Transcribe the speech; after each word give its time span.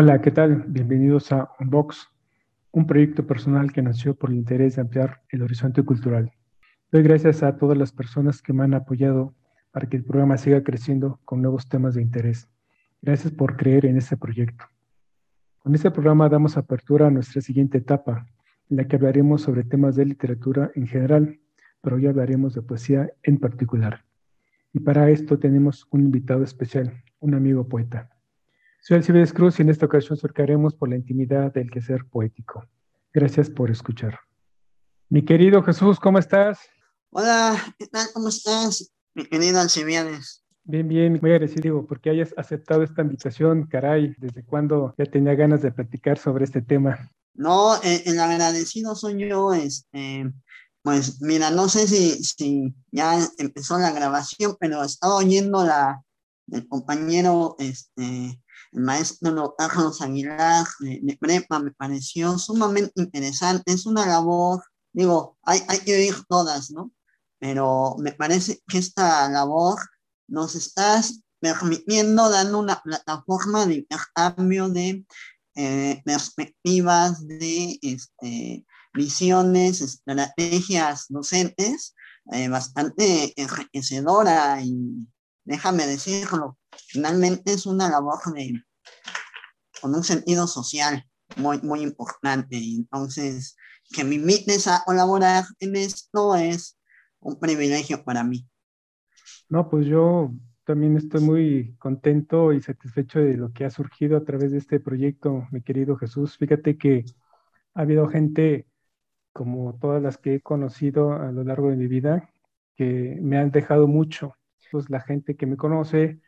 Hola, 0.00 0.20
¿qué 0.20 0.30
tal? 0.30 0.62
Bienvenidos 0.68 1.32
a 1.32 1.50
Unbox, 1.58 2.06
un 2.70 2.86
proyecto 2.86 3.26
personal 3.26 3.72
que 3.72 3.82
nació 3.82 4.14
por 4.14 4.30
el 4.30 4.36
interés 4.36 4.76
de 4.76 4.82
ampliar 4.82 5.22
el 5.28 5.42
horizonte 5.42 5.82
cultural. 5.82 6.30
Doy 6.92 7.02
gracias 7.02 7.42
a 7.42 7.56
todas 7.56 7.76
las 7.76 7.90
personas 7.90 8.40
que 8.40 8.52
me 8.52 8.62
han 8.62 8.74
apoyado 8.74 9.34
para 9.72 9.88
que 9.88 9.96
el 9.96 10.04
programa 10.04 10.38
siga 10.38 10.62
creciendo 10.62 11.18
con 11.24 11.42
nuevos 11.42 11.68
temas 11.68 11.96
de 11.96 12.02
interés. 12.02 12.48
Gracias 13.02 13.32
por 13.32 13.56
creer 13.56 13.86
en 13.86 13.96
este 13.96 14.16
proyecto. 14.16 14.66
Con 15.58 15.74
este 15.74 15.90
programa 15.90 16.28
damos 16.28 16.56
apertura 16.56 17.08
a 17.08 17.10
nuestra 17.10 17.40
siguiente 17.40 17.78
etapa, 17.78 18.24
en 18.70 18.76
la 18.76 18.86
que 18.86 18.94
hablaremos 18.94 19.42
sobre 19.42 19.64
temas 19.64 19.96
de 19.96 20.04
literatura 20.04 20.70
en 20.76 20.86
general, 20.86 21.40
pero 21.80 21.96
hoy 21.96 22.06
hablaremos 22.06 22.54
de 22.54 22.62
poesía 22.62 23.10
en 23.24 23.38
particular. 23.38 24.04
Y 24.72 24.78
para 24.78 25.10
esto 25.10 25.40
tenemos 25.40 25.88
un 25.90 26.02
invitado 26.02 26.44
especial, 26.44 27.02
un 27.18 27.34
amigo 27.34 27.66
poeta. 27.66 28.10
Soy 28.80 28.96
Alcibiades 28.96 29.32
Cruz 29.32 29.58
y 29.58 29.62
en 29.62 29.70
esta 29.70 29.86
ocasión 29.86 30.16
surcaremos 30.16 30.74
por 30.74 30.88
la 30.88 30.96
intimidad 30.96 31.52
del 31.52 31.70
quehacer 31.70 32.06
poético. 32.06 32.64
Gracias 33.12 33.50
por 33.50 33.70
escuchar. 33.70 34.18
Mi 35.10 35.24
querido 35.24 35.62
Jesús, 35.62 35.98
¿cómo 36.00 36.18
estás? 36.18 36.60
Hola, 37.10 37.74
¿qué 37.78 37.86
tal? 37.88 38.06
¿Cómo 38.14 38.28
estás? 38.28 38.90
Mi 39.14 39.26
querido 39.26 39.60
Alcibiades. 39.60 40.44
Bien, 40.64 40.86
bien, 40.86 41.18
muy 41.20 41.30
agradecido 41.32 41.86
porque 41.86 42.10
hayas 42.10 42.32
aceptado 42.36 42.82
esta 42.82 43.02
invitación, 43.02 43.66
caray, 43.66 44.14
desde 44.18 44.44
cuando 44.44 44.94
ya 44.96 45.06
tenía 45.06 45.34
ganas 45.34 45.60
de 45.60 45.72
platicar 45.72 46.18
sobre 46.18 46.44
este 46.44 46.62
tema. 46.62 47.10
No, 47.34 47.76
eh, 47.82 48.02
el 48.06 48.18
agradecido 48.20 48.94
soy 48.94 49.28
yo, 49.28 49.52
este, 49.54 50.32
pues 50.82 51.20
mira, 51.20 51.50
no 51.50 51.68
sé 51.68 51.86
si, 51.86 52.22
si 52.22 52.74
ya 52.90 53.18
empezó 53.38 53.78
la 53.78 53.92
grabación, 53.92 54.56
pero 54.60 54.84
estaba 54.84 55.16
oyendo 55.16 55.64
la 55.64 56.02
del 56.46 56.66
compañero 56.68 57.56
este, 57.58 58.40
el 58.72 58.82
maestro 58.82 59.54
Carlos 59.56 60.00
Aguilar 60.00 60.66
de, 60.80 61.18
Prepa 61.20 61.58
me 61.58 61.72
pareció 61.72 62.38
sumamente 62.38 62.92
interesante. 62.96 63.72
Es 63.72 63.86
una 63.86 64.06
labor, 64.06 64.62
digo, 64.92 65.38
hay, 65.42 65.62
hay 65.68 65.78
que 65.80 65.94
oír 65.94 66.14
todas, 66.28 66.70
¿no? 66.70 66.92
Pero 67.38 67.96
me 67.98 68.12
parece 68.12 68.60
que 68.66 68.78
esta 68.78 69.28
labor 69.28 69.78
nos 70.28 70.54
está 70.54 71.02
permitiendo, 71.40 72.28
dando 72.28 72.58
una 72.58 72.80
plataforma 72.82 73.66
de 73.66 73.74
intercambio 73.74 74.68
de 74.68 75.06
eh, 75.54 76.02
perspectivas, 76.04 77.26
de 77.26 77.78
este, 77.82 78.66
visiones, 78.92 79.80
estrategias 79.80 81.06
docentes, 81.08 81.94
eh, 82.32 82.48
bastante 82.48 83.32
enriquecedora 83.40 84.60
y 84.62 85.06
déjame 85.44 85.86
decirlo, 85.86 86.58
finalmente 86.86 87.52
es 87.52 87.66
una 87.66 87.88
labor 87.88 88.18
de, 88.34 88.62
con 89.80 89.94
un 89.94 90.04
sentido 90.04 90.46
social 90.46 91.04
muy, 91.36 91.60
muy 91.62 91.82
importante. 91.82 92.56
Entonces, 92.56 93.56
que 93.90 94.04
me 94.04 94.16
invites 94.16 94.66
a 94.66 94.82
colaborar 94.84 95.44
en 95.60 95.76
esto 95.76 96.36
es 96.36 96.78
un 97.20 97.38
privilegio 97.38 98.04
para 98.04 98.24
mí. 98.24 98.46
No, 99.48 99.68
pues 99.68 99.86
yo 99.86 100.32
también 100.64 100.96
estoy 100.96 101.22
muy 101.22 101.76
contento 101.78 102.52
y 102.52 102.60
satisfecho 102.60 103.20
de 103.20 103.36
lo 103.36 103.52
que 103.52 103.64
ha 103.64 103.70
surgido 103.70 104.18
a 104.18 104.24
través 104.24 104.52
de 104.52 104.58
este 104.58 104.80
proyecto, 104.80 105.46
mi 105.50 105.62
querido 105.62 105.96
Jesús. 105.96 106.36
Fíjate 106.36 106.76
que 106.76 107.04
ha 107.74 107.82
habido 107.82 108.08
gente 108.08 108.66
como 109.32 109.78
todas 109.78 110.02
las 110.02 110.18
que 110.18 110.36
he 110.36 110.40
conocido 110.40 111.12
a 111.12 111.32
lo 111.32 111.44
largo 111.44 111.70
de 111.70 111.76
mi 111.76 111.86
vida 111.86 112.30
que 112.76 113.18
me 113.22 113.38
han 113.38 113.50
dejado 113.50 113.86
mucho. 113.86 114.34
Pues 114.70 114.90
la 114.90 115.00
gente 115.00 115.36
que 115.36 115.46
me 115.46 115.56
conoce 115.56 116.20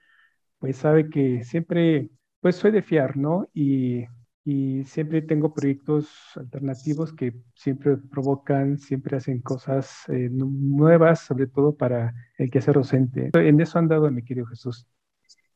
pues 0.60 0.76
sabe 0.78 1.10
que 1.10 1.44
siempre, 1.44 2.10
pues 2.40 2.56
soy 2.56 2.70
de 2.72 2.82
fiar, 2.82 3.16
¿no? 3.16 3.48
Y, 3.54 4.04
y 4.44 4.84
siempre 4.84 5.22
tengo 5.22 5.54
proyectos 5.54 6.08
alternativos 6.36 7.12
que 7.14 7.34
siempre 7.54 7.96
provocan, 7.96 8.78
siempre 8.78 9.16
hacen 9.16 9.40
cosas 9.42 10.04
eh, 10.08 10.28
nuevas, 10.30 11.20
sobre 11.20 11.48
todo 11.48 11.76
para 11.76 12.14
el 12.38 12.46
que 12.46 12.52
quehacer 12.52 12.74
docente. 12.74 13.30
En 13.34 13.60
eso 13.60 13.78
han 13.78 13.88
dado, 13.88 14.10
mi 14.10 14.22
querido 14.24 14.46
Jesús. 14.46 14.86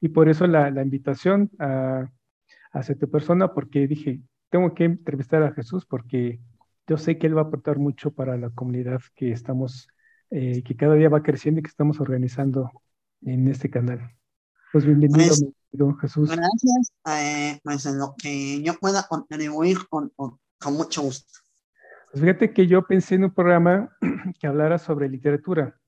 Y 0.01 0.09
por 0.11 0.29
eso 0.29 0.47
la, 0.47 0.71
la 0.71 0.83
invitación 0.83 1.51
a, 1.59 2.11
a 2.73 2.83
tu 2.83 3.11
persona, 3.11 3.55
porque 3.55 3.87
dije, 3.87 4.21
tengo 4.51 4.75
que 4.75 4.85
entrevistar 4.85 5.43
a 5.43 5.53
Jesús 5.53 5.87
porque 5.87 6.41
yo 6.87 6.99
sé 6.99 7.19
que 7.19 7.27
él 7.27 7.37
va 7.37 7.43
a 7.43 7.45
aportar 7.45 7.79
mucho 7.79 8.13
para 8.13 8.37
la 8.37 8.51
comunidad 8.51 9.01
que 9.15 9.33
estamos, 9.33 9.89
eh, 10.31 10.63
que 10.63 10.77
cada 10.77 10.95
día 10.95 11.09
va 11.09 11.23
creciendo 11.23 11.61
y 11.61 11.63
que 11.63 11.69
estamos 11.71 12.01
organizando 12.01 12.71
en 13.23 13.49
este 13.49 13.71
canal. 13.71 14.15
Pues 14.75 14.85
bienvenido, 14.87 15.33
pues, 15.71 16.01
Jesús. 16.01 16.31
Gracias, 16.31 16.93
eh, 17.07 17.61
pues 17.63 17.87
en 17.87 17.97
lo 17.97 18.17
que 18.21 18.61
yo 18.61 18.75
pueda 18.75 19.07
contribuir 19.09 19.79
con, 19.89 20.11
con, 20.17 20.41
mucho 20.73 21.03
gusto. 21.03 21.33
Pues 22.11 22.25
fíjate 22.25 22.53
que 22.53 22.67
yo 22.67 22.85
pensé 22.85 23.15
en 23.15 23.23
un 23.23 23.33
programa 23.33 23.97
que 24.41 24.49
hablara 24.49 24.79
sobre 24.79 25.09
literatura. 25.09 25.79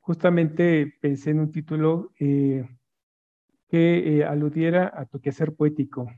Justamente 0.00 0.92
pensé 1.00 1.30
en 1.30 1.38
un 1.38 1.52
título 1.52 2.10
eh, 2.18 2.68
que 3.68 4.18
eh, 4.18 4.24
aludiera 4.24 4.92
a 4.92 5.06
tu 5.06 5.20
quehacer 5.20 5.54
poético. 5.54 6.10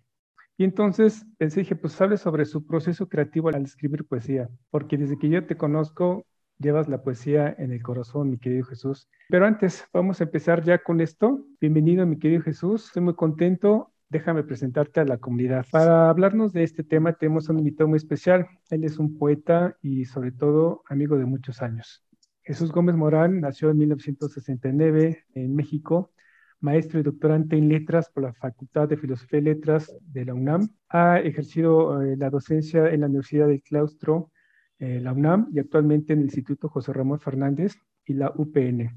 Y 0.57 0.65
entonces 0.65 1.27
pensé, 1.37 1.61
dije, 1.61 1.77
pues 1.77 2.01
hable 2.01 2.17
sobre 2.17 2.47
su 2.47 2.65
proceso 2.65 3.07
creativo 3.07 3.51
al 3.51 3.65
escribir 3.65 4.07
poesía, 4.07 4.49
porque 4.71 4.97
desde 4.97 5.19
que 5.19 5.29
yo 5.29 5.47
te 5.47 5.59
conozco, 5.59 6.25
llevas 6.59 6.89
la 6.89 7.03
poesía 7.03 7.55
en 7.59 7.73
el 7.73 7.83
corazón, 7.83 8.31
mi 8.31 8.39
querido 8.39 8.65
Jesús. 8.65 9.09
Pero 9.29 9.47
antes, 9.47 9.85
vamos 9.93 10.21
a 10.21 10.25
empezar 10.25 10.63
ya 10.65 10.79
con 10.79 11.01
esto. 11.01 11.45
Bienvenido, 11.61 12.05
mi 12.07 12.19
querido 12.19 12.43
Jesús. 12.43 12.87
Estoy 12.87 13.03
muy 13.03 13.15
contento. 13.15 13.93
Déjame 14.09 14.43
presentarte 14.43 15.01
a 15.01 15.05
la 15.05 15.19
comunidad. 15.19 15.67
Para 15.71 16.09
hablarnos 16.09 16.53
de 16.53 16.65
este 16.65 16.83
tema 16.83 17.13
tenemos 17.13 17.49
un 17.49 17.59
invitado 17.59 17.89
muy 17.89 17.99
especial. 17.99 18.47
Él 18.71 18.85
es 18.85 18.99
un 18.99 19.19
poeta 19.19 19.77
y 19.83 20.07
sobre 20.07 20.33
todo 20.33 20.83
amigo 20.89 21.17
de 21.19 21.27
muchos 21.27 21.63
años. 21.63 22.03
Jesús 22.43 22.73
Gómez 22.73 22.97
Morán 22.97 23.41
nació 23.41 23.71
en 23.71 23.79
1969 23.79 25.25
en 25.35 25.55
México, 25.55 26.13
maestro 26.61 26.99
y 26.99 27.03
doctorante 27.03 27.57
en 27.57 27.69
letras 27.69 28.09
por 28.09 28.23
la 28.23 28.33
Facultad 28.33 28.89
de 28.89 28.97
Filosofía 28.97 29.41
y 29.41 29.43
Letras 29.43 29.95
de 30.01 30.25
la 30.25 30.33
UNAM. 30.33 30.71
Ha 30.89 31.21
ejercido 31.21 32.01
eh, 32.01 32.17
la 32.17 32.31
docencia 32.31 32.89
en 32.89 33.03
la 33.03 33.07
Universidad 33.07 33.49
del 33.49 33.63
Claustro 33.63 34.31
eh, 34.79 35.01
la 35.01 35.13
UNAM 35.13 35.49
y 35.53 35.59
actualmente 35.59 36.13
en 36.13 36.21
el 36.21 36.27
Instituto 36.27 36.69
José 36.69 36.93
Ramón 36.93 37.19
Fernández 37.19 37.77
y 38.05 38.15
la 38.15 38.33
UPN. 38.35 38.97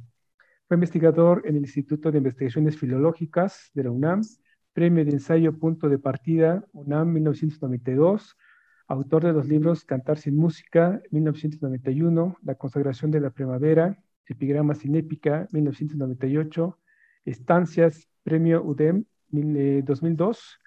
Fue 0.67 0.75
investigador 0.75 1.41
en 1.45 1.57
el 1.57 1.63
Instituto 1.63 2.11
de 2.11 2.19
Investigaciones 2.19 2.77
Filológicas 2.77 3.71
de 3.73 3.83
la 3.83 3.91
UNAM, 3.91 4.21
Premio 4.73 5.03
de 5.03 5.11
Ensayo 5.11 5.57
Punto 5.57 5.89
de 5.89 5.99
Partida, 5.99 6.65
UNAM 6.71 7.11
1992, 7.11 8.37
autor 8.87 9.25
de 9.25 9.33
los 9.33 9.47
libros 9.47 9.83
Cantar 9.83 10.17
sin 10.17 10.37
Música, 10.37 11.01
1991, 11.11 12.37
La 12.43 12.55
Consagración 12.55 13.11
de 13.11 13.19
la 13.19 13.31
Primavera, 13.31 14.01
Epigrama 14.27 14.75
sin 14.75 14.95
Épica, 14.95 15.47
1998, 15.51 16.77
Estancias, 17.25 18.07
Premio 18.23 18.63
UDEM 18.63 19.05
2002, 19.29 20.60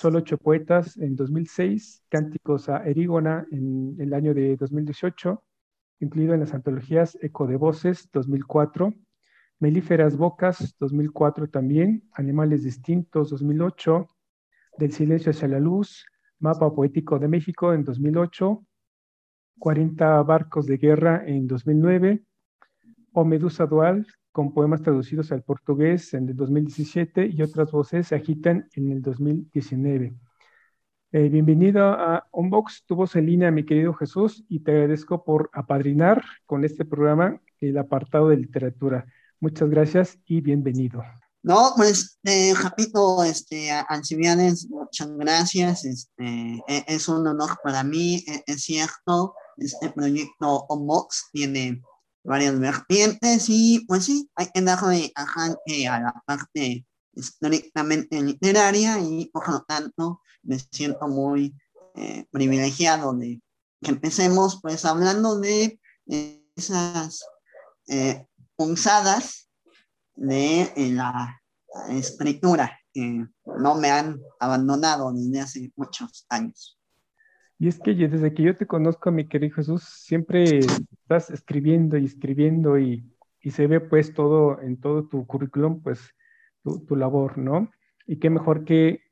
Solo 0.00 0.20
ocho 0.20 0.38
poetas 0.38 0.96
en 0.96 1.14
2006, 1.14 2.04
Cánticos 2.08 2.70
a 2.70 2.78
Erígona 2.88 3.46
en, 3.50 3.96
el 3.98 4.14
año 4.14 4.32
de 4.32 4.56
2018, 4.56 5.44
incluido 5.98 6.32
en 6.32 6.40
las 6.40 6.54
antologías 6.54 7.18
Eco 7.20 7.46
de 7.46 7.56
Voces 7.56 8.08
2004, 8.10 8.94
Melíferas 9.58 10.16
Bocas 10.16 10.74
2004 10.78 11.50
también, 11.50 12.08
Animales 12.14 12.64
Distintos 12.64 13.28
2008, 13.28 14.08
Del 14.78 14.92
Silencio 14.92 15.32
hacia 15.32 15.48
la 15.48 15.60
Luz, 15.60 16.06
Mapa 16.38 16.74
Poético 16.74 17.18
de 17.18 17.28
México 17.28 17.74
en 17.74 17.84
2008, 17.84 18.64
40 19.58 20.22
Barcos 20.22 20.64
de 20.64 20.78
Guerra 20.78 21.24
en 21.26 21.46
2009, 21.46 22.24
O 23.12 23.26
Medusa 23.26 23.66
Dual 23.66 24.06
con 24.32 24.52
poemas 24.54 24.82
traducidos 24.82 25.32
al 25.32 25.42
portugués 25.42 26.14
en 26.14 26.28
el 26.28 26.36
2017 26.36 27.26
y 27.26 27.42
otras 27.42 27.70
voces 27.70 28.08
se 28.08 28.14
agitan 28.14 28.68
en 28.74 28.92
el 28.92 29.02
2019. 29.02 30.14
Eh, 31.12 31.28
bienvenido 31.28 31.86
a 31.86 32.28
Unbox, 32.30 32.84
tu 32.86 32.94
voz 32.94 33.16
en 33.16 33.26
línea, 33.26 33.50
mi 33.50 33.64
querido 33.64 33.92
Jesús, 33.94 34.44
y 34.48 34.60
te 34.60 34.70
agradezco 34.70 35.24
por 35.24 35.50
apadrinar 35.52 36.22
con 36.46 36.64
este 36.64 36.84
programa 36.84 37.40
el 37.60 37.76
apartado 37.78 38.28
de 38.28 38.36
literatura. 38.36 39.06
Muchas 39.40 39.68
gracias 39.68 40.18
y 40.26 40.40
bienvenido. 40.40 41.02
No, 41.42 41.72
pues, 41.74 42.18
eh, 42.24 42.54
Japito, 42.54 43.24
este, 43.24 43.70
Alcibiades, 43.70 44.68
muchas 44.68 45.10
gracias. 45.16 45.84
Este, 45.84 46.62
e, 46.68 46.84
es 46.86 47.08
un 47.08 47.26
honor 47.26 47.58
para 47.64 47.82
mí, 47.82 48.22
e, 48.26 48.44
es, 48.46 48.62
cierto. 48.62 49.34
Este 49.56 49.90
proyecto 49.90 50.66
Omox 50.68 51.30
tiene 51.32 51.82
varias 52.24 52.58
vertientes 52.58 53.46
y, 53.48 53.84
pues 53.86 54.04
sí, 54.04 54.30
hay 54.34 54.48
que 54.52 54.60
darle 54.62 55.12
a 55.16 56.00
la 56.00 56.22
parte 56.26 56.86
estrictamente 57.14 58.20
literaria 58.22 58.98
y, 59.00 59.26
por 59.26 59.48
lo 59.48 59.62
tanto, 59.62 60.20
me 60.42 60.58
siento 60.58 61.08
muy 61.08 61.54
eh, 61.94 62.26
privilegiado 62.30 63.14
de 63.14 63.40
que 63.82 63.90
empecemos, 63.90 64.60
pues, 64.62 64.84
hablando 64.84 65.38
de 65.40 65.78
esas 66.56 67.24
eh, 67.88 68.26
punzadas 68.56 69.48
de 70.14 70.72
la 70.94 71.40
escritura 71.88 72.78
que 72.92 73.26
no 73.44 73.74
me 73.76 73.90
han 73.90 74.20
abandonado 74.38 75.12
desde 75.12 75.40
hace 75.40 75.72
muchos 75.76 76.26
años. 76.28 76.79
Y 77.60 77.68
es 77.68 77.78
que 77.78 77.94
desde 77.94 78.32
que 78.32 78.42
yo 78.42 78.56
te 78.56 78.66
conozco, 78.66 79.12
mi 79.12 79.28
querido 79.28 79.54
Jesús, 79.56 79.84
siempre 79.84 80.60
estás 80.60 81.28
escribiendo 81.28 81.98
y 81.98 82.06
escribiendo 82.06 82.78
y, 82.78 83.04
se 83.50 83.66
ve 83.66 83.80
pues 83.80 84.14
todo 84.14 84.60
en 84.62 84.80
todo 84.80 85.06
tu 85.06 85.26
currículum, 85.26 85.82
pues 85.82 86.14
tu, 86.62 86.84
tu 86.86 86.96
labor, 86.96 87.36
¿no? 87.36 87.70
Y 88.06 88.16
qué 88.16 88.30
mejor 88.30 88.64
que 88.64 89.02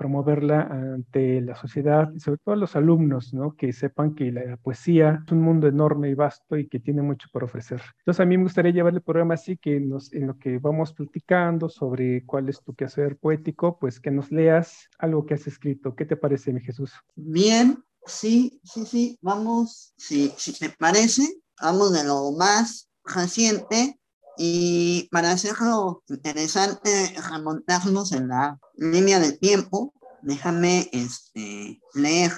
promoverla 0.00 0.62
ante 0.62 1.42
la 1.42 1.54
sociedad 1.54 2.08
sobre 2.16 2.38
todo 2.38 2.56
los 2.56 2.74
alumnos, 2.74 3.34
¿no? 3.34 3.54
Que 3.54 3.70
sepan 3.74 4.14
que 4.14 4.32
la 4.32 4.56
poesía 4.56 5.22
es 5.26 5.30
un 5.30 5.42
mundo 5.42 5.68
enorme 5.68 6.08
y 6.08 6.14
vasto 6.14 6.56
y 6.56 6.68
que 6.68 6.80
tiene 6.80 7.02
mucho 7.02 7.28
por 7.30 7.44
ofrecer. 7.44 7.82
Entonces 7.98 8.20
a 8.20 8.24
mí 8.24 8.38
me 8.38 8.44
gustaría 8.44 8.72
llevar 8.72 8.94
el 8.94 9.02
programa 9.02 9.34
así 9.34 9.58
que 9.58 9.78
nos, 9.78 10.10
en 10.14 10.28
lo 10.28 10.38
que 10.38 10.56
vamos 10.56 10.94
platicando 10.94 11.68
sobre 11.68 12.24
cuál 12.24 12.48
es 12.48 12.62
tu 12.62 12.74
quehacer 12.74 13.18
poético, 13.18 13.78
pues 13.78 14.00
que 14.00 14.10
nos 14.10 14.32
leas 14.32 14.88
algo 14.98 15.26
que 15.26 15.34
has 15.34 15.46
escrito. 15.46 15.94
¿Qué 15.94 16.06
te 16.06 16.16
parece, 16.16 16.50
mi 16.54 16.62
Jesús? 16.62 16.94
Bien, 17.14 17.84
sí, 18.06 18.58
sí, 18.64 18.86
sí, 18.86 19.18
vamos, 19.20 19.92
sí, 19.98 20.32
si 20.38 20.58
te 20.58 20.70
parece, 20.70 21.24
vamos 21.60 21.92
de 21.92 22.04
lo 22.04 22.32
más 22.32 22.88
reciente 23.04 23.99
y 24.36 25.08
para 25.10 25.32
hacerlo 25.32 26.02
interesante, 26.08 27.14
remontarnos 27.30 28.12
en 28.12 28.28
la 28.28 28.58
línea 28.76 29.18
del 29.20 29.38
tiempo, 29.38 29.92
déjame 30.22 30.88
este, 30.92 31.80
leer 31.94 32.32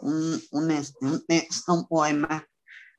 un, 0.00 0.42
un, 0.50 0.70
este, 0.70 1.06
un 1.06 1.24
texto, 1.26 1.74
un 1.74 1.86
poema. 1.86 2.46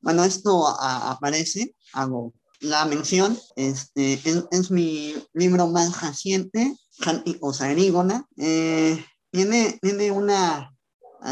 Bueno, 0.01 0.23
esto 0.23 0.67
aparece, 0.67 1.75
hago 1.93 2.33
la 2.59 2.85
mención, 2.85 3.37
este, 3.55 4.19
es, 4.51 4.71
mi 4.71 5.15
libro 5.33 5.67
más 5.67 6.01
reciente, 6.01 6.75
Cánticos 6.99 7.61
Agrígona. 7.61 8.25
Eh, 8.37 9.03
tiene, 9.31 9.79
tiene 9.81 10.11
una 10.11 10.75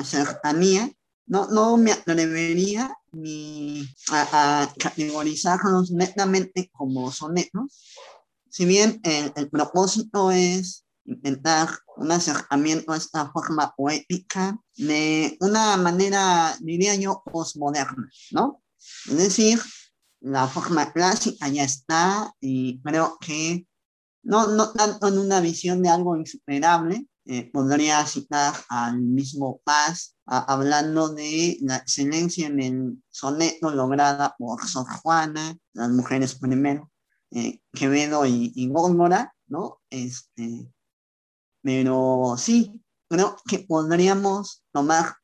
cercanía 0.04 0.92
no, 1.30 1.48
no 1.48 1.78
me 1.78 1.92
atrevería 1.92 2.94
ni 3.12 3.88
a, 4.12 4.68
categorizarlos 4.78 5.92
netamente 5.92 6.70
como 6.74 7.12
sonetos, 7.12 7.86
si 8.50 8.66
bien 8.66 9.00
el, 9.04 9.50
propósito 9.50 10.32
es 10.32 10.86
intentar 11.06 11.70
un 11.98 12.12
acercamiento 12.12 12.92
a 12.92 12.98
esta 12.98 13.32
forma 13.32 13.74
poética 13.76 14.60
de 14.76 15.38
una 15.40 15.78
manera, 15.78 16.56
diría 16.60 16.96
yo, 16.96 17.22
postmoderna, 17.32 18.10
¿no? 18.32 18.62
Es 19.08 19.18
decir, 19.18 19.60
la 20.22 20.48
forma 20.48 20.92
clásica 20.92 21.48
ya 21.48 21.64
está 21.64 22.34
y 22.42 22.82
creo 22.82 23.18
que 23.20 23.68
no, 24.24 24.48
no 24.48 24.72
tanto 24.72 25.08
en 25.08 25.20
una 25.20 25.42
visión 25.42 25.82
de 25.84 25.90
algo 25.90 26.18
insuperable, 26.18 27.08
eh, 27.26 27.50
podría 27.52 28.04
citar 28.08 28.56
al 28.70 29.00
mismo 29.02 29.62
Paz 29.64 30.16
hablando 30.30 31.10
de 31.10 31.58
la 31.62 31.78
excelencia 31.78 32.48
en 32.48 32.60
el 32.60 33.04
soneto 33.10 33.72
lograda 33.72 34.36
por 34.38 34.68
Sor 34.68 34.86
Juana, 35.02 35.58
las 35.74 35.90
mujeres 35.90 36.36
primero, 36.36 36.92
eh, 37.32 37.62
Quevedo 37.74 38.26
y, 38.26 38.52
y 38.56 38.68
Góngora, 38.70 39.34
¿no? 39.48 39.82
Este, 39.90 40.72
pero 41.64 42.36
sí, 42.38 42.84
creo 43.10 43.38
que 43.48 43.60
podríamos 43.60 44.64
tomar, 44.72 45.16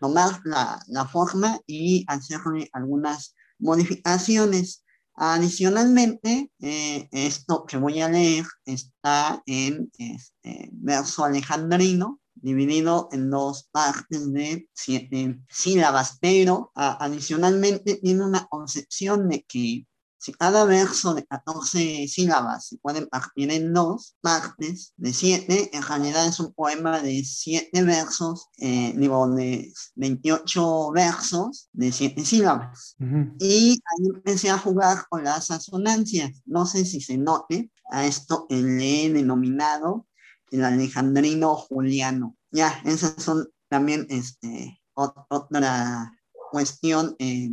tomar 0.00 0.40
la, 0.44 0.82
la 0.88 1.06
forma 1.06 1.60
y 1.66 2.04
hacerle 2.08 2.68
algunas 2.72 3.36
modificaciones. 3.58 4.84
Adicionalmente, 5.14 6.52
eh, 6.60 7.08
esto 7.10 7.64
que 7.64 7.76
voy 7.76 8.00
a 8.00 8.08
leer 8.08 8.44
está 8.64 9.42
en 9.46 9.90
este, 9.98 10.70
verso 10.72 11.24
alejandrino, 11.24 12.20
dividido 12.42 13.08
en 13.12 13.30
dos 13.30 13.68
partes 13.70 14.32
de 14.32 14.68
siete 14.72 15.38
sílabas, 15.48 16.18
pero 16.20 16.72
adicionalmente 16.74 17.96
tiene 17.96 18.24
una 18.24 18.46
concepción 18.46 19.28
de 19.28 19.44
que 19.44 19.86
si 20.18 20.32
cada 20.32 20.64
verso 20.64 21.14
de 21.14 21.24
14 21.24 22.08
sílabas 22.08 22.66
se 22.66 22.78
puede 22.78 23.06
partir 23.06 23.50
en 23.52 23.72
dos 23.72 24.16
partes 24.20 24.92
de 24.96 25.12
siete, 25.12 25.70
en 25.72 25.82
realidad 25.82 26.26
es 26.26 26.40
un 26.40 26.52
poema 26.52 27.00
de 27.00 27.22
siete 27.24 27.82
versos, 27.84 28.48
eh, 28.58 28.92
digo, 28.96 29.28
de 29.28 29.72
28 29.94 30.90
versos 30.90 31.68
de 31.72 31.92
siete 31.92 32.24
sílabas. 32.24 32.96
Y 33.38 33.70
ahí 33.70 34.06
empecé 34.14 34.50
a 34.50 34.58
jugar 34.58 35.06
con 35.08 35.22
las 35.22 35.50
asonancias. 35.50 36.42
No 36.44 36.66
sé 36.66 36.84
si 36.84 37.00
se 37.00 37.16
note, 37.16 37.70
a 37.90 38.04
esto 38.04 38.46
le 38.50 39.06
he 39.06 39.12
denominado 39.12 40.06
el 40.50 40.64
alejandrino 40.64 41.54
juliano. 41.54 42.36
Ya, 42.50 42.80
esas 42.84 43.22
son 43.22 43.48
también 43.68 44.06
este, 44.10 44.80
otra 44.94 46.12
cuestión 46.50 47.14
eh, 47.18 47.50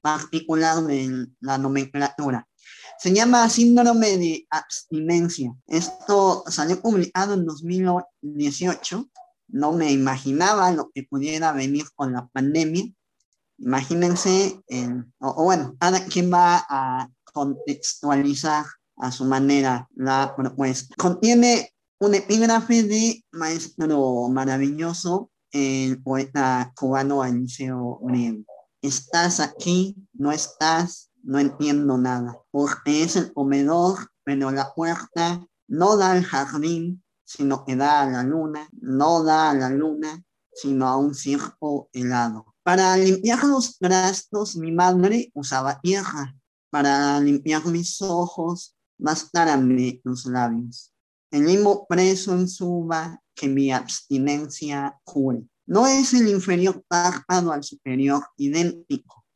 particular 0.00 0.82
de 0.84 1.26
la 1.40 1.58
nomenclatura. 1.58 2.48
Se 2.98 3.12
llama 3.12 3.48
síndrome 3.48 4.18
de 4.18 4.46
abstinencia. 4.50 5.54
Esto 5.66 6.42
salió 6.48 6.80
publicado 6.80 7.34
en 7.34 7.46
2018. 7.46 9.08
No 9.48 9.72
me 9.72 9.92
imaginaba 9.92 10.72
lo 10.72 10.90
que 10.90 11.04
pudiera 11.04 11.52
venir 11.52 11.86
con 11.94 12.12
la 12.12 12.26
pandemia. 12.28 12.84
Imagínense, 13.58 14.60
o, 15.18 15.44
bueno, 15.44 15.76
cada 15.78 16.04
quien 16.06 16.32
va 16.32 16.64
a 16.68 17.08
contextualizar 17.32 18.64
a 18.96 19.12
su 19.12 19.24
manera 19.24 19.88
la 19.94 20.34
propuesta. 20.36 20.94
Contiene 20.96 21.72
un 22.00 22.14
epígrafe 22.14 22.84
de 22.84 23.24
maestro 23.32 24.28
maravilloso, 24.28 25.32
el 25.50 26.00
poeta 26.00 26.72
cubano 26.76 27.22
Aniceo 27.22 27.98
Griego. 28.02 28.44
Estás 28.80 29.40
aquí, 29.40 29.96
no 30.12 30.30
estás, 30.30 31.10
no 31.24 31.40
entiendo 31.40 31.98
nada, 31.98 32.38
porque 32.52 33.02
es 33.02 33.16
el 33.16 33.32
comedor, 33.32 34.12
pero 34.22 34.52
la 34.52 34.72
puerta 34.74 35.44
no 35.66 35.96
da 35.96 36.12
al 36.12 36.22
jardín, 36.24 37.02
sino 37.24 37.64
que 37.64 37.74
da 37.74 38.02
a 38.02 38.06
la 38.06 38.22
luna, 38.22 38.68
no 38.80 39.24
da 39.24 39.50
a 39.50 39.54
la 39.54 39.70
luna, 39.70 40.22
sino 40.52 40.86
a 40.86 40.96
un 40.96 41.16
circo 41.16 41.90
helado. 41.92 42.54
Para 42.62 42.96
limpiar 42.96 43.42
los 43.42 43.76
trastos, 43.76 44.54
mi 44.54 44.70
madre 44.70 45.32
usaba 45.34 45.80
tierra. 45.80 46.36
Para 46.70 47.18
limpiar 47.18 47.66
mis 47.66 48.00
ojos, 48.02 48.76
bastaran 48.98 49.76
tus 50.04 50.26
labios 50.26 50.92
el 51.30 51.42
mismo 51.42 51.86
preso 51.86 52.32
en 52.32 52.48
suba 52.48 53.22
que 53.34 53.48
mi 53.48 53.70
abstinencia 53.70 54.98
jure. 55.04 55.46
No 55.66 55.86
es 55.86 56.14
el 56.14 56.28
inferior 56.28 56.82
párpado 56.88 57.52
al 57.52 57.62
superior 57.62 58.24
idéntico, 58.36 59.26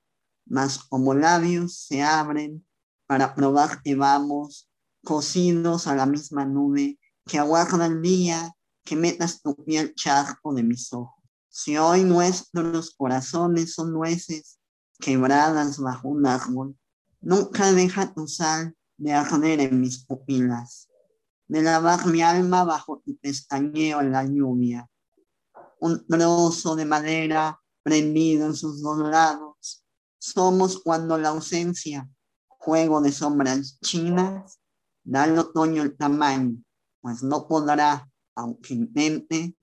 mas 0.46 0.78
como 0.78 1.12
labios 1.14 1.76
se 1.76 2.02
abren 2.02 2.66
para 3.06 3.34
probar 3.34 3.82
que 3.82 3.94
vamos 3.94 4.70
cosidos 5.04 5.86
a 5.86 5.94
la 5.94 6.06
misma 6.06 6.46
nube 6.46 6.98
que 7.26 7.38
aguarda 7.38 7.86
el 7.86 8.00
día 8.00 8.54
que 8.84 8.96
metas 8.96 9.42
tu 9.42 9.54
pie 9.54 9.80
al 9.80 9.94
charco 9.94 10.54
de 10.54 10.62
mis 10.62 10.92
ojos. 10.92 11.22
Si 11.50 11.76
hoy 11.76 12.04
nuestros 12.04 12.92
corazones 12.92 13.74
son 13.74 13.92
nueces 13.92 14.58
quebradas 14.98 15.78
bajo 15.78 16.08
un 16.08 16.26
árbol, 16.26 16.76
nunca 17.20 17.72
deja 17.72 18.14
tu 18.14 18.26
sal 18.26 18.74
de 18.96 19.12
arder 19.12 19.60
en 19.60 19.80
mis 19.80 20.04
pupilas 20.06 20.88
de 21.52 21.60
lavar 21.60 22.06
mi 22.06 22.22
alma 22.22 22.64
bajo 22.64 23.02
tu 23.04 23.18
pestañeo 23.18 24.00
en 24.00 24.10
la 24.10 24.24
lluvia. 24.24 24.88
Un 25.80 26.06
trozo 26.06 26.76
de 26.76 26.86
madera 26.86 27.60
prendido 27.82 28.46
en 28.46 28.56
sus 28.56 28.80
dos 28.80 28.96
lados. 28.96 29.84
Somos 30.18 30.80
cuando 30.82 31.18
la 31.18 31.28
ausencia, 31.28 32.08
juego 32.46 33.02
de 33.02 33.12
sombras 33.12 33.78
chinas, 33.82 34.60
da 35.04 35.24
al 35.24 35.38
otoño 35.38 35.82
el 35.82 35.94
tamaño, 35.94 36.56
pues 37.02 37.22
no 37.22 37.46
podrá, 37.46 38.10
aunque 38.34 38.72
intente, 38.72 39.54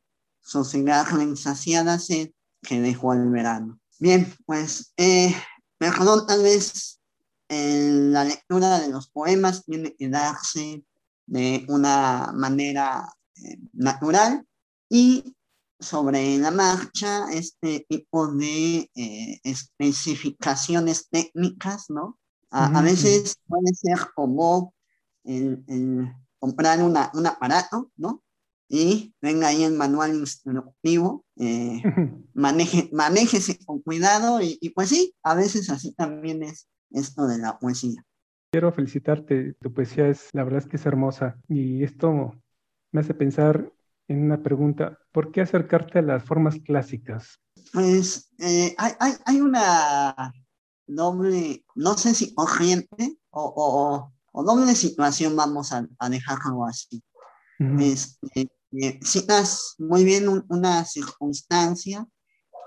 sosegar 0.43 1.11
la 1.13 1.23
insaciada 1.23 1.97
sed 1.97 2.29
que 2.61 2.81
dejó 2.81 3.13
el 3.13 3.31
verano. 3.31 3.79
Bien, 3.97 4.31
pues, 4.45 4.93
eh, 4.95 5.33
perdón, 5.79 6.27
tal 6.27 6.43
vez 6.43 7.01
eh, 7.47 7.89
la 8.11 8.25
lectura 8.25 8.77
de 8.77 8.89
los 8.89 9.09
poemas 9.09 9.65
tiene 9.65 9.95
que 9.95 10.07
darse 10.07 10.85
de 11.29 11.63
una 11.69 12.31
manera 12.33 13.07
eh, 13.35 13.57
natural 13.73 14.45
y 14.89 15.35
sobre 15.79 16.37
la 16.39 16.51
marcha 16.51 17.31
este 17.31 17.85
tipo 17.87 18.27
de 18.33 18.89
eh, 18.95 19.39
especificaciones 19.43 21.07
técnicas, 21.09 21.85
¿no? 21.89 22.17
A, 22.51 22.81
veces 22.81 23.35
puede 23.45 23.71
ser 23.75 23.99
como 24.15 24.73
el, 25.23 25.63
comprar 26.39 26.81
una, 26.81 27.11
un 27.13 27.27
aparato, 27.27 27.91
¿no? 27.95 28.23
Y 28.67 29.13
venga 29.21 29.49
ahí 29.49 29.63
el 29.63 29.73
manual 29.73 30.15
instructivo, 30.15 31.25
eh, 31.37 31.81
maneje, 32.33 32.89
manéjese 32.91 33.63
con 33.63 33.81
cuidado 33.81 34.41
y, 34.41 34.57
y, 34.61 34.71
pues 34.71 34.89
sí, 34.89 35.15
a 35.21 35.35
veces 35.35 35.69
así 35.69 35.93
también 35.93 36.41
es 36.41 36.67
esto 36.89 37.27
de 37.27 37.37
la 37.37 37.59
poesía. 37.59 38.03
Quiero 38.51 38.71
felicitarte, 38.71 39.53
tu 39.61 39.71
poesía 39.71 40.07
es, 40.07 40.29
la 40.33 40.43
verdad 40.43 40.59
es 40.59 40.67
que 40.67 40.77
es 40.77 40.85
hermosa 40.85 41.37
y 41.47 41.83
esto 41.83 42.33
me 42.91 43.01
hace 43.01 43.13
pensar 43.13 43.71
en 44.07 44.23
una 44.23 44.41
pregunta, 44.41 44.97
¿por 45.11 45.31
qué 45.31 45.41
acercarte 45.41 45.99
a 45.99 46.01
las 46.01 46.23
formas 46.23 46.57
clásicas? 46.65 47.39
Pues 47.71 48.31
eh, 48.39 48.73
hay, 48.77 48.93
hay, 48.99 49.13
hay, 49.25 49.41
una 49.41 50.33
doble, 50.87 51.63
no 51.75 51.95
sé 51.95 52.15
si 52.15 52.33
corriente 52.33 53.19
o, 53.29 53.53
o, 53.55 54.13
o 54.31 54.43
doble 54.43 54.73
situación, 54.73 55.35
vamos 55.35 55.71
a, 55.71 55.87
a 55.99 56.09
dejarlo 56.09 56.65
así. 56.65 57.03
este, 57.79 58.49
eh, 58.71 58.99
citas 59.03 59.75
muy 59.77 60.03
bien 60.03 60.43
una 60.49 60.85
circunstancia 60.85 62.07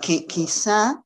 que 0.01 0.27
quizá 0.27 1.03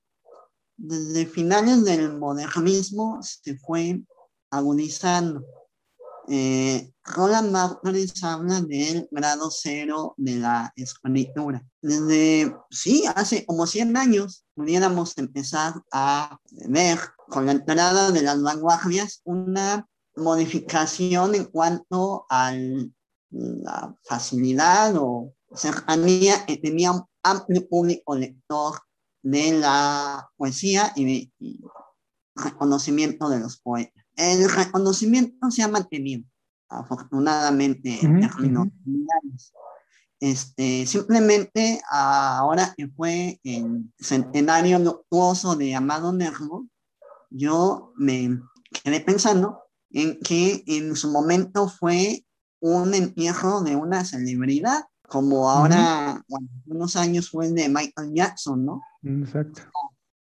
desde 0.77 1.25
finales 1.25 1.85
del 1.85 2.19
modernismo 2.19 3.19
se 3.23 3.57
fue 3.59 4.03
agudizando. 4.51 5.45
Eh, 6.29 6.93
Roland 7.05 7.53
Barthes 7.53 8.23
habla 8.25 8.61
del 8.61 9.09
grado 9.13 9.49
cero 9.51 10.15
de 10.17 10.37
la 10.37 10.73
escritura. 10.75 11.65
Desde, 11.81 12.53
sí, 12.71 13.05
hace 13.15 13.47
como 13.47 13.67
100 13.67 13.97
años 13.97 14.45
pudiéramos 14.55 15.17
empezar 15.19 15.75
a 15.93 16.39
ver 16.69 16.99
con 17.29 17.47
la 17.47 17.53
entrada 17.53 18.11
de 18.11 18.23
las 18.23 18.43
vanguardias 18.43 19.21
una 19.25 19.89
modificación 20.17 21.35
en 21.37 21.45
cuanto 21.45 22.27
a 22.29 22.53
la 23.31 23.97
facilidad 24.03 24.97
o 24.97 25.33
cercanía 25.55 26.45
que 26.45 26.57
tenía 26.57 26.91
un 26.91 27.05
amplio 27.23 27.69
público 27.69 28.17
lector 28.17 28.81
de 29.23 29.59
la 29.59 30.29
poesía 30.37 30.93
y 30.97 31.31
reconocimiento 32.35 33.29
de 33.29 33.41
los 33.41 33.59
poetas 33.59 34.06
el 34.17 34.51
reconocimiento 34.51 35.51
se 35.51 35.63
ha 35.63 35.69
mantenido, 35.69 36.25
afortunadamente, 36.69 37.99
en 38.03 38.21
términos 38.21 38.69
Este, 40.19 40.87
simplemente 40.87 41.81
ahora 41.91 42.75
que 42.77 42.89
fue 42.89 43.39
el 43.45 43.93
centenario 43.99 44.79
luctuoso 44.79 45.57
de 45.57 45.75
Amado 45.75 46.13
Nervo, 46.13 46.67
yo 47.31 47.93
me 47.97 48.41
quedé 48.83 49.01
pensando 49.01 49.61
en 49.91 50.19
que 50.21 50.65
en 50.67 50.97
su 50.97 51.11
momento 51.11 51.69
fue 51.69 52.25
un 52.61 52.95
entierro 52.95 53.61
de 53.61 53.77
una 53.77 54.05
celebridad, 54.05 54.85
como 55.09 55.51
ahora, 55.51 56.25
bueno, 56.29 56.49
unos 56.67 56.97
años 56.97 57.31
fue 57.31 57.47
el 57.47 57.55
de 57.55 57.69
Michael 57.69 58.13
Jackson, 58.15 58.65
¿no? 58.65 58.83
Exacto. 59.03 59.63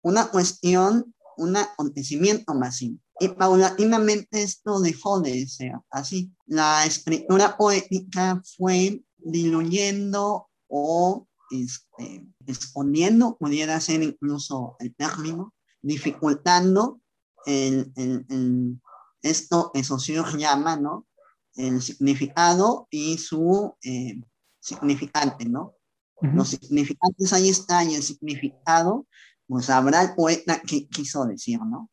Una 0.01 0.27
cuestión, 0.27 1.13
un 1.41 1.57
acontecimiento 1.57 2.53
masivo. 2.53 2.97
Y 3.19 3.29
paulatinamente 3.29 4.43
esto 4.43 4.79
dejó 4.79 5.19
de 5.21 5.47
ser 5.47 5.73
así. 5.89 6.31
La 6.45 6.85
escritura 6.85 7.57
poética 7.57 8.41
fue 8.57 9.03
diluyendo 9.17 10.47
o 10.67 11.27
este, 11.51 12.25
exponiendo, 12.47 13.37
pudiera 13.37 13.79
ser 13.79 14.01
incluso 14.01 14.75
el 14.79 14.95
término, 14.95 15.53
dificultando 15.81 17.01
el, 17.45 17.91
el, 17.95 18.25
el, 18.29 18.81
esto 19.21 19.71
que 19.73 19.83
Saussure 19.83 20.37
llama, 20.37 20.77
¿no? 20.77 21.07
El 21.55 21.81
significado 21.81 22.87
y 22.89 23.17
su 23.17 23.75
eh, 23.83 24.21
significante, 24.59 25.45
¿no? 25.45 25.75
Los 26.21 26.49
significantes 26.49 27.33
ahí 27.33 27.49
está 27.49 27.83
y 27.83 27.95
el 27.95 28.03
significado, 28.03 29.07
pues 29.51 29.69
habrá 29.69 30.01
el 30.01 30.15
poeta 30.15 30.61
que 30.61 30.87
quiso 30.87 31.25
decir, 31.25 31.59
¿no? 31.59 31.89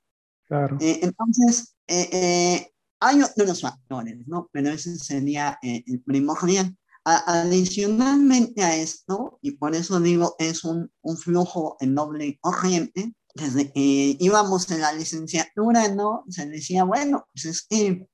Eh, 0.80 1.00
entonces, 1.02 1.74
eh, 1.88 2.08
eh, 2.12 2.72
hay 3.00 3.20
otros 3.20 3.62
factores, 3.62 4.16
¿no? 4.28 4.48
Pero 4.52 4.70
ese 4.70 4.96
sería 4.96 5.58
el 5.60 6.00
primordial. 6.02 6.76
adicionalmente 7.04 8.62
a 8.62 8.76
esto, 8.76 9.40
y 9.42 9.52
por 9.56 9.74
eso 9.74 9.98
digo, 9.98 10.36
es 10.38 10.62
un, 10.62 10.92
un 11.02 11.16
flujo 11.16 11.76
en 11.80 11.96
doble 11.96 12.38
corriente, 12.40 13.12
desde 13.34 13.72
que 13.72 14.16
íbamos 14.20 14.70
en 14.70 14.80
la 14.80 14.92
licenciatura, 14.92 15.88
¿no? 15.88 16.24
Se 16.28 16.46
decía, 16.46 16.84
bueno, 16.84 17.26
pues 17.32 17.44
es 17.46 17.66
que 17.68 18.06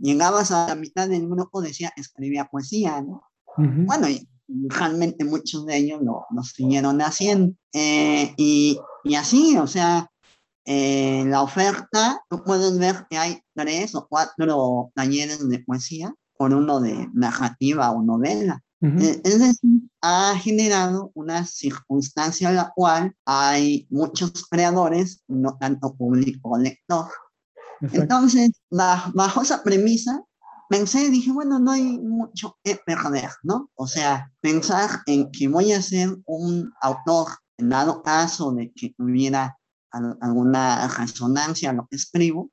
llegabas 0.00 0.50
a 0.50 0.66
la 0.66 0.74
mitad 0.74 1.08
del 1.08 1.28
grupo, 1.28 1.62
decía, 1.62 1.92
escribía 1.94 2.46
poesía, 2.46 3.02
¿no? 3.02 3.22
Bueno, 3.56 4.08
y 4.08 4.28
realmente 4.68 5.24
muchos 5.24 5.66
de 5.66 5.76
ellos 5.76 6.00
lo, 6.02 6.26
lo 6.30 6.42
siguieron 6.42 7.00
haciendo. 7.00 7.54
y, 7.72 8.78
y 9.04 9.14
así, 9.14 9.56
o 9.56 9.66
sea, 9.66 10.10
en 10.64 11.30
la 11.30 11.42
oferta, 11.42 12.22
tú 12.28 12.42
puedes 12.44 12.78
ver 12.78 13.06
que 13.10 13.18
hay 13.18 13.40
tres 13.54 13.94
o 13.94 14.06
cuatro 14.08 14.92
talleres 14.94 15.48
de 15.48 15.58
poesía 15.58 16.14
por 16.36 16.54
uno 16.54 16.80
de 16.80 17.08
narrativa 17.12 17.90
o 17.90 18.02
novela. 18.02 18.62
Eh, 18.80 19.20
es 19.22 19.38
decir, 19.38 19.82
ha 20.00 20.36
generado 20.36 21.12
una 21.14 21.46
circunstancia 21.46 22.48
en 22.48 22.56
la 22.56 22.72
cual 22.74 23.14
hay 23.24 23.86
muchos 23.90 24.32
creadores, 24.50 25.22
no 25.28 25.56
tanto 25.56 25.94
público 25.94 26.58
lector. 26.58 27.06
Entonces, 27.80 28.50
bajo, 28.70 29.42
esa 29.42 29.62
premisa, 29.62 30.24
pensé, 30.72 31.10
dije, 31.10 31.30
bueno, 31.30 31.58
no 31.58 31.70
hay 31.70 31.98
mucho 31.98 32.56
que 32.64 32.76
perder, 32.76 33.28
¿no? 33.42 33.70
O 33.74 33.86
sea, 33.86 34.32
pensar 34.40 34.88
en 35.04 35.30
que 35.30 35.46
voy 35.46 35.72
a 35.72 35.82
ser 35.82 36.16
un 36.24 36.72
autor, 36.80 37.28
en 37.58 37.68
dado 37.68 38.02
caso 38.02 38.52
de 38.52 38.72
que 38.72 38.94
tuviera 38.96 39.58
alguna 39.90 40.88
resonancia 40.88 41.68
a 41.68 41.72
lo 41.74 41.86
que 41.90 41.96
escribo, 41.96 42.50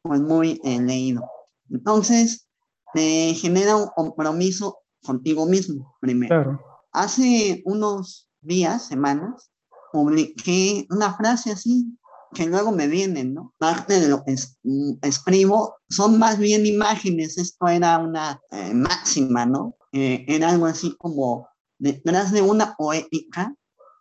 pues 0.00 0.20
muy 0.20 0.60
eh, 0.62 0.80
leído. 0.80 1.28
Entonces, 1.68 2.46
te 2.94 3.34
genera 3.34 3.74
un 3.74 3.88
compromiso 3.88 4.78
contigo 5.02 5.44
mismo 5.46 5.96
primero. 6.00 6.60
Hace 6.92 7.62
unos 7.64 8.28
días, 8.42 8.86
semanas, 8.86 9.50
publiqué 9.92 10.86
una 10.90 11.16
frase 11.16 11.50
así 11.50 11.98
que 12.34 12.46
luego 12.46 12.72
me 12.72 12.88
vienen, 12.88 13.34
¿no? 13.34 13.54
Parte 13.58 14.00
de 14.00 14.08
lo 14.08 14.24
que 14.24 14.36
mm, 14.62 14.98
escribo 15.02 15.76
son 15.88 16.18
más 16.18 16.38
bien 16.38 16.66
imágenes, 16.66 17.38
esto 17.38 17.68
era 17.68 17.98
una 17.98 18.40
eh, 18.50 18.74
máxima, 18.74 19.46
¿no? 19.46 19.76
Eh, 19.92 20.24
era 20.28 20.50
algo 20.50 20.66
así 20.66 20.94
como 20.98 21.48
detrás 21.78 22.32
de 22.32 22.42
una 22.42 22.74
poética 22.76 23.54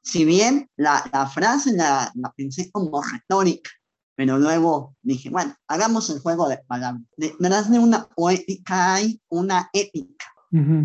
si 0.06 0.24
bien 0.24 0.70
la, 0.78 1.04
la 1.12 1.28
frase 1.28 1.74
la, 1.74 2.12
la, 2.14 2.32
pensé 2.34 2.72
como 2.72 3.02
retórica, 3.02 3.72
pero 4.16 4.38
luego 4.38 4.96
dije, 5.02 5.30
bueno, 5.30 5.56
hagamos 5.68 6.10
el 6.12 6.20
juego 6.20 6.48
de 6.48 6.60
palabras. 6.60 7.02
Detrás 7.18 7.72
de 7.72 7.80
una 7.80 8.08
poética 8.08 8.94
hay 8.94 9.20
una 9.30 9.70
ética. 9.74 10.26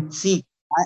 Sí, 0.09 0.45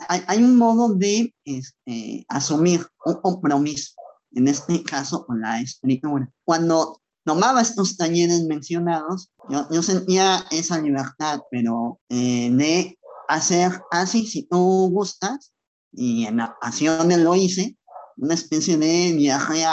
hay, 0.09 0.21
hay, 0.27 0.43
un 0.43 0.57
modo 0.57 0.93
de 0.93 1.33
este, 1.43 2.23
asumir 2.27 2.85
un 3.03 3.15
compromiso, 3.15 3.93
en 4.35 4.47
este 4.47 4.83
caso 4.83 5.25
con 5.25 5.41
la 5.41 5.61
escritura. 5.61 6.29
Cuando 6.43 7.01
tomaba 7.23 7.61
estos 7.61 7.97
talleres 7.97 8.43
mencionados, 8.45 9.31
yo, 9.49 9.67
yo 9.71 9.81
sentía 9.81 10.45
esa 10.51 10.79
libertad, 10.79 11.41
pero 11.49 11.99
eh, 12.09 12.51
de 12.51 12.99
hacer 13.27 13.81
así, 13.91 14.27
si 14.27 14.43
tú 14.43 14.89
gustas, 14.91 15.51
y 15.91 16.25
en 16.25 16.41
ocasiones 16.41 17.19
lo 17.19 17.35
hice, 17.35 17.77
una 18.17 18.33
especie 18.33 18.77
de 18.77 19.13
viaje 19.13 19.63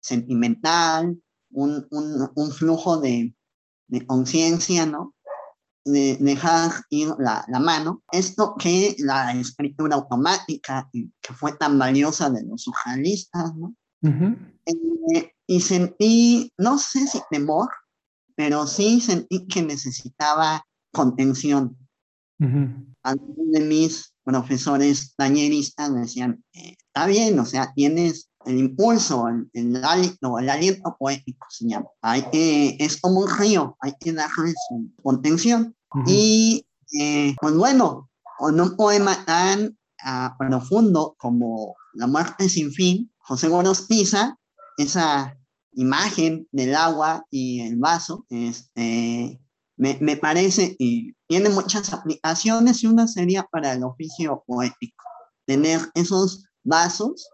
sentimental, 0.00 1.16
un, 1.50 1.86
un, 1.90 2.30
un 2.34 2.50
flujo 2.52 2.98
de, 2.98 3.34
de 3.88 4.06
conciencia, 4.06 4.86
¿no? 4.86 5.14
De 5.84 6.16
dejar 6.16 6.72
ir 6.90 7.08
la, 7.18 7.44
la, 7.48 7.60
mano. 7.60 8.02
Esto 8.10 8.54
que 8.58 8.96
la 8.98 9.32
escritura 9.32 9.96
automática, 9.96 10.88
que 10.92 11.34
fue 11.34 11.56
tan 11.56 11.78
valiosa 11.78 12.30
de 12.30 12.42
los 12.44 12.62
surrealistas, 12.62 13.54
¿no? 13.54 13.74
Eh, 14.04 15.32
y 15.46 15.60
sentí, 15.60 16.52
no 16.58 16.78
sé 16.78 17.06
si 17.06 17.20
temor, 17.30 17.68
pero 18.34 18.66
sí 18.66 19.00
sentí 19.00 19.46
que 19.46 19.62
necesitaba 19.62 20.64
contención. 20.92 21.76
Algunos 23.02 23.52
de 23.52 23.60
mis 23.60 24.12
profesores 24.22 25.14
talleristas 25.16 25.90
me 25.90 26.00
decían, 26.00 26.44
eh, 26.52 26.76
está 26.78 27.06
bien, 27.06 27.38
o 27.38 27.44
sea, 27.46 27.72
tienes 27.74 28.28
el 28.44 28.58
impulso, 28.58 29.28
el, 29.28 29.48
el, 29.54 29.84
aliento, 29.84 30.38
el 30.38 30.50
aliento 30.50 30.96
poético 30.98 31.46
se 31.48 31.68
llama. 31.68 31.86
Hay, 32.02 32.24
es 32.32 33.00
como 33.00 33.20
un 33.20 33.38
río, 33.38 33.76
hay 33.80 33.94
que 33.98 34.12
darle 34.12 34.52
su 34.68 34.90
contención. 35.02 35.74
Y 36.06 36.66
eh, 36.98 37.34
pues 37.40 37.54
bueno, 37.54 38.10
con 38.38 38.60
un 38.60 38.76
poema 38.76 39.24
tan 39.24 39.76
uh, 40.04 40.36
profundo 40.38 41.14
como 41.18 41.76
La 41.94 42.06
muerte 42.06 42.48
sin 42.48 42.72
fin, 42.72 43.10
José 43.24 43.48
Gorostiza, 43.48 44.38
esa 44.76 45.36
imagen 45.72 46.46
del 46.52 46.74
agua 46.74 47.24
y 47.30 47.60
el 47.60 47.76
vaso, 47.76 48.26
este, 48.28 49.40
me, 49.76 49.98
me, 50.00 50.16
parece, 50.16 50.76
y 50.78 51.14
tiene 51.26 51.48
muchas 51.48 51.92
aplicaciones 51.92 52.82
y 52.82 52.86
una 52.86 53.08
sería 53.08 53.44
para 53.44 53.72
el 53.72 53.82
oficio 53.82 54.44
poético. 54.46 55.04
Tener 55.46 55.80
esos 55.94 56.44
vasos 56.62 57.28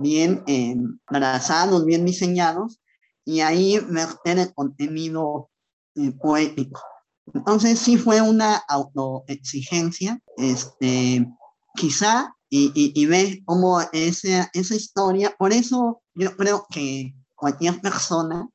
bien 0.00 0.42
eh, 0.46 0.76
trazados, 1.06 1.84
bien 1.84 2.04
diseñados, 2.04 2.80
y 3.24 3.40
ahí 3.40 3.78
verter 3.78 4.38
el 4.38 4.54
contenido 4.54 5.50
eh, 5.94 6.12
poético. 6.12 6.80
Entonces 7.32 7.78
sí 7.78 7.96
fue 7.96 8.20
una 8.20 8.56
autoexigencia, 8.68 10.20
este, 10.36 11.26
quizá, 11.74 12.34
y, 12.56 12.70
y, 12.72 12.92
y 12.94 13.06
ve 13.06 13.42
cómo 13.44 13.80
esa, 13.92 14.48
esa 14.52 14.76
historia, 14.76 15.34
por 15.36 15.52
eso 15.52 16.02
yo 16.14 16.36
creo 16.36 16.64
que 16.70 17.12
cualquier 17.34 17.80
persona 17.80 18.48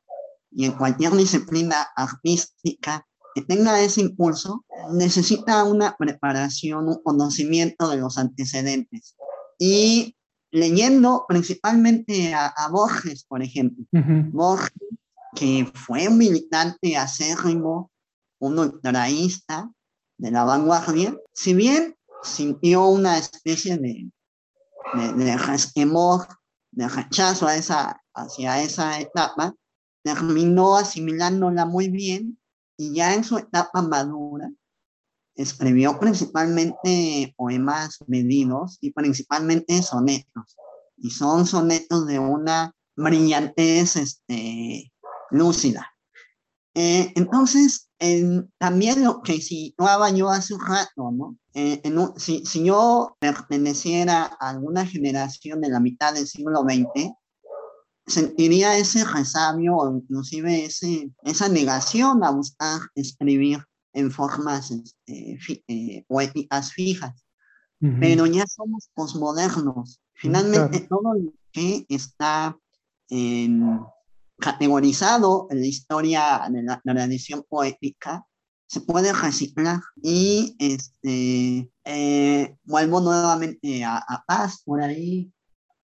y 0.52 0.64
en 0.64 0.72
cualquier 0.72 1.12
disciplina 1.18 1.86
artística 1.98 3.06
que 3.36 3.42
tenga 3.42 3.82
ese 3.82 4.00
impulso, 4.00 4.64
necesita 4.94 5.66
una 5.66 5.98
preparación, 5.98 6.88
un 6.88 7.04
conocimiento 7.04 7.90
de 7.90 7.98
los 7.98 8.18
antecedentes. 8.18 9.18
Y 9.58 10.16
leyendo 10.50 11.26
principalmente 11.28 12.34
a, 12.34 12.48
a 12.48 12.70
Borges, 12.70 13.26
por 13.26 13.44
ejemplo, 13.44 13.84
Borges, 14.32 14.72
que 15.36 15.70
fue 15.76 16.08
un 16.08 16.18
militante 16.18 16.96
acérrimo, 16.96 17.92
un 18.40 18.60
ultraísta 18.60 19.70
de 20.18 20.32
la 20.32 20.46
vanguardia, 20.46 21.18
si 21.34 21.54
bien 21.54 21.99
sintió 22.24 22.86
una 22.88 23.18
especie 23.18 23.78
de, 23.78 24.12
de, 24.94 25.14
de 25.14 25.38
resquemor, 25.38 26.28
de 26.72 26.88
rechazo 26.88 27.48
a 27.48 27.56
esa, 27.56 28.02
hacia 28.14 28.62
esa 28.62 29.00
etapa, 29.00 29.56
terminó 30.04 30.78
asimilándola 30.78 31.66
muy 31.66 31.90
bien 31.90 32.40
y 32.78 32.94
ya 32.94 33.14
en 33.14 33.24
su 33.24 33.38
etapa 33.38 33.82
madura 33.82 34.50
escribió 35.42 35.98
principalmente 36.00 37.34
poemas 37.38 38.00
medidos 38.08 38.78
y 38.82 38.92
principalmente 38.92 39.82
sonetos. 39.82 40.58
Y 40.98 41.12
son 41.12 41.46
sonetos 41.46 42.08
de 42.08 42.20
una 42.20 42.76
brillantez 42.98 43.96
este, 43.96 44.92
lúcida. 45.32 45.94
Eh, 46.74 47.14
entonces, 47.16 47.89
también 48.58 49.04
lo 49.04 49.22
que 49.22 49.42
situaba 49.42 50.10
yo 50.12 50.30
hace 50.30 50.54
un 50.54 50.62
rato, 50.66 51.12
¿no? 51.12 51.38
Eh, 51.54 51.82
si, 52.16 52.46
si, 52.46 52.64
yo 52.64 53.18
perteneciera 53.20 54.38
a 54.40 54.50
alguna 54.50 54.86
generación 54.86 55.60
de 55.60 55.70
la 55.70 55.80
mitad 55.80 56.14
del 56.14 56.28
siglo 56.28 56.62
XX, 56.62 57.12
sentiría 58.08 58.78
ese 58.78 59.04
resabio 59.04 59.76
o 59.76 59.92
inclusive 59.92 60.66
ese, 60.66 61.12
esa 61.24 61.50
negación 61.50 62.24
a 62.24 62.32
buscar 62.32 62.80
escribir 62.96 63.60
en 63.94 64.12
formas 64.12 64.72
este, 64.72 65.38
eh, 65.68 66.06
poéticas 66.08 66.72
fijas. 66.72 67.24
Pero 68.02 68.26
ya 68.26 68.46
somos 68.46 68.90
posmodernos. 68.94 70.02
Finalmente, 70.14 70.82
todo 70.82 71.14
lo 71.14 71.32
que 71.54 71.86
está 71.88 72.58
categorizado 74.40 75.48
en 75.50 75.62
la 75.62 75.68
historia 75.68 76.48
de 76.50 76.64
la, 76.64 76.82
tradición 76.82 77.46
poética 77.48 78.26
se 78.68 78.82
puede 78.82 79.14
reciclar 79.14 79.80
y 80.02 80.56
este, 80.60 81.72
eh, 81.86 82.56
vuelvo 82.64 83.02
nuevamente 83.02 83.84
a, 83.84 84.24
Paz 84.28 84.62
por 84.64 84.82
ahí, 84.82 85.32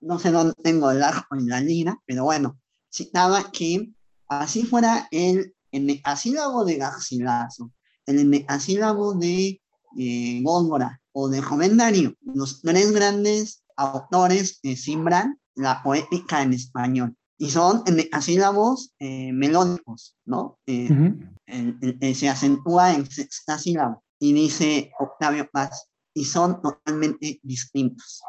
no 0.02 0.20
sé 0.20 0.32
dónde 0.32 0.54
tengo 0.62 0.92
el 0.92 1.02
arco 1.02 1.36
en 1.36 1.48
la 1.48 1.62
lira, 1.62 2.00
pero 2.06 2.26
bueno, 2.26 2.60
citaba 2.94 3.52
que 3.52 3.92
así 4.28 4.64
fuera 4.64 5.08
el, 5.12 5.56
el 5.72 6.02
asílabo 6.04 6.64
de 6.64 6.78
Garcilaso, 6.78 7.72
el 8.06 8.46
asílabo 8.48 9.16
de 9.16 9.62
eh, 9.98 10.42
Góngora 10.44 11.02
o 11.12 11.30
de 11.30 11.42
Joven 11.42 11.78
los 12.22 12.62
tres 12.62 12.92
grandes 12.92 13.64
autores 13.78 14.60
que 14.62 14.76
simbran 14.76 15.40
la 15.56 15.82
poética 15.82 16.42
en 16.42 16.54
español. 16.54 17.16
Y 17.38 17.50
son 17.50 17.84
asílabos 18.12 18.94
eh, 19.00 19.32
melódicos, 19.34 20.16
¿no? 20.26 20.58
Eh, 20.68 22.14
se 22.16 22.30
acentúa 22.30 22.94
en 22.94 23.10
sexta 23.10 23.60
sílaba. 23.60 24.00
Y 24.20 24.34
dice 24.34 24.92
Octavio 25.00 25.50
Paz, 25.52 25.90
y 26.14 26.24
son 26.24 26.62
totalmente 26.62 27.40
distintos. 27.44 28.22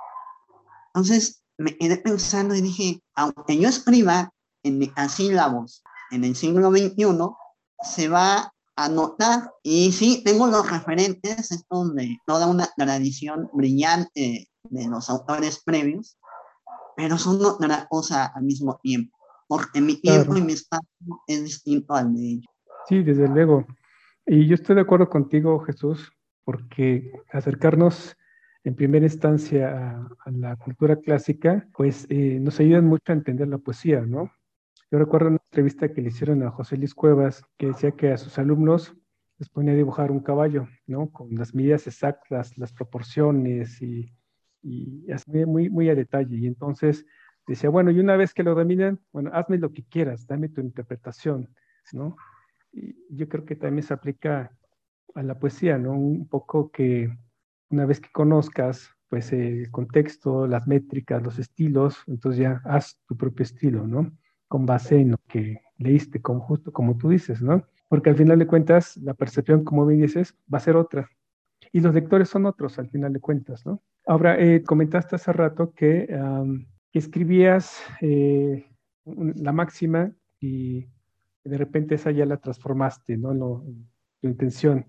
Entonces 0.88 1.42
me 1.56 1.76
quedé 1.76 1.98
pensando 1.98 2.54
y 2.54 2.60
dije, 2.60 3.00
aunque 3.14 3.56
yo 3.56 3.68
escriba 3.68 4.32
en 4.64 4.92
asílabos 4.96 5.84
en 6.10 6.24
el 6.24 6.34
siglo 6.34 6.70
XXI, 6.70 7.06
se 7.82 8.08
va 8.08 8.52
anotar. 8.76 9.50
Y 9.62 9.90
sí, 9.92 10.22
tengo 10.24 10.46
los 10.46 10.70
referentes, 10.70 11.50
esto 11.50 11.88
de 11.88 12.18
toda 12.26 12.46
una 12.46 12.68
tradición 12.76 13.50
brillante 13.52 14.48
de 14.62 14.88
los 14.88 15.10
autores 15.10 15.62
previos, 15.64 16.18
pero 16.96 17.18
son 17.18 17.44
otra 17.44 17.87
cosa 17.88 18.26
al 18.26 18.44
mismo 18.44 18.78
tiempo, 18.82 19.16
porque 19.46 19.80
mi 19.80 20.00
tiempo 20.00 20.37
y 20.37 20.42
mi 20.42 20.52
espacio 20.52 20.88
es 21.26 21.44
distinto 21.44 21.94
al 21.94 22.14
de 22.14 22.22
ellos. 22.22 22.46
Sí, 22.88 23.02
desde 23.02 23.28
luego. 23.28 23.66
Y 24.26 24.46
yo 24.46 24.54
estoy 24.54 24.76
de 24.76 24.80
acuerdo 24.80 25.09
contigo, 25.09 25.61
Jesús, 25.61 26.11
porque 26.44 27.12
acercarnos 27.30 28.16
en 28.64 28.74
primera 28.74 29.06
instancia 29.06 30.00
a, 30.24 30.30
la 30.30 30.56
cultura 30.56 30.96
clásica, 30.96 31.68
pues 31.76 32.06
eh, 32.09 32.38
nos 32.40 32.59
ayudan 32.59 32.87
mucho 32.87 33.12
a 33.12 33.12
entender 33.12 33.46
la 33.46 33.59
poesía, 33.59 34.00
¿no? 34.00 34.32
Yo 34.90 34.98
recuerdo 34.98 35.28
una 35.28 35.38
entrevista 35.50 35.92
que 35.92 36.00
le 36.00 36.09
hicieron 36.09 36.42
a 36.42 36.50
José 36.50 36.76
Luis 36.76 36.94
Cuevas, 36.94 37.44
que 37.59 37.68
decía 37.68 37.92
que 37.92 38.12
a 38.12 38.16
sus 38.16 38.38
alumnos 38.38 38.94
les 39.38 39.48
ponía 39.48 39.72
a 39.72 39.76
dibujar 39.76 40.11
un 40.11 40.20
caballo, 40.20 40.66
¿no? 40.87 41.11
Con 41.11 41.35
las 41.35 41.54
medidas 41.54 41.87
exactas, 41.87 42.56
las 42.56 42.72
proporciones 42.72 43.80
y, 43.82 44.12
y 44.66 45.07
muy, 45.26 45.46
muy, 45.46 45.70
muy 45.70 45.88
a 45.90 45.94
detalle. 45.94 46.37
Y 46.37 46.46
entonces 46.46 47.07
decía, 47.46 47.70
bueno, 47.70 47.90
y 47.90 48.00
una 48.00 48.16
vez 48.16 48.35
que 48.35 48.42
lo 48.42 48.55
dominan, 48.55 49.00
bueno, 49.12 49.31
hazme 49.33 49.59
lo 49.59 49.72
que 49.72 49.85
quieras, 49.85 50.26
dame 50.26 50.48
tu 50.48 50.61
interpretación, 50.61 51.48
¿no? 51.92 52.16
Y 52.72 52.96
yo 53.11 53.29
creo 53.29 53.44
que 53.44 53.57
también 53.57 53.83
se 53.83 53.94
aplica 53.94 54.50
a 55.14 55.22
la 55.22 55.38
poesía, 55.38 55.79
¿no? 55.79 55.92
Un 55.92 56.29
poco 56.29 56.70
que 56.70 57.11
una 57.70 57.87
vez 57.87 58.00
que 58.00 58.11
conozcas, 58.11 58.90
pues 59.09 59.33
el 59.33 59.70
contexto, 59.70 60.46
las 60.46 60.66
métricas, 60.66 61.22
los 61.22 61.38
estilos, 61.38 62.02
entonces 62.07 62.40
ya 62.40 62.61
haz 62.64 62.98
tu 63.07 63.16
propio 63.16 63.44
estilo, 63.44 63.87
¿no? 63.87 64.12
con 64.48 64.66
base 64.66 64.96
en 64.96 65.12
lo 65.12 65.18
que 65.29 65.61
leíste, 65.79 66.20
como 66.22 66.40
justo 66.40 66.72
como 66.72 66.96
tú 66.96 67.09
dices, 67.09 67.42
¿no? 67.42 67.64
Porque 67.88 68.11
al 68.11 68.16
final 68.16 68.38
de 68.38 68.46
cuentas, 68.46 68.96
la 68.98 69.14
percepción, 69.14 69.64
como 69.64 69.87
bien 69.87 70.00
dices, 70.00 70.35
va 70.52 70.59
a 70.59 70.62
ser 70.62 70.76
otra. 70.76 71.09
Y 71.72 71.81
los 71.81 71.94
lectores 71.94 72.29
son 72.29 72.46
otros, 72.46 72.79
al 72.79 72.88
final 72.88 73.12
de 73.12 73.20
cuentas, 73.20 73.64
¿no? 73.66 73.83
Ahora, 74.06 74.38
eh, 74.40 74.62
comentaste 74.62 75.16
hace 75.16 75.32
rato 75.32 75.72
que, 75.74 76.08
escribías 76.92 77.82
eh, 78.00 78.70
la 79.04 79.52
máxima 79.52 80.12
y 80.40 80.86
de 81.44 81.58
repente 81.58 81.96
esa 81.96 82.10
ya 82.10 82.24
la 82.24 82.38
transformaste, 82.38 83.18
¿no? 83.18 83.62
Tu 84.22 84.28
intención. 84.28 84.86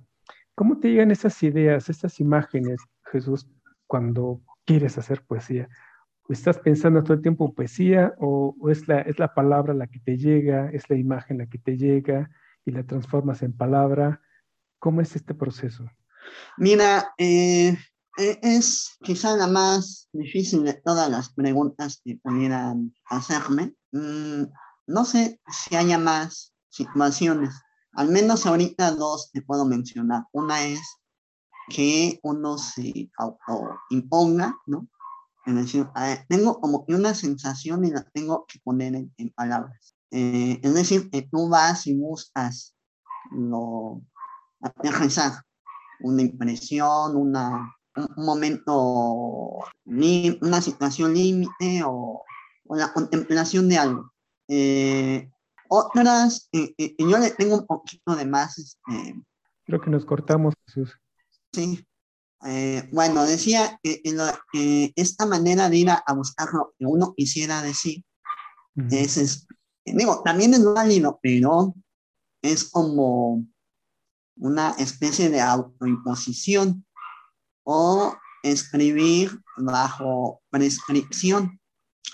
¿Cómo 0.55 0.79
te 0.79 0.89
llegan 0.89 1.11
esas 1.11 1.43
ideas, 1.43 1.89
esas 1.89 2.19
imágenes, 2.19 2.79
Jesús, 3.11 3.49
cuando 3.87 4.41
quieres 4.65 4.97
hacer 4.97 5.21
poesía? 5.23 5.67
¿Estás 6.29 6.59
pensando 6.59 7.03
todo 7.03 7.13
el 7.13 7.21
tiempo 7.21 7.45
en 7.45 7.53
poesía 7.53 8.13
o, 8.19 8.55
es, 8.69 8.87
la, 8.87 9.01
es 9.01 9.19
la 9.19 9.33
palabra 9.33 9.73
la 9.73 9.87
que 9.87 9.99
te 9.99 10.17
llega, 10.17 10.69
es 10.71 10.89
la 10.89 10.95
imagen 10.95 11.39
la 11.39 11.47
que 11.47 11.57
te 11.57 11.77
llega 11.77 12.29
y 12.65 12.71
la 12.71 12.83
transformas 12.83 13.43
en 13.43 13.51
palabra? 13.51 14.21
¿Cómo 14.79 15.01
es 15.01 15.15
este 15.15 15.33
proceso? 15.33 15.89
Mira, 16.57 17.13
eh, 17.17 17.77
es 18.17 18.97
quizá 19.01 19.35
la 19.35 19.47
más 19.47 20.09
difícil 20.11 20.63
de 20.63 20.73
todas 20.73 21.09
las 21.09 21.29
preguntas 21.33 22.01
que 22.03 22.19
pudieran 22.21 22.93
hacerme. 23.05 23.75
Mm, 23.91 24.43
no 24.87 25.05
sé 25.05 25.39
si 25.47 25.75
haya 25.75 25.97
más 25.97 26.53
situaciones. 26.69 27.53
Al 27.93 28.09
menos 28.09 28.45
ahorita 28.45 28.91
dos 28.91 29.31
te 29.31 29.41
puedo 29.41 29.65
mencionar. 29.65 30.23
Una 30.31 30.65
es 30.65 30.81
que 31.69 32.19
uno 32.23 32.57
se 32.57 33.09
autoimponga, 33.17 34.55
¿no? 34.65 34.87
Es 35.45 35.55
decir, 35.55 35.87
tengo 36.27 36.59
como 36.59 36.85
que 36.85 36.93
una 36.93 37.13
sensación 37.13 37.85
y 37.85 37.91
la 37.91 38.03
tengo 38.03 38.45
que 38.47 38.59
poner 38.63 38.95
en, 38.95 39.29
palabras. 39.33 39.95
Eh, 40.11 40.59
es 40.61 40.73
decir, 40.73 41.09
que 41.09 41.21
tú 41.21 41.47
vas 41.49 41.87
y 41.87 41.97
buscas 41.97 42.75
lo, 43.31 44.01
aterrizar 44.61 45.43
una 46.01 46.21
impresión, 46.21 47.15
una, 47.15 47.76
un 47.97 48.25
momento, 48.25 49.59
una 49.85 50.61
situación 50.61 51.13
límite 51.13 51.83
o, 51.83 52.23
o, 52.67 52.75
la 52.75 52.93
contemplación 52.93 53.67
de 53.69 53.77
algo. 53.77 54.11
Eh, 54.47 55.29
otras, 55.69 56.49
eh, 56.53 56.95
yo 56.97 57.17
le 57.17 57.31
tengo 57.31 57.55
un 57.55 57.65
poquito 57.65 58.15
de 58.15 58.25
más. 58.25 58.57
Este, 58.57 59.15
Creo 59.65 59.81
que 59.81 59.89
nos 59.89 60.05
cortamos, 60.05 60.53
Jesús. 60.65 60.97
Sí. 61.51 61.85
Eh, 62.45 62.87
bueno, 62.93 63.25
decía 63.25 63.79
que 63.81 64.93
esta 64.95 65.25
manera 65.25 65.69
de 65.69 65.77
ir 65.77 65.89
a, 65.89 66.03
buscar 66.13 66.49
lo 66.53 66.73
que 66.77 66.85
uno 66.85 67.13
quisiera 67.17 67.61
decir, 67.61 68.03
es, 68.91 69.47
digo, 69.85 70.21
también 70.23 70.53
es 70.53 70.63
válido, 70.63 71.19
pero 71.21 71.73
es 72.43 72.69
como 72.69 73.43
una 74.37 74.71
especie 74.77 75.29
de 75.29 75.41
autoimposición 75.41 76.85
o 77.69 78.15
escribir 78.43 79.41
bajo 79.57 80.41
prescripción, 80.49 81.59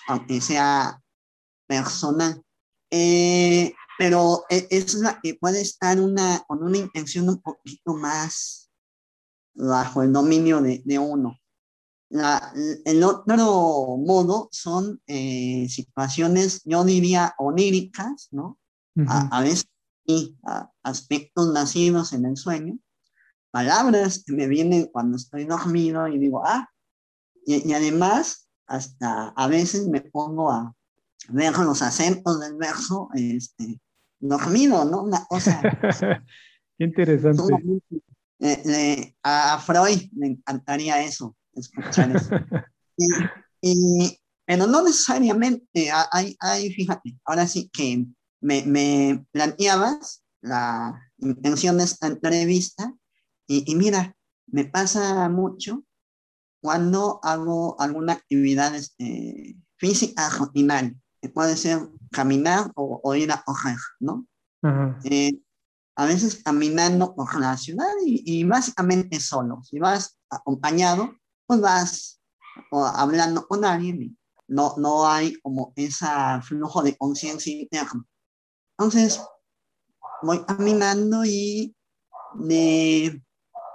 aunque 0.08 0.42
sea 0.42 1.00
personal. 1.68 2.42
Eh, 2.90 3.74
pero 4.00 4.46
e, 4.50 4.68
es 4.72 4.96
la 4.96 5.20
que 5.22 5.36
puede 5.36 5.62
estar 5.62 6.00
una, 6.00 6.44
con 6.48 6.64
una 6.64 6.78
intención 6.78 7.30
un 7.30 7.40
poquito 7.40 7.94
más 7.94 8.72
bajo 9.54 10.02
el 10.02 10.12
dominio 10.12 10.60
de, 10.60 10.82
de 10.84 10.98
uno. 10.98 11.40
La, 12.10 12.52
el 12.86 13.04
otro 13.04 13.98
modo 13.98 14.50
son 14.52 15.02
eh, 15.06 15.68
situaciones, 15.70 16.64
yo 16.66 16.84
diría, 16.84 17.36
oníricas, 17.38 18.30
¿no? 18.32 18.58
a, 19.08 19.42
veces 19.42 19.68
y 20.06 20.36
aspectos 20.84 21.54
nacidos 21.54 22.14
en 22.14 22.26
el 22.26 22.38
sueño, 22.38 22.78
palabras 23.54 24.24
que 24.26 24.34
me 24.34 24.48
vienen 24.48 24.90
cuando 24.92 25.16
estoy 25.16 25.46
dormido 25.46 26.08
y 26.08 26.18
digo, 26.18 26.42
ah, 26.44 26.68
y, 27.46 27.70
y 27.70 27.74
además 27.74 28.50
hasta 28.66 29.30
a 29.30 29.48
veces 29.48 29.88
me 29.88 30.02
pongo 30.02 30.52
a 30.52 30.74
ver 31.30 31.56
los 31.60 31.84
acentos 31.84 32.40
del 32.40 32.56
verso 32.56 33.10
este, 33.14 33.80
dormido, 34.20 34.84
¿no? 34.86 35.04
Una 35.04 35.24
cosa. 35.26 35.62
Interesante. 36.80 37.44
a 39.22 39.60
Freud 39.60 40.02
le 40.16 40.28
encantaría 40.28 41.04
eso, 41.04 41.36
escuchar 41.54 42.16
eso. 42.16 42.32
y, 43.62 44.20
pero 44.46 44.66
no 44.66 44.82
necesariamente, 44.82 45.92
hay, 46.12 46.36
hay, 46.40 46.74
fíjate, 46.74 47.20
ahora 47.24 47.46
sí 47.46 47.70
que 47.72 48.08
me, 48.42 48.64
me 48.66 49.26
planteabas 49.32 50.24
la 50.42 51.00
intención 51.20 51.78
de 51.78 51.84
esta 51.84 52.08
entrevista 52.08 52.92
y, 53.48 53.72
y, 53.72 53.76
mira, 53.76 54.16
me 54.48 54.66
pasa 54.66 55.28
mucho 55.30 55.84
cuando 56.62 57.20
hago 57.24 57.80
alguna 57.80 58.14
actividad 58.14 58.74
este, 58.76 59.58
física 59.78 60.30
rutinaria, 60.30 60.96
que 61.22 61.30
puede 61.30 61.58
ser 61.58 61.90
caminar 62.12 62.72
o, 62.76 63.16
ir 63.16 63.32
a 63.32 63.44
coger, 63.44 63.78
¿no? 64.00 64.26
Eh, 65.04 65.34
a 65.96 66.06
veces 66.06 66.42
caminando 66.44 67.16
por 67.16 67.40
la 67.40 67.58
ciudad 67.58 67.92
y, 68.06 68.44
básicamente 68.46 69.20
solo. 69.20 69.62
Si 69.64 69.80
vas 69.80 70.18
acompañado, 70.30 71.16
pues 71.46 71.60
vas 71.60 72.22
o 72.72 72.86
hablando 72.86 73.48
con 73.48 73.66
alguien 73.66 74.18
no, 74.48 74.76
no 74.78 75.08
hay 75.08 75.36
como 75.42 75.74
ese 75.76 76.06
flujo 76.44 76.84
de 76.84 76.96
conciencia 76.96 77.54
interna. 77.54 78.06
Entonces, 78.78 79.22
voy 80.22 80.46
caminando 80.46 81.26
y 81.26 81.76
de 82.36 83.23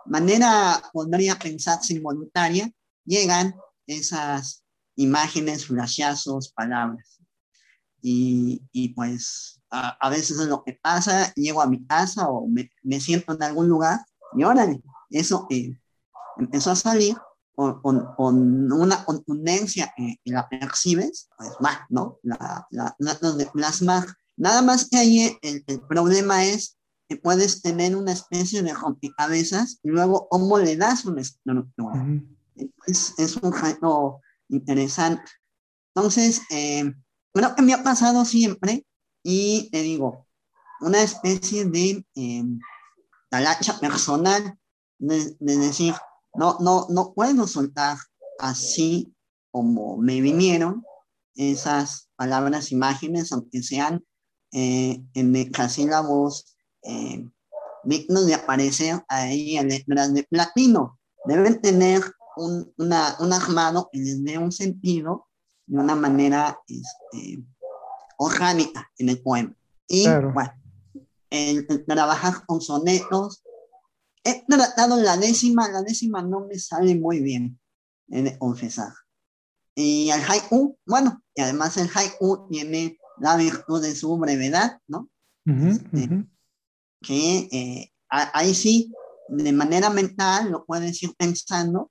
manera, 0.09 0.83
podría 0.93 1.39
pensar 1.39 1.79
involuntaria, 1.89 2.71
llegan 3.05 3.55
esas 3.87 4.65
imágenes, 4.97 5.67
flashazos, 5.67 6.53
palabras. 6.53 7.21
Y, 8.01 8.63
y 8.73 8.91
pues 8.91 9.61
a, 9.71 9.91
a, 10.01 10.11
veces 10.11 10.39
es 10.39 10.47
lo 10.47 10.63
que 10.63 10.79
pasa, 10.81 11.33
llego 11.35 11.61
a 11.61 11.67
mi 11.67 11.85
casa 11.87 12.29
o 12.29 12.47
me, 12.47 12.71
me 12.83 13.01
siento 13.01 13.35
en 13.35 13.43
algún 13.43 13.69
lugar 13.69 13.99
y 14.37 14.45
órale, 14.45 14.81
eso 15.11 15.47
eh, 15.51 15.77
empezó 16.37 16.71
a 16.71 16.77
salir 16.77 17.17
con, 17.55 18.15
con, 18.15 18.73
una 18.73 19.05
contundencia 19.05 19.93
que 19.97 20.17
la 20.27 20.49
percibes, 20.49 21.29
pues 21.37 21.51
va, 21.65 21.87
¿no? 21.89 22.19
La, 22.23 22.69
la, 22.71 22.95
la, 22.99 23.19
plasmar. 23.53 24.07
Nada 24.37 24.63
más 24.63 24.89
que 24.89 24.97
ahí 24.97 25.39
el, 25.43 25.65
el, 25.67 25.81
problema 25.81 26.45
es 26.45 26.78
que 27.09 27.17
puedes 27.17 27.63
tener 27.63 27.97
una 27.97 28.13
especie 28.13 28.63
de 28.63 28.75
rompecabezas 28.75 29.81
y 29.83 29.89
luego 29.89 30.29
cómo 30.29 30.59
le 30.59 30.77
das 30.77 31.05
una 31.05 31.23
estructura. 31.23 31.95
Uh 31.95 32.07
-huh. 32.07 32.73
es, 32.87 33.15
es, 33.19 33.37
un 33.37 33.53
reto 33.53 34.21
interesante. 34.49 35.31
Entonces, 35.95 36.43
eh, 36.51 36.93
bueno, 37.33 37.55
que 37.55 37.63
me 37.63 37.73
ha 37.73 37.83
pasado 37.83 38.25
siempre 38.25 38.87
y 39.23 39.71
te 39.71 39.83
digo, 39.83 40.27
una 40.81 41.03
especie 41.03 41.65
de 41.65 42.05
eh, 42.15 42.45
talacha 43.31 43.81
personal, 43.81 44.59
de, 44.99 45.37
de, 45.39 45.57
decir, 45.57 45.95
no, 46.35 46.59
no, 46.61 46.87
no 46.91 47.15
puedo 47.15 47.47
soltar 47.47 47.97
así 48.39 49.15
como 49.51 49.97
me 49.97 50.21
vinieron 50.21 50.85
esas 51.35 52.09
palabras, 52.17 52.73
imágenes, 52.73 53.33
aunque 53.33 53.63
sean 53.63 54.05
eh, 54.53 55.03
en 55.15 55.33
decasílabos 55.33 56.58
eh, 56.83 57.29
dignos 57.85 58.27
de 58.27 58.35
aparecer 58.35 59.05
ahí 59.09 59.57
en 59.57 59.69
letras 59.69 60.13
de 60.15 60.25
platino. 60.25 60.99
Deben 61.25 61.61
tener 61.61 62.03
un, 62.37 62.73
una, 62.77 63.17
un 63.21 63.33
armado 63.33 63.89
que 63.93 63.99
les 63.99 64.23
dé 64.25 64.39
un 64.39 64.53
sentido 64.53 65.27
de 65.67 65.79
una 65.79 65.95
manera 65.95 66.59
este, 66.67 67.43
orgánica 68.19 68.91
en 68.99 69.09
el 69.09 69.23
poema. 69.23 69.55
Y 69.87 70.05
claro. 70.05 70.33
bueno, 70.33 70.53
el, 71.31 71.67
el, 71.69 71.85
trabajar 71.87 72.45
con 72.47 72.61
sonetos. 72.61 73.43
He 74.25 74.45
tratado 74.47 74.97
la 74.97 75.17
décima, 75.17 75.69
la 75.69 75.83
décima 75.83 76.23
no 76.23 76.47
me 76.47 76.59
sale 76.59 76.95
muy 76.95 77.21
bien, 77.21 77.59
he 78.09 78.23
de 78.23 78.39
confesar. 78.39 78.93
Y 79.75 80.11
el 80.11 80.21
haiku, 80.21 80.77
bueno, 80.85 81.23
y 81.35 81.41
además 81.41 81.77
el 81.77 81.89
haiku 81.95 82.49
tiene 82.51 82.99
la 83.19 83.37
virtud 83.37 83.81
de 83.81 83.95
su 83.95 84.17
brevedad, 84.19 84.81
¿no? 84.89 85.09
Uh 85.47 85.53
-huh, 85.53 85.71
este, 85.71 85.97
uh 85.97 86.11
-huh. 86.11 86.29
Que 87.03 87.49
eh, 87.53 87.93
ahí 88.09 88.55
sí, 88.55 88.93
de 89.29 89.53
manera 89.53 89.91
mental, 89.91 90.51
lo 90.51 90.65
puedes 90.65 91.03
ir 91.03 91.15
pensando. 91.17 91.91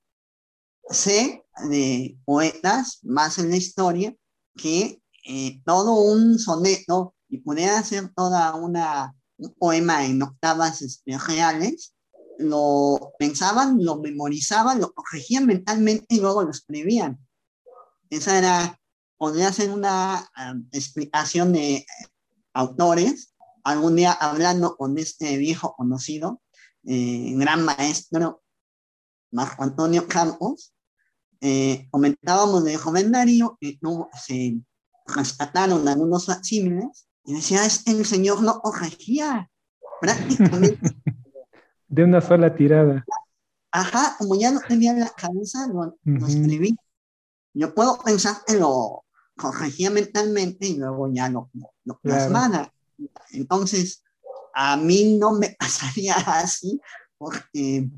Sé 0.89 1.45
de 1.69 2.17
poetas, 2.25 2.99
más 3.03 3.37
en 3.39 3.49
la 3.49 3.57
historia, 3.57 4.15
que 4.55 5.01
eh, 5.25 5.61
todo 5.65 5.93
un 5.93 6.39
soneto 6.39 7.15
y 7.29 7.39
pudiera 7.39 7.79
hacer 7.79 8.13
toda 8.15 8.55
una 8.55 9.13
un 9.37 9.53
poema 9.53 10.05
en 10.05 10.21
octavas 10.21 10.81
este, 10.81 11.17
reales, 11.17 11.93
lo 12.39 13.13
pensaban, 13.17 13.83
lo 13.83 13.97
memorizaban, 13.97 14.79
lo 14.79 14.93
corregían 14.93 15.45
mentalmente 15.45 16.15
y 16.15 16.19
luego 16.19 16.43
lo 16.43 16.51
escribían. 16.51 17.19
Esa 18.09 18.37
era, 18.37 18.79
podría 19.17 19.51
ser 19.51 19.71
una 19.71 20.29
um, 20.37 20.67
explicación 20.71 21.53
de 21.53 21.85
autores. 22.53 23.33
Algún 23.67 23.97
día 23.97 24.13
hablando 24.13 24.77
con 24.77 24.97
este 24.97 25.35
viejo 25.35 25.75
conocido, 25.75 26.41
eh, 26.85 27.33
gran 27.35 27.65
maestro, 27.65 28.41
Marco 29.29 29.61
Antonio 29.61 30.07
Campos, 30.07 30.73
eh, 31.41 31.85
comentábamos 31.91 32.63
de 32.63 32.77
joven 32.77 33.11
Darío 33.11 33.57
que 33.59 33.77
no, 33.81 34.07
se 34.25 34.61
rescataron 35.05 35.85
algunos 35.85 36.27
facsímiles 36.27 37.09
y 37.25 37.33
decía, 37.33 37.65
es 37.65 37.85
el 37.87 38.05
señor 38.05 38.41
no 38.41 38.61
corregía 38.61 39.51
prácticamente. 39.99 40.79
de 41.89 42.03
una 42.05 42.21
sola 42.21 42.55
tirada. 42.55 43.03
Ajá, 43.69 44.15
como 44.17 44.39
ya 44.39 44.49
no 44.51 44.61
tenía 44.65 44.93
la 44.93 45.09
cabeza, 45.09 45.67
lo, 45.67 45.79
uh 45.79 45.97
-huh. 46.05 46.19
lo 46.21 46.25
escribí. 46.25 46.73
Yo 47.53 47.75
puedo 47.75 47.97
pensar 47.97 48.37
que 48.47 48.57
lo 48.57 49.03
corregía 49.35 49.89
mentalmente 49.89 50.67
y 50.67 50.77
luego 50.77 51.11
ya 51.11 51.27
lo, 51.27 51.49
lo, 51.51 51.73
lo 51.83 51.99
plasmara. 51.99 52.71
Entonces, 53.31 54.03
a 54.53 54.77
mí 54.77 55.17
no 55.19 55.33
me 55.33 55.49
pasaría 55.59 56.15
así, 56.15 56.79
porque 57.17 57.89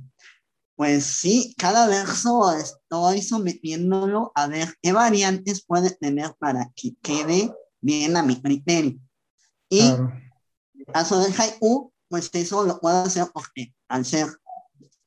pues 0.76 1.04
sí, 1.04 1.54
cada 1.58 1.88
verso 1.88 2.54
estoy 2.54 3.22
sometiéndolo 3.22 4.32
a 4.34 4.48
ver 4.48 4.76
qué 4.82 4.94
variantes 4.94 5.66
puede 5.66 5.92
tener 5.92 6.34
para 6.40 6.72
que 6.74 6.96
quede 7.02 7.54
bien 7.82 8.16
a 8.16 8.24
mi 8.24 8.42
criterio. 8.42 8.98
Y 9.68 9.82
claro. 9.82 10.14
en 10.74 10.80
el 10.80 10.86
caso 10.86 11.20
del 11.20 11.34
haiku, 11.34 11.92
pues 12.08 12.30
eso 12.32 12.66
lo 12.66 12.80
puedo 12.80 12.96
hacer 12.96 13.28
porque 13.34 13.76
al 13.90 14.06
ser 14.06 14.28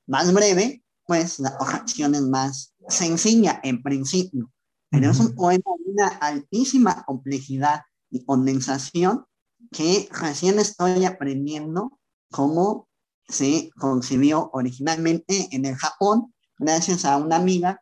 más 0.07 0.33
breve, 0.35 0.85
pues 1.07 1.39
la 1.39 1.57
oración 1.59 2.15
es 2.15 2.23
más 2.23 2.75
sencilla 2.89 3.59
en 3.63 3.83
principio. 3.83 4.53
Pero 4.91 5.11
es 5.11 5.21
un 5.21 5.35
poema 5.35 5.71
de 5.79 5.91
una 5.91 6.09
altísima 6.09 7.03
complejidad 7.05 7.81
y 8.11 8.27
condensación 8.27 9.25
que 9.73 10.09
recién 10.13 10.59
estoy 10.59 11.05
aprendiendo 11.05 11.99
cómo 12.31 12.89
se 13.29 13.71
concibió 13.79 14.51
originalmente 14.53 15.49
en 15.53 15.65
el 15.65 15.77
Japón 15.77 16.33
gracias 16.59 17.05
a 17.05 17.17
una 17.17 17.37
amiga 17.37 17.81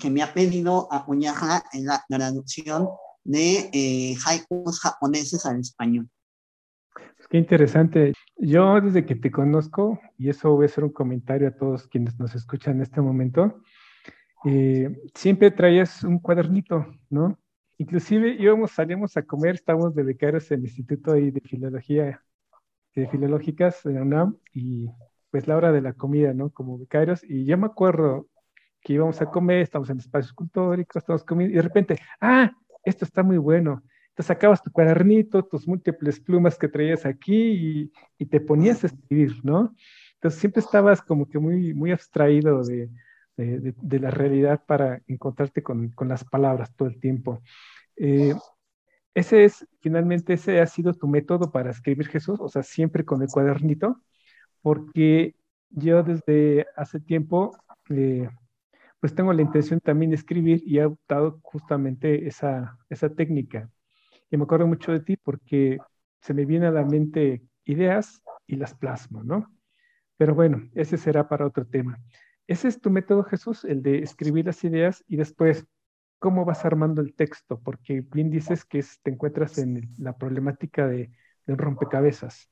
que 0.00 0.10
me 0.10 0.22
ha 0.22 0.32
pedido 0.32 0.88
acuñarla 0.90 1.64
en 1.72 1.86
la 1.86 2.04
traducción 2.08 2.88
de 3.24 3.70
eh, 3.72 4.16
haikus 4.24 4.80
japoneses 4.80 5.44
al 5.44 5.60
español. 5.60 6.08
Qué 7.28 7.38
interesante. 7.38 8.12
Yo 8.36 8.80
desde 8.80 9.06
que 9.06 9.14
te 9.14 9.30
conozco, 9.30 10.00
y 10.18 10.28
eso 10.28 10.50
voy 10.52 10.64
a 10.64 10.66
hacer 10.66 10.84
un 10.84 10.92
comentario 10.92 11.48
a 11.48 11.56
todos 11.56 11.86
quienes 11.88 12.18
nos 12.18 12.34
escuchan 12.34 12.76
en 12.76 12.82
este 12.82 13.00
momento, 13.00 13.62
eh, 14.44 14.90
siempre 15.14 15.50
traías 15.50 16.02
un 16.04 16.18
cuadernito, 16.18 16.86
¿no? 17.10 17.38
Inclusive 17.82 18.36
íbamos, 18.38 18.70
salíamos 18.70 19.16
a 19.16 19.22
comer, 19.22 19.56
estábamos 19.56 19.92
de 19.92 20.04
becarios 20.04 20.48
en 20.52 20.60
el 20.60 20.66
Instituto 20.66 21.14
de 21.14 21.42
Filología, 21.44 22.22
de 22.94 23.08
Filológicas 23.08 23.82
de 23.82 23.94
la 23.94 24.02
UNAM, 24.02 24.36
y 24.54 24.88
pues 25.32 25.48
la 25.48 25.56
hora 25.56 25.72
de 25.72 25.80
la 25.80 25.92
comida, 25.92 26.32
¿no? 26.32 26.50
Como 26.50 26.78
becarios, 26.78 27.24
y 27.24 27.44
yo 27.44 27.58
me 27.58 27.66
acuerdo 27.66 28.28
que 28.82 28.92
íbamos 28.92 29.20
a 29.20 29.26
comer, 29.26 29.62
estamos 29.62 29.90
en 29.90 29.98
espacios 29.98 30.32
cultóricos, 30.32 30.94
estamos 30.94 31.24
comiendo, 31.24 31.54
y 31.54 31.56
de 31.56 31.62
repente, 31.62 31.98
ah, 32.20 32.52
esto 32.84 33.04
está 33.04 33.24
muy 33.24 33.38
bueno. 33.38 33.82
Entonces 34.10 34.26
sacabas 34.28 34.62
tu 34.62 34.70
cuadernito, 34.70 35.42
tus 35.42 35.66
múltiples 35.66 36.20
plumas 36.20 36.56
que 36.56 36.68
traías 36.68 37.04
aquí 37.04 37.90
y, 38.16 38.26
te 38.26 38.40
ponías 38.40 38.84
a 38.84 38.86
escribir, 38.86 39.40
¿no? 39.42 39.74
Entonces 40.14 40.38
siempre 40.38 40.60
estabas 40.60 41.02
como 41.02 41.28
que 41.28 41.40
muy, 41.40 41.74
muy 41.74 41.90
abstraído 41.90 42.62
de, 42.62 42.90
de, 43.36 43.98
la 43.98 44.12
realidad 44.12 44.62
para 44.64 45.02
encontrarte 45.08 45.64
con, 45.64 45.88
con, 45.88 46.06
las 46.06 46.22
palabras 46.22 46.72
todo 46.76 46.86
el 46.86 47.00
tiempo. 47.00 47.42
Eh, 47.96 48.34
ese 49.14 49.44
es, 49.44 49.66
finalmente, 49.80 50.34
ese 50.34 50.60
ha 50.60 50.66
sido 50.66 50.94
tu 50.94 51.06
método 51.08 51.50
para 51.52 51.70
escribir 51.70 52.08
Jesús, 52.08 52.40
o 52.40 52.48
sea, 52.48 52.62
siempre 52.62 53.04
con 53.04 53.22
el 53.22 53.28
cuadernito, 53.28 54.00
porque 54.62 55.34
yo 55.70 56.02
desde 56.02 56.66
hace 56.76 57.00
tiempo 57.00 57.56
eh, 57.90 58.28
pues 59.00 59.14
tengo 59.14 59.32
la 59.32 59.42
intención 59.42 59.80
también 59.80 60.10
de 60.10 60.16
escribir 60.16 60.62
y 60.64 60.78
he 60.78 60.82
adoptado 60.82 61.40
justamente 61.42 62.28
esa, 62.28 62.78
esa 62.88 63.12
técnica. 63.12 63.68
Y 64.30 64.36
me 64.36 64.44
acuerdo 64.44 64.68
mucho 64.68 64.92
de 64.92 65.00
ti 65.00 65.16
porque 65.16 65.78
se 66.20 66.34
me 66.34 66.44
vienen 66.44 66.68
a 66.68 66.72
la 66.72 66.84
mente 66.84 67.42
ideas 67.64 68.22
y 68.46 68.56
las 68.56 68.74
plasmo, 68.74 69.24
¿no? 69.24 69.52
Pero 70.16 70.36
bueno, 70.36 70.70
ese 70.74 70.96
será 70.98 71.28
para 71.28 71.46
otro 71.46 71.66
tema. 71.66 71.98
Ese 72.46 72.68
es 72.68 72.80
tu 72.80 72.90
método, 72.90 73.24
Jesús, 73.24 73.64
el 73.64 73.82
de 73.82 73.98
escribir 73.98 74.46
las 74.46 74.62
ideas 74.62 75.04
y 75.08 75.16
después 75.16 75.66
cómo 76.22 76.44
vas 76.44 76.64
armando 76.64 77.02
el 77.02 77.14
texto, 77.14 77.58
porque 77.58 78.00
bien 78.00 78.30
dices 78.30 78.64
que 78.64 78.84
te 79.02 79.10
encuentras 79.10 79.58
en 79.58 79.92
la 79.98 80.16
problemática 80.16 80.86
de, 80.86 81.10
de 81.46 81.56
rompecabezas. 81.56 82.48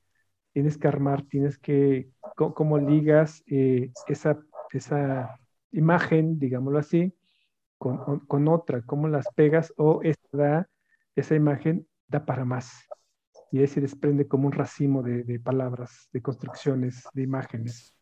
Tienes 0.53 0.77
que 0.77 0.89
armar, 0.89 1.23
tienes 1.23 1.57
que, 1.57 2.11
cómo, 2.35 2.79
ligas 2.79 3.45
eh, 3.47 3.93
esa, 4.09 4.41
esa 4.73 5.39
imagen, 5.71 6.41
digámoslo 6.41 6.81
así, 6.81 7.15
con, 7.79 8.19
con, 8.27 8.49
otra, 8.49 8.83
cómo 8.83 9.07
las 9.07 9.29
pegas 9.37 9.73
o 9.77 10.01
esa, 10.03 10.69
esa 11.15 11.35
imagen 11.37 11.87
da 12.09 12.27
para 12.27 12.45
más. 12.45 12.73
Y 13.53 13.61
ahí 13.61 13.69
se 13.69 13.81
desprende 13.81 14.27
como 14.27 14.49
un 14.49 14.53
racimo 14.53 15.05
de, 15.05 15.23
de 15.23 15.39
palabras, 15.39 16.09
de 16.13 16.21
construcciones, 16.21 17.05
de 17.15 17.23
imágenes. 17.23 17.95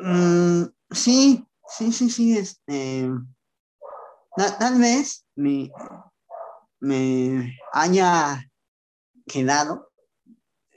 Mm, 0.00 0.64
sí, 0.90 1.46
sí, 1.68 1.92
sí, 1.92 2.10
sí. 2.10 2.36
Este, 2.36 3.08
tal, 4.58 4.80
vez 4.80 5.26
me, 5.34 5.70
me 6.80 7.58
haya 7.72 8.48
quedado. 9.26 9.90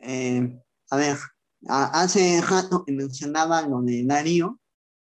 Eh, 0.02 0.60
a 0.90 0.98
ver, 0.98 1.18
hace 1.68 2.42
rato 2.42 2.84
mencionaba 2.88 3.62
lo 3.62 3.82
de 3.82 4.04
Darío 4.06 4.60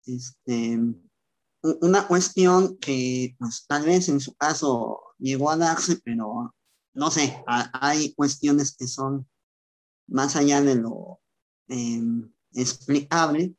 este, 0.08 0.78
una 1.62 2.08
cuestión 2.08 2.78
que 2.78 3.36
pues, 3.38 3.66
tal 3.66 3.84
vez 3.84 4.08
en 4.08 4.20
su 4.20 4.34
caso 4.34 5.00
llegó 5.18 5.50
a 5.50 5.56
darse, 5.56 6.00
pero 6.02 6.54
no 6.94 7.10
sé, 7.10 7.44
hay 7.46 8.14
cuestiones 8.14 8.74
que 8.76 8.86
son 8.86 9.28
más 10.08 10.36
allá 10.36 10.62
de 10.62 10.76
lo 10.76 11.20
em, 11.68 12.32
explicable. 12.54 13.54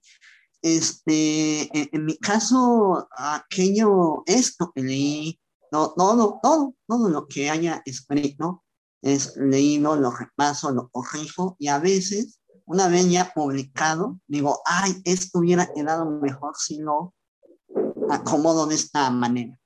Este, 0.61 1.69
en, 1.95 2.05
mi 2.05 2.17
caso, 2.17 3.07
aquello, 3.11 4.23
esto 4.25 4.71
que 4.75 4.81
leí, 4.83 5.39
no, 5.71 5.93
todo, 5.95 6.39
todo, 6.41 6.75
todo 6.87 7.09
lo 7.09 7.27
que 7.27 7.49
haya 7.49 7.81
escrito, 7.85 8.63
es 9.01 9.37
leído, 9.37 9.95
lo 9.95 10.11
repaso, 10.11 10.71
lo 10.71 10.89
corrijo 10.89 11.55
y 11.59 11.67
a 11.67 11.79
veces 11.79 12.39
una 12.65 12.87
vez 12.87 13.09
ya 13.09 13.31
publicado, 13.33 14.19
digo, 14.27 14.61
ay, 14.65 15.01
esto 15.03 15.39
hubiera 15.39 15.73
quedado 15.73 16.05
mejor 16.05 16.55
si 16.55 16.77
lo 16.77 17.15
acomodo 18.11 18.67
de 18.67 18.75
esta 18.75 19.09
manera. 19.09 19.57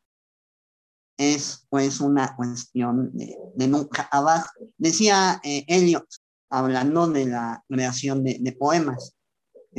Es 1.18 1.66
pues 1.70 2.00
una 2.00 2.34
cuestión 2.36 3.12
de, 3.14 3.68
nunca 3.68 4.08
abajo. 4.12 4.50
Decía 4.78 5.42
eh, 5.44 5.66
Eliot, 5.68 6.08
hablando 6.50 7.08
de 7.08 7.26
la 7.26 7.64
creación 7.68 8.24
de, 8.24 8.38
de 8.40 8.52
poemas. 8.54 9.14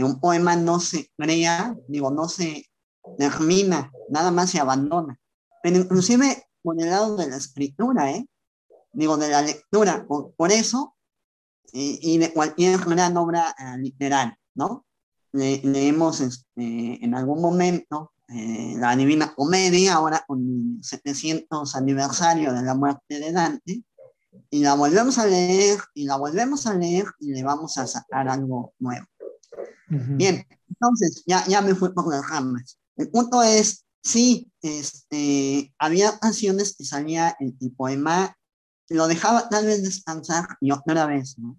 Un 0.03 0.19
poema 0.21 0.57
no 0.57 0.81
se 0.81 1.11
crea, 1.17 1.77
digo, 1.89 2.11
no 2.11 2.29
se 2.29 2.67
termina, 3.19 3.93
nada 4.09 4.31
más 4.31 4.51
se 4.51 4.59
abandona. 4.59 5.19
Pero 5.63 5.77
inclusive 5.77 6.45
por 6.63 6.81
el 6.81 6.91
lado 6.91 7.17
de 7.17 7.29
la 7.29 7.37
escritura, 7.37 8.11
¿eh? 8.11 8.27
digo, 8.93 9.17
de 9.17 9.29
la 9.29 9.43
lectura. 9.43 10.07
por, 10.07 10.53
eso 10.53 10.97
y, 11.73 12.19
de 12.19 12.33
cualquier 12.33 12.79
gran 12.81 13.17
obra 13.17 13.55
eh, 13.59 13.79
literal, 13.79 14.37
¿no? 14.55 14.87
leemos 15.33 16.21
este, 16.21 17.05
en 17.05 17.15
algún 17.15 17.43
momento 17.43 18.13
eh, 18.29 18.75
la 18.79 18.95
Divina 18.95 19.35
Comedia, 19.35 19.95
ahora 19.95 20.25
con 20.27 20.41
el 20.41 20.85
700 20.85 21.75
aniversario 21.75 22.53
de 22.53 22.63
la 22.63 22.75
muerte 22.75 23.19
de 23.19 23.33
Dante, 23.33 23.83
y 24.51 24.63
la 24.63 24.75
volvemos 24.75 25.19
a 25.19 25.27
leer, 25.27 25.79
y 25.93 26.05
la 26.05 26.17
volvemos 26.17 26.67
a 26.67 26.75
leer, 26.75 27.07
y 27.19 27.33
le 27.33 27.43
vamos 27.43 27.77
a 27.79 27.87
sacar 27.87 28.29
algo 28.29 28.73
nuevo. 28.79 29.07
Bien, 29.89 30.47
entonces 30.69 31.23
ya, 31.27 31.47
ya 31.47 31.61
me 31.61 31.75
fui 31.75 31.93
por 31.93 32.09
las 32.09 32.29
ramas. 32.29 32.79
El 32.97 33.11
punto 33.11 33.43
es, 33.43 33.85
sí, 34.03 34.51
este, 34.63 35.75
había 35.79 36.11
ocasiones 36.11 36.75
que 36.77 36.85
salía 36.85 37.37
el, 37.39 37.57
el 37.61 37.73
poema, 37.73 38.37
lo 38.89 39.07
dejaba 39.09 39.49
tal 39.49 39.67
vez 39.67 39.83
descansar 39.83 40.47
y 40.61 40.71
otra 40.71 41.07
vez, 41.07 41.39
¿no? 41.39 41.59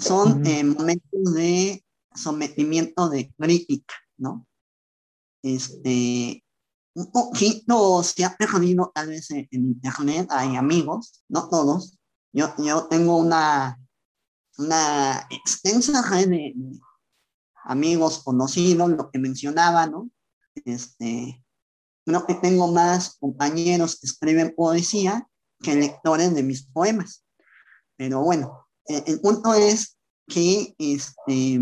son 0.00 0.44
eh, 0.46 0.64
momentos 0.64 1.34
de 1.34 1.84
sometimiento 2.14 3.08
de 3.08 3.32
crítica, 3.38 3.94
¿no? 4.16 4.46
Este, 5.42 6.44
un 6.94 7.12
poquito 7.12 8.02
se 8.02 8.24
ha 8.24 8.36
perdido 8.36 8.90
tal 8.94 9.08
vez 9.08 9.30
en, 9.30 9.46
internet, 9.52 10.28
hay 10.30 10.56
amigos, 10.56 11.22
no 11.28 11.48
todos. 11.48 11.98
Yo, 12.32 12.52
yo 12.58 12.86
tengo 12.86 13.16
una, 13.16 13.78
una 14.58 15.26
extensa 15.30 16.02
red 16.08 16.28
de, 16.28 16.54
amigos 17.70 18.24
conocidos, 18.24 18.90
lo 18.90 19.10
que 19.10 19.20
mencionaba, 19.20 19.86
¿no? 19.86 20.10
Este, 20.64 21.44
creo 22.04 22.26
que 22.26 22.34
tengo 22.34 22.66
más 22.72 23.16
compañeros 23.20 24.00
que 24.00 24.08
escriben 24.08 24.54
poesía 24.56 25.28
que 25.62 25.76
lectores 25.76 26.34
de 26.34 26.42
mis 26.42 26.66
poemas. 26.66 27.24
Pero 27.96 28.22
bueno, 28.22 28.66
eh, 28.88 29.04
el 29.06 29.20
punto 29.20 29.54
es 29.54 29.98
que 30.26 30.74
este, 30.78 31.60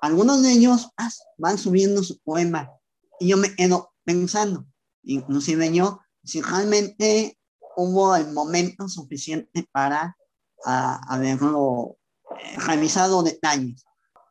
algunos 0.00 0.42
de 0.44 0.52
ellos 0.52 0.90
van 1.38 1.58
subiendo 1.58 2.04
su 2.04 2.20
poema 2.20 2.70
y 3.18 3.28
yo 3.28 3.36
me 3.36 3.52
quedo 3.56 3.92
pensando, 4.04 4.64
inclusive 5.02 5.72
yo, 5.72 6.00
si 6.22 6.40
realmente 6.40 7.36
hubo 7.76 8.14
el 8.14 8.32
momento 8.32 8.88
suficiente 8.88 9.66
para 9.72 10.16
haberlo 10.64 11.96
eh, 12.30 12.58
revisado 12.58 13.24
detalles. 13.24 13.84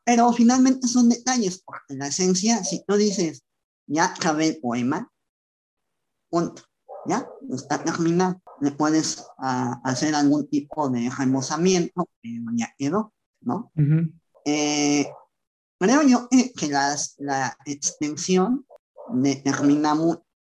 Pero 0.06 0.32
finalmente 0.32 0.88
son 0.88 1.10
detalles, 1.10 1.62
porque 1.66 1.94
en 1.94 2.00
la 2.00 2.08
esencia, 2.08 2.64
si 2.64 2.84
tú 2.86 2.96
dices, 2.96 3.44
ya 3.88 4.06
acabé 4.06 4.50
el 4.50 4.60
poema, 4.60 5.12
punto, 6.30 6.64
ya, 7.08 7.28
está 7.50 7.84
terminado 7.84 8.42
le 8.62 8.72
puedes 8.72 9.26
ah, 9.38 9.80
hacer 9.84 10.16
algún 10.16 10.48
tipo 10.48 10.90
de 10.90 11.10
remozamiento, 11.10 12.10
que 12.22 12.40
ya 12.56 12.74
quedó, 12.78 13.14
¿no? 13.42 13.72
Eh, 14.46 15.08
creo 15.80 16.02
yo 16.04 16.28
que, 16.30 16.68
las, 16.68 17.16
la 17.18 17.58
extensión 17.66 18.66
determina 19.14 19.96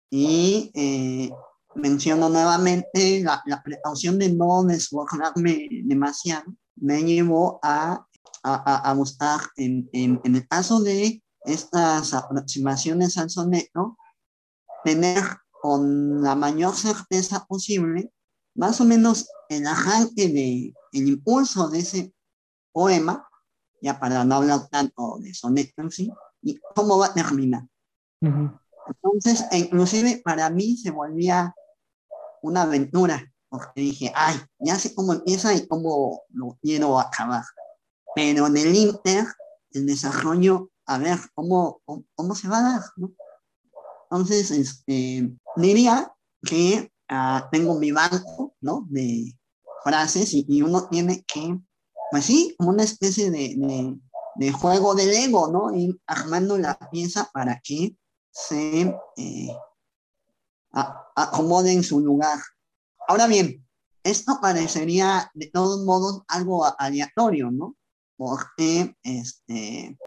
y 0.10 0.72
eh, 0.74 1.32
menciono 1.76 2.30
nuevamente 2.30 3.22
la, 3.22 3.42
la, 3.46 3.64
precaución 3.64 4.20
de 4.20 4.30
no 4.34 4.64
desbordarme 4.64 5.68
demasiado, 5.86 6.54
me 6.76 7.02
llevó 7.04 7.60
a, 7.64 8.06
a, 8.44 8.90
a 8.90 8.94
buscar 8.94 9.40
en, 9.56 9.90
en, 9.94 10.20
en, 10.24 10.36
el 10.36 10.48
caso 10.48 10.82
de 10.82 11.24
estas 11.46 12.14
aproximaciones 12.14 13.18
al 13.18 13.30
soneto, 13.30 13.98
tener 14.84 15.24
con 15.62 16.22
la 16.22 16.36
mayor 16.36 16.76
certeza 16.76 17.46
posible, 17.46 18.12
más 18.56 18.82
o 18.82 18.86
menos 18.86 19.30
el 19.50 19.68
arranque 19.68 20.28
de 20.28 20.74
el 20.94 21.08
impulso 21.08 21.70
de 21.70 21.80
ese 21.80 22.14
poema, 22.74 23.28
ya 23.82 24.00
para 24.00 24.24
no 24.26 24.36
hablar 24.36 24.68
tanto 24.70 25.18
de 25.20 25.34
soneto 25.34 25.82
en 25.82 25.92
sí, 25.92 26.12
y 26.42 26.60
cómo 26.76 26.98
va 26.98 27.08
a 27.08 27.14
terminar. 27.14 27.64
Entonces, 28.22 29.46
e 29.52 29.60
inclusive 29.60 30.22
para 30.24 30.50
mí 30.50 30.78
se 30.78 30.92
volvía 30.92 31.54
una 32.42 32.64
aventura, 32.64 33.32
porque 33.50 33.82
dije, 33.82 34.12
ay, 34.16 34.36
ya 34.60 34.76
sé 34.76 34.94
cómo 34.96 35.14
empieza 35.14 35.54
y 35.54 35.68
cómo 35.68 36.24
lo 36.30 36.58
quiero 36.62 37.00
acabar. 37.00 37.44
Pero 38.16 38.48
en 38.48 38.58
el 38.58 38.76
Inter, 38.76 39.26
el 39.72 39.86
desarrollo, 39.86 40.70
a 40.86 40.98
ver 40.98 41.18
cómo, 41.34 41.82
cómo, 42.16 42.36
se 42.36 42.48
va 42.48 42.60
a 42.60 42.74
dar, 42.74 42.82
¿no? 42.98 43.12
Entonces, 44.10 44.52
este, 44.52 45.32
diría 45.56 46.14
que 46.44 46.92
uh, 47.10 47.50
tengo 47.52 47.76
mi 47.80 47.92
banco, 47.92 48.56
¿no? 48.60 48.86
De 48.90 49.38
frases 49.84 50.34
y, 50.34 50.62
uno 50.62 50.88
tiene 50.90 51.24
que, 51.26 51.58
pues 52.12 52.26
sí, 52.26 52.54
como 52.58 52.72
una 52.72 52.84
especie 52.84 53.32
de, 53.32 53.56
de, 53.58 53.98
de 54.36 54.52
juego 54.52 54.96
de 54.96 55.06
Lego, 55.06 55.52
¿no? 55.52 55.74
Ir 55.74 56.00
armando 56.08 56.58
la 56.58 56.78
pieza 56.92 57.30
para 57.34 57.62
que 57.64 57.96
se 58.32 58.96
eh, 59.18 59.58
acomode 60.72 61.74
en 61.74 61.84
su 61.84 62.00
lugar. 62.00 62.40
Ahora 63.08 63.28
bien, 63.28 63.68
esto 64.04 64.40
parecería 64.42 65.30
de 65.34 65.48
todos 65.48 65.84
modos 65.84 66.24
algo 66.28 66.66
aleatorio, 66.78 67.52
¿no? 67.52 67.76
Porque 68.24 68.96
este, 69.02 69.98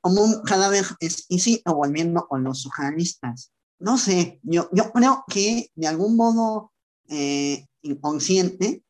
como 0.00 0.42
cada 0.42 0.68
vez 0.70 0.92
es 0.98 1.18
exquisito 1.20 1.72
volviendo 1.72 2.26
con 2.26 2.42
los 2.42 2.62
surrealistas. 2.62 3.52
No 3.78 3.96
sé, 3.96 4.40
yo, 4.42 4.68
yo 4.72 4.90
creo 4.90 5.22
que 5.28 5.70
de 5.76 5.86
algún 5.86 6.16
modo 6.16 6.72
eh, 7.08 7.64
inconsciente 7.82 8.82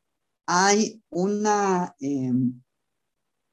hay 0.47 1.03
una 1.11 1.95
eh, 2.01 2.33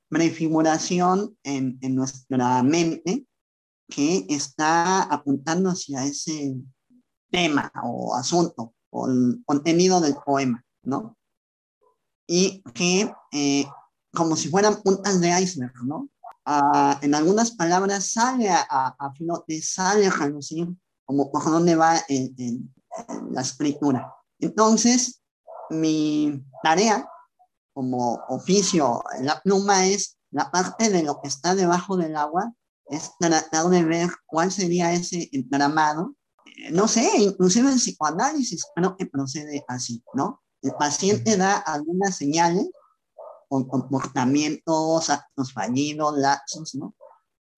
prefiguración 0.08 1.38
en, 1.43 1.78
en 1.82 1.93
nuestra 1.93 2.63
mente 2.63 3.28
que 3.89 4.26
está 4.30 5.04
apuntando 5.04 5.71
hacia 5.71 6.06
ese 6.06 6.56
tema 7.30 7.69
o 7.84 8.15
asunto 8.15 8.76
o 8.91 9.10
el 9.10 9.43
contenido 9.45 10.00
del 10.00 10.15
poema, 10.26 10.63
¿no? 10.84 11.17
Y 12.30 12.62
que 12.74 13.13
eh, 13.34 13.65
como 14.13 14.36
si 14.36 14.50
fueran 14.50 14.82
puntas 14.82 15.19
de 15.19 15.30
iceberg, 15.41 15.74
¿no? 15.86 16.10
Ah, 16.45 17.00
en 17.02 17.13
algunas 17.15 17.52
palabras 17.52 18.12
sale 18.12 18.50
a, 18.50 18.65
a, 18.67 19.13
flote, 19.13 19.62
sale 19.62 20.08
a 20.08 20.12
relucir 20.12 20.67
como 21.06 21.32
por 21.32 21.43
dónde 21.45 21.76
va 21.76 22.02
en, 22.08 22.74
la 23.32 23.41
escritura. 23.41 24.13
Entonces, 24.39 25.21
mi 25.69 26.43
tarea 26.63 27.08
como 27.74 28.15
oficio 28.28 29.02
en 29.17 29.26
la 29.28 29.39
pluma 29.41 29.86
es 29.86 30.17
la 30.32 30.52
parte 30.52 30.89
de 30.89 31.04
lo 31.04 31.21
que 31.21 31.28
está 31.28 31.56
debajo 31.56 31.95
del 31.95 32.15
agua, 32.15 32.52
es 32.88 33.12
tratar 33.19 33.67
de 33.67 33.84
ver 33.84 34.10
cuál 34.26 34.52
sería 34.52 34.91
ese 34.93 35.30
entramado 35.32 36.15
no 36.71 36.88
sé, 36.88 37.10
inclusive 37.17 37.69
el 37.69 37.78
psicoanálisis 37.78 38.65
creo 38.76 38.95
que 38.95 39.06
procede 39.06 39.63
así, 39.67 40.04
¿no? 40.13 40.41
El 40.62 40.74
paciente 40.74 41.38
da 41.38 41.58
algunas 41.58 42.15
señales 42.15 42.69
con 43.52 43.68
comportamientos, 43.68 45.10
actos 45.10 45.52
fallidos, 45.52 46.18
lapsos, 46.18 46.74
¿no? 46.76 46.96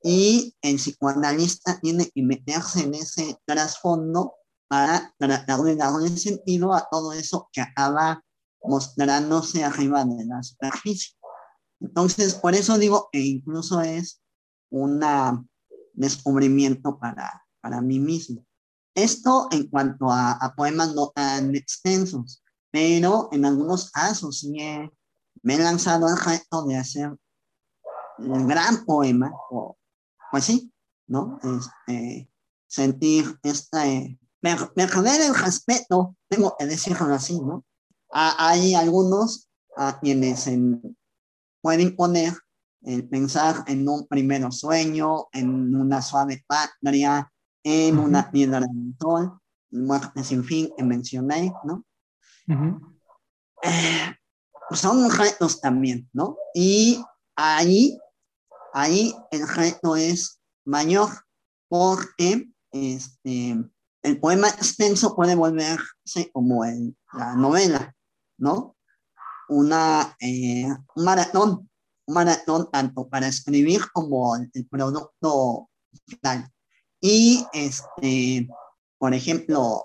Y 0.01 0.55
el 0.63 0.77
psicoanalista 0.77 1.79
tiene 1.79 2.09
que 2.09 2.23
meterse 2.23 2.81
en 2.81 2.95
ese 2.95 3.37
trasfondo 3.45 4.33
para 4.67 5.13
tratar 5.19 5.59
de 5.59 5.75
darle 5.75 6.09
sentido 6.17 6.73
a 6.73 6.87
todo 6.89 7.13
eso 7.13 7.47
que 7.53 7.61
acaba 7.61 8.25
mostrándose 8.63 9.63
arriba 9.63 10.03
de 10.03 10.25
la 10.25 10.41
superficie. 10.41 11.13
Entonces, 11.79 12.33
por 12.33 12.55
eso 12.55 12.79
digo 12.79 13.09
que 13.11 13.19
incluso 13.19 13.79
es 13.81 14.19
un 14.71 14.99
descubrimiento 15.93 16.97
para, 16.97 17.45
para 17.61 17.81
mí 17.81 17.99
mismo. 17.99 18.43
Esto 18.95 19.47
en 19.51 19.67
cuanto 19.67 20.07
a, 20.09 20.55
poemas 20.57 20.95
no 20.95 21.11
tan 21.13 21.55
extensos, 21.55 22.43
pero 22.71 23.29
en 23.31 23.45
algunos 23.45 23.91
casos 23.91 24.39
sí 24.39 24.59
me 25.43 25.55
he 25.55 25.59
lanzado 25.59 26.07
al 26.07 26.17
reto 26.17 26.65
de 26.65 26.77
hacer 26.77 27.15
un 28.17 28.47
gran 28.47 28.85
poema, 28.85 29.31
o, 29.51 29.77
pues 30.31 30.45
sí, 30.45 30.73
¿no? 31.07 31.39
Este, 31.43 32.29
sentir 32.67 33.39
este, 33.43 34.19
perder 34.41 35.21
el 35.21 35.35
respeto, 35.35 36.15
tengo 36.27 36.55
que 36.57 36.65
decirlo 36.65 37.13
así, 37.13 37.39
¿no? 37.39 37.63
hay 38.15 38.75
algunos 38.75 39.49
a 39.75 39.99
quienes 39.99 40.47
pueden 41.61 41.95
poner 41.95 42.33
el 42.81 43.07
pensar 43.07 43.63
en 43.67 43.87
un 43.87 44.07
primero 44.07 44.51
sueño, 44.51 45.27
en 45.31 45.75
una 45.75 46.01
suave 46.01 46.43
patria, 46.45 47.31
en 47.63 47.97
una 47.97 48.29
piedra 48.29 48.59
del 48.59 48.95
sol, 48.99 49.39
muerte 49.71 50.23
sin 50.23 50.43
fin 50.43 50.69
que 50.77 50.83
mencioné, 50.83 51.53
¿no? 51.63 51.85
Eh, 53.63 54.15
son 54.71 55.09
retos 55.11 55.61
también, 55.61 56.09
¿no? 56.13 56.37
Y 56.53 57.03
ahí, 57.35 57.97
ahí 58.73 59.15
el 59.31 59.47
reto 59.47 59.95
es 59.95 60.39
mayor 60.65 61.09
porque 61.67 62.49
este, 62.71 63.57
el 64.01 64.19
poema 64.19 64.49
extenso 64.49 65.15
puede 65.15 65.35
volverse 65.35 66.31
como 66.31 66.65
el, 66.65 66.95
la 67.13 67.35
novela, 67.35 67.95
¿no? 68.37 68.75
Una, 69.49 70.15
eh, 70.19 70.67
un 70.95 71.03
maratón, 71.03 71.69
un 72.05 72.13
maratón 72.13 72.69
tanto 72.71 73.07
para 73.07 73.27
escribir 73.27 73.81
como 73.91 74.35
el, 74.35 74.49
el 74.53 74.67
producto 74.67 75.69
final. 76.07 76.49
Y, 77.01 77.45
este, 77.53 78.47
por 78.97 79.13
ejemplo, 79.13 79.83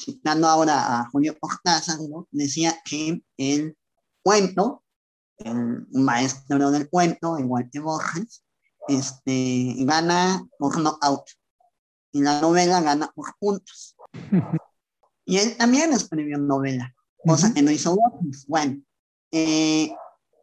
citando 0.00 0.48
ahora 0.48 1.00
a 1.00 1.10
Julio 1.10 1.36
Cortázar, 1.38 1.98
¿no? 2.08 2.26
decía 2.30 2.74
que 2.84 3.22
el 3.36 3.76
cuento, 4.22 4.82
el 5.38 5.86
maestro 5.92 6.70
del 6.70 6.88
cuento, 6.88 7.38
igual 7.38 7.68
que 7.70 7.80
Borges, 7.80 8.44
este, 8.88 9.74
gana 9.80 10.46
por 10.58 10.78
knockout 10.78 11.24
y 12.12 12.22
la 12.22 12.40
novela 12.40 12.80
gana 12.80 13.10
por 13.14 13.34
puntos. 13.38 13.96
y 15.24 15.38
él 15.38 15.56
también 15.56 15.92
escribió 15.92 16.38
novela, 16.38 16.94
cosa 17.24 17.52
que 17.52 17.62
no 17.62 17.70
hizo 17.70 17.94
Borges. 17.94 18.46
Bueno, 18.46 18.82
eh, 19.32 19.94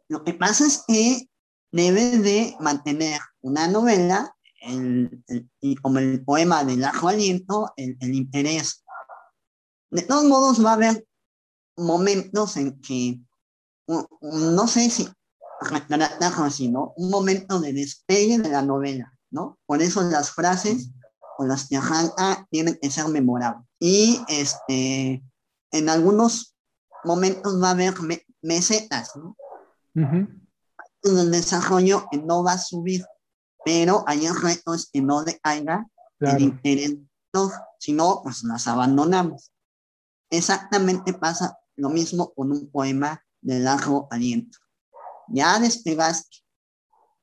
lo 0.07 0.23
que 0.23 0.33
pasa 0.33 0.65
es 0.65 0.83
que 0.87 1.29
debe 1.71 2.17
de 2.19 2.55
mantener 2.59 3.19
una 3.41 3.67
novela 3.67 4.33
el, 4.61 5.23
y 5.61 5.75
como 5.75 5.99
el 5.99 6.23
poema 6.23 6.63
del 6.63 6.83
ajo 6.83 7.09
aliento, 7.09 7.71
el, 7.75 7.97
el, 7.99 8.15
interés. 8.15 8.83
De 9.89 10.01
todos 10.01 10.25
modos, 10.25 10.63
va 10.63 10.71
a 10.71 10.73
haber 10.73 11.05
momentos 11.75 12.57
en 12.57 12.79
que, 12.81 13.19
no 13.87 14.67
sé 14.67 14.89
si 14.89 15.07
así, 16.43 16.69
¿no? 16.69 16.93
Un 16.97 17.09
momento 17.09 17.59
de 17.59 17.73
despegue 17.73 18.37
de 18.39 18.49
la 18.49 18.61
novela, 18.61 19.13
¿no? 19.31 19.57
Por 19.65 19.81
eso 19.81 20.01
las 20.03 20.31
frases 20.31 20.89
con 21.35 21.47
las 21.47 21.67
que 21.67 21.77
arranca 21.77 22.47
tienen 22.51 22.77
que 22.81 22.91
ser 22.91 23.07
memorables. 23.07 23.65
Y 23.79 24.19
este, 24.27 25.23
en 25.71 25.89
algunos 25.89 26.55
momentos 27.03 27.61
va 27.61 27.69
a 27.69 27.71
haber 27.71 27.93
mesetas, 28.41 29.15
¿no? 29.15 29.35
En 29.95 31.17
el 31.17 31.31
desarrollo 31.31 32.07
que 32.11 32.17
no 32.17 32.43
va 32.43 32.53
a 32.53 32.57
subir 32.57 33.03
pero 33.67 34.05
hay 34.07 34.25
retos 34.29 34.89
que 34.93 35.01
no 35.01 35.25
decaiga 35.25 35.85
el 36.21 36.41
interés, 36.41 36.95
si 37.79 37.91
no, 37.91 38.21
pues 38.23 38.41
las 38.43 38.65
abandonamos. 38.65 39.51
Exactamente 40.29 41.13
pasa 41.13 41.57
lo 41.75 41.89
mismo 41.89 42.33
con 42.33 42.51
un 42.51 42.69
poema 42.69 43.23
de 43.41 43.59
largo 43.59 44.07
aliento. 44.11 44.57
Ya 45.29 45.59
despegaste, 45.59 46.37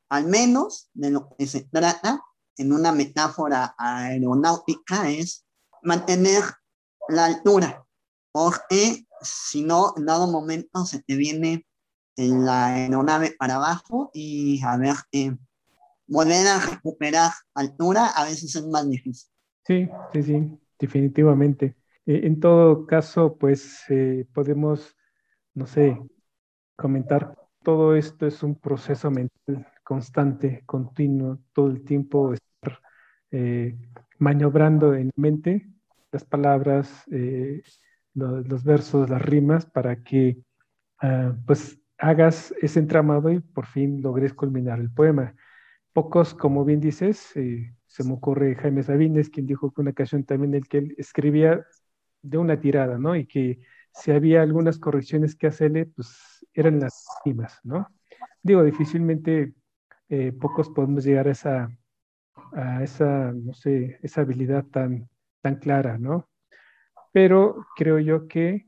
al 0.08 0.26
menos 0.26 0.90
de 0.94 1.10
lo 1.10 1.34
que 1.36 1.46
se 1.46 1.62
trata 1.62 2.22
en 2.56 2.72
una 2.72 2.92
metáfora 2.92 3.74
aeronáutica 3.78 5.10
es 5.10 5.44
mantener 5.82 6.42
la 7.08 7.26
altura, 7.26 7.84
porque 8.32 9.06
si 9.22 9.62
no, 9.62 9.94
en 9.96 10.06
dado 10.06 10.30
momento 10.30 10.84
se 10.84 11.02
te 11.02 11.16
viene 11.16 11.66
la 12.16 12.66
aeronave 12.66 13.34
para 13.38 13.56
abajo 13.56 14.10
y 14.14 14.62
a 14.62 14.76
ver 14.76 14.94
qué 15.10 15.36
volver 16.06 16.46
a 16.46 16.60
recuperar 16.60 17.32
altura 17.54 18.06
a 18.06 18.24
veces 18.24 18.54
es 18.54 18.66
más 18.66 18.88
difícil. 18.88 19.30
Sí, 19.66 19.88
sí, 20.12 20.22
sí, 20.22 20.60
definitivamente. 20.78 21.76
Eh, 22.06 22.22
en 22.24 22.40
todo 22.40 22.86
caso, 22.86 23.36
pues 23.38 23.84
eh, 23.88 24.26
podemos, 24.32 24.96
no 25.54 25.66
sé, 25.66 25.98
comentar, 26.76 27.34
todo 27.62 27.96
esto 27.96 28.26
es 28.26 28.42
un 28.42 28.56
proceso 28.60 29.10
mental 29.10 29.66
constante, 29.84 30.62
continuo, 30.66 31.40
todo 31.52 31.68
el 31.68 31.84
tiempo 31.84 32.34
estar 32.34 32.80
eh, 33.30 33.76
maniobrando 34.18 34.94
en 34.94 35.10
mente 35.16 35.68
las 36.12 36.24
palabras, 36.24 37.04
los, 38.14 38.46
los, 38.46 38.64
versos, 38.64 39.10
las 39.10 39.22
rimas, 39.22 39.66
para 39.66 40.02
que 40.02 40.38
ah, 41.00 41.34
pues 41.46 41.80
hagas 41.98 42.54
ese 42.60 42.80
entramado 42.80 43.30
y 43.30 43.40
por 43.40 43.66
fin 43.66 44.02
logres 44.02 44.34
culminar 44.34 44.78
el 44.80 44.90
poema. 44.90 45.34
Pocos, 45.92 46.34
como 46.34 46.64
bien 46.64 46.80
dices, 46.80 47.34
eh, 47.36 47.74
se 47.86 48.04
me 48.04 48.14
ocurre 48.14 48.56
Jaime 48.56 48.82
Sabines, 48.82 49.30
quien 49.30 49.46
dijo 49.46 49.72
que 49.72 49.80
una 49.80 49.92
ocasión 49.92 50.24
también 50.24 50.54
el 50.54 50.68
que 50.68 50.78
él 50.78 50.94
escribía 50.98 51.64
de 52.24 52.38
una 52.38 52.58
tirada, 52.58 52.98
¿no? 52.98 53.14
Y 53.14 53.26
que 53.26 53.60
si 53.92 54.10
había 54.10 54.42
algunas 54.42 54.78
correcciones 54.78 55.36
que 55.36 55.46
hacerle, 55.46 55.86
pues 55.86 56.44
eran 56.54 56.80
las 56.80 57.06
mismas, 57.24 57.60
¿no? 57.62 57.88
Digo, 58.42 58.62
difícilmente 58.62 59.54
eh, 60.08 60.32
pocos 60.32 60.70
podemos 60.70 61.04
llegar 61.04 61.28
a 61.28 61.32
esa, 61.32 61.70
a 62.52 62.82
esa, 62.82 63.32
no 63.32 63.52
sé, 63.54 63.98
esa 64.02 64.22
habilidad 64.22 64.64
tan, 64.64 65.08
tan 65.42 65.56
clara, 65.56 65.98
¿no? 65.98 66.28
Pero 67.12 67.66
creo 67.76 67.98
yo 67.98 68.26
que 68.26 68.66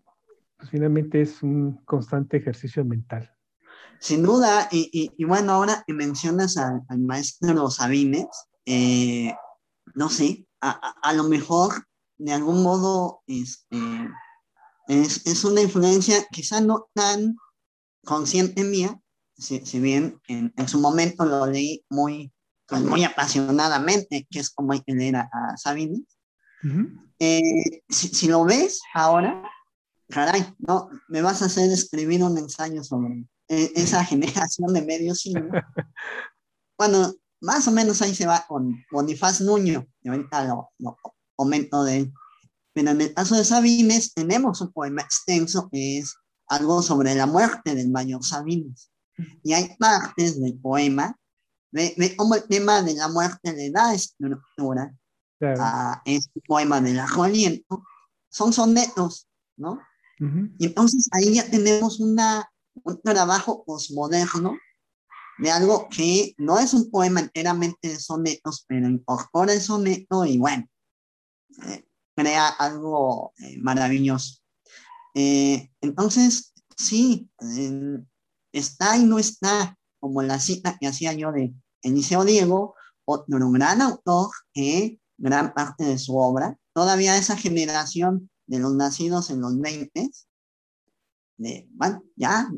pues, 0.57 0.71
finalmente 0.71 1.23
es 1.23 1.43
un 1.43 1.83
constante 1.85 2.37
ejercicio 2.37 2.85
mental. 2.85 3.33
Sin 3.99 4.23
duda, 4.23 4.69
y, 4.71 5.11
y, 5.17 5.25
bueno, 5.25 5.53
ahora 5.53 5.83
que 5.87 5.95
mencionas 5.95 6.59
al, 6.59 6.83
maestro 6.99 7.71
Sabines, 7.71 8.27
eh, 8.67 9.35
no 9.95 10.11
sé, 10.11 10.47
a, 10.61 10.95
a, 11.03 11.13
lo 11.15 11.25
mejor 11.25 11.73
de 12.19 12.33
algún 12.33 12.63
modo 12.63 13.23
este, 13.27 13.79
es, 14.89 15.27
es, 15.27 15.45
una 15.45 15.61
influencia 15.61 16.25
quizá 16.31 16.61
no 16.61 16.89
tan 16.95 17.37
consciente 18.05 18.65
mía, 18.65 18.99
si, 19.37 19.65
si 19.67 19.81
bien 19.81 20.21
en, 20.29 20.53
en, 20.57 20.69
su 20.69 20.79
momento 20.79 21.25
lo 21.25 21.47
leí 21.47 21.85
muy, 21.91 22.33
pues, 22.67 22.83
muy 22.83 23.05
apasionadamente, 23.05 24.27
que 24.31 24.41
es 24.41 24.51
como 24.51 24.73
hay 24.73 24.81
que 24.81 24.95
leer 24.95 25.17
a, 25.17 25.29
Sabines. 25.57 26.03
Eh, 27.19 27.83
si, 27.89 28.09
si, 28.09 28.29
lo 28.29 28.45
ves 28.45 28.81
ahora, 28.95 29.43
caray, 30.09 30.55
no, 30.59 30.89
me 31.09 31.23
vas 31.23 31.43
a 31.43 31.47
hacer 31.47 31.71
escribir 31.71 32.23
un 32.25 32.37
ensayo 32.39 32.83
sobre 32.83 33.25
e, 33.49 33.73
esa 33.77 34.05
generación 34.05 34.73
de 34.73 34.83
medios 34.83 35.25
bueno, 36.79 37.15
más 37.41 37.67
o 37.69 37.71
menos 37.71 38.03
ahí 38.03 38.15
se 38.15 38.27
va 38.27 38.45
con 38.47 38.85
Bonifaz 38.91 39.41
Nuño, 39.41 39.87
y 40.03 40.09
ahorita 40.09 40.45
lo, 40.45 40.71
lo 40.79 40.97
comento 41.37 41.85
de 41.85 41.99
él. 41.99 42.13
Pero 42.73 42.91
en 42.91 43.01
el 43.01 43.15
caso 43.15 43.37
de 43.37 43.45
Sabines 43.45 44.13
tenemos 44.15 44.61
un 44.61 44.73
poema 44.73 45.03
extenso 45.03 45.69
que 45.71 45.99
es 45.99 46.15
algo 46.49 46.83
sobre 46.83 47.15
la 47.15 47.27
muerte 47.27 47.75
del 47.75 47.91
mayor 47.91 48.25
Sabines. 48.25 48.91
Y 49.43 49.53
hay 49.53 49.77
partes 49.79 50.41
del 50.41 50.59
poema 50.59 51.17
de, 51.71 51.95
de 51.97 52.17
cómo 52.17 52.35
el 52.35 52.45
tema 52.45 52.83
de 52.83 52.95
la 52.95 53.09
muerte 53.09 53.53
le 53.53 53.71
da 53.71 53.95
estructura 53.95 54.95
a 55.41 56.03
este 56.05 56.41
poema 56.47 56.81
de 56.81 56.95
la 56.95 57.07
Aliento. 57.07 57.85
Son 58.29 58.53
sonetos, 58.53 59.29
¿no? 59.57 59.81
Y 60.59 60.67
entonces 60.67 61.09
ahí 61.13 61.35
ya 61.35 61.51
tenemos 61.51 62.01
una 62.01 62.51
un 62.85 63.01
trabajo 63.03 63.65
posmoderno 63.65 64.59
de 65.39 65.51
algo 65.51 65.89
que 65.91 66.35
no 66.39 66.59
es 66.59 66.73
un 66.75 66.91
poema 66.91 67.21
enteramente 67.21 67.89
de 67.89 68.01
sonetos, 68.01 68.65
pero 68.67 68.89
incorpora 68.89 69.53
el 69.53 69.61
soneto 69.61 70.25
y 70.25 70.39
bueno, 70.39 70.67
crea 72.17 72.49
algo 72.49 73.33
eh, 73.39 73.59
maravilloso. 73.61 74.41
Eh, 75.15 75.71
entonces, 75.81 76.55
sí, 76.77 77.31
está 78.53 78.97
y 78.97 79.05
no 79.05 79.19
está, 79.19 79.79
como 80.01 80.23
la 80.23 80.41
cita 80.41 80.77
que 80.79 80.87
hacía 80.87 81.13
yo 81.13 81.31
de 81.33 81.55
Eliseo 81.83 82.25
Diego, 82.25 82.75
otro 83.05 83.51
gran 83.51 83.83
autor 83.83 84.31
que 84.53 84.99
gran 85.19 85.55
parte 85.55 85.85
de 85.85 85.99
su 85.99 86.17
obra, 86.17 86.59
todavía 86.73 87.17
esa 87.17 87.37
generación 87.37 88.31
de 88.47 88.59
los 88.59 88.75
nacidos 88.75 89.31
en 89.31 89.41
los 89.41 89.59
20, 89.59 90.11
bueno, 91.71 92.03
ya 92.17 92.49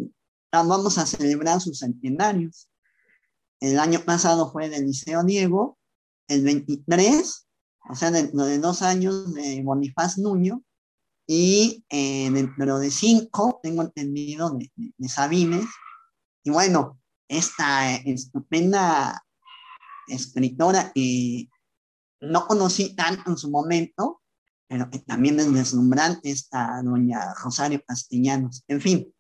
vamos 0.53 0.99
a 0.99 1.07
celebrar 1.07 1.61
sus 1.61 1.81
centenarios. 1.81 2.69
El 3.61 3.79
año 3.79 4.01
pasado 4.05 4.51
fue 4.53 4.69
del 4.69 4.87
Liceo 4.87 5.25
Diego, 5.25 5.79
el 6.29 6.45
23, 6.45 7.48
o 7.89 7.95
sea, 7.95 8.11
dentro 8.11 8.45
de 8.45 8.59
dos 8.59 8.83
años 8.83 9.35
de 9.35 9.63
Bonifaz 9.63 10.19
Nuño, 10.19 10.63
y 11.31 11.85
eh, 11.91 12.31
dentro 12.31 12.79
de 12.79 12.91
cinco, 12.91 13.61
tengo 13.63 13.83
entendido, 13.83 14.51
de, 14.51 14.73
de, 14.97 15.09
Sabines. 15.11 15.67
Y 16.43 16.51
bueno, 16.51 16.99
esta 17.29 17.97
estupenda 17.97 19.23
escritora 20.07 20.91
que 20.95 21.51
no 22.23 22.47
conocí 22.47 22.97
tanto 22.97 23.31
en 23.31 23.37
su 23.37 23.51
momento, 23.51 24.23
pero 24.69 24.89
que 24.91 25.01
también 25.01 25.39
es 25.39 25.53
deslumbrante, 25.53 26.31
esta 26.31 26.81
doña 26.83 27.35
Rosario 27.43 27.83
Castellanos. 27.87 28.65
En 28.67 28.81
fin, 28.81 29.15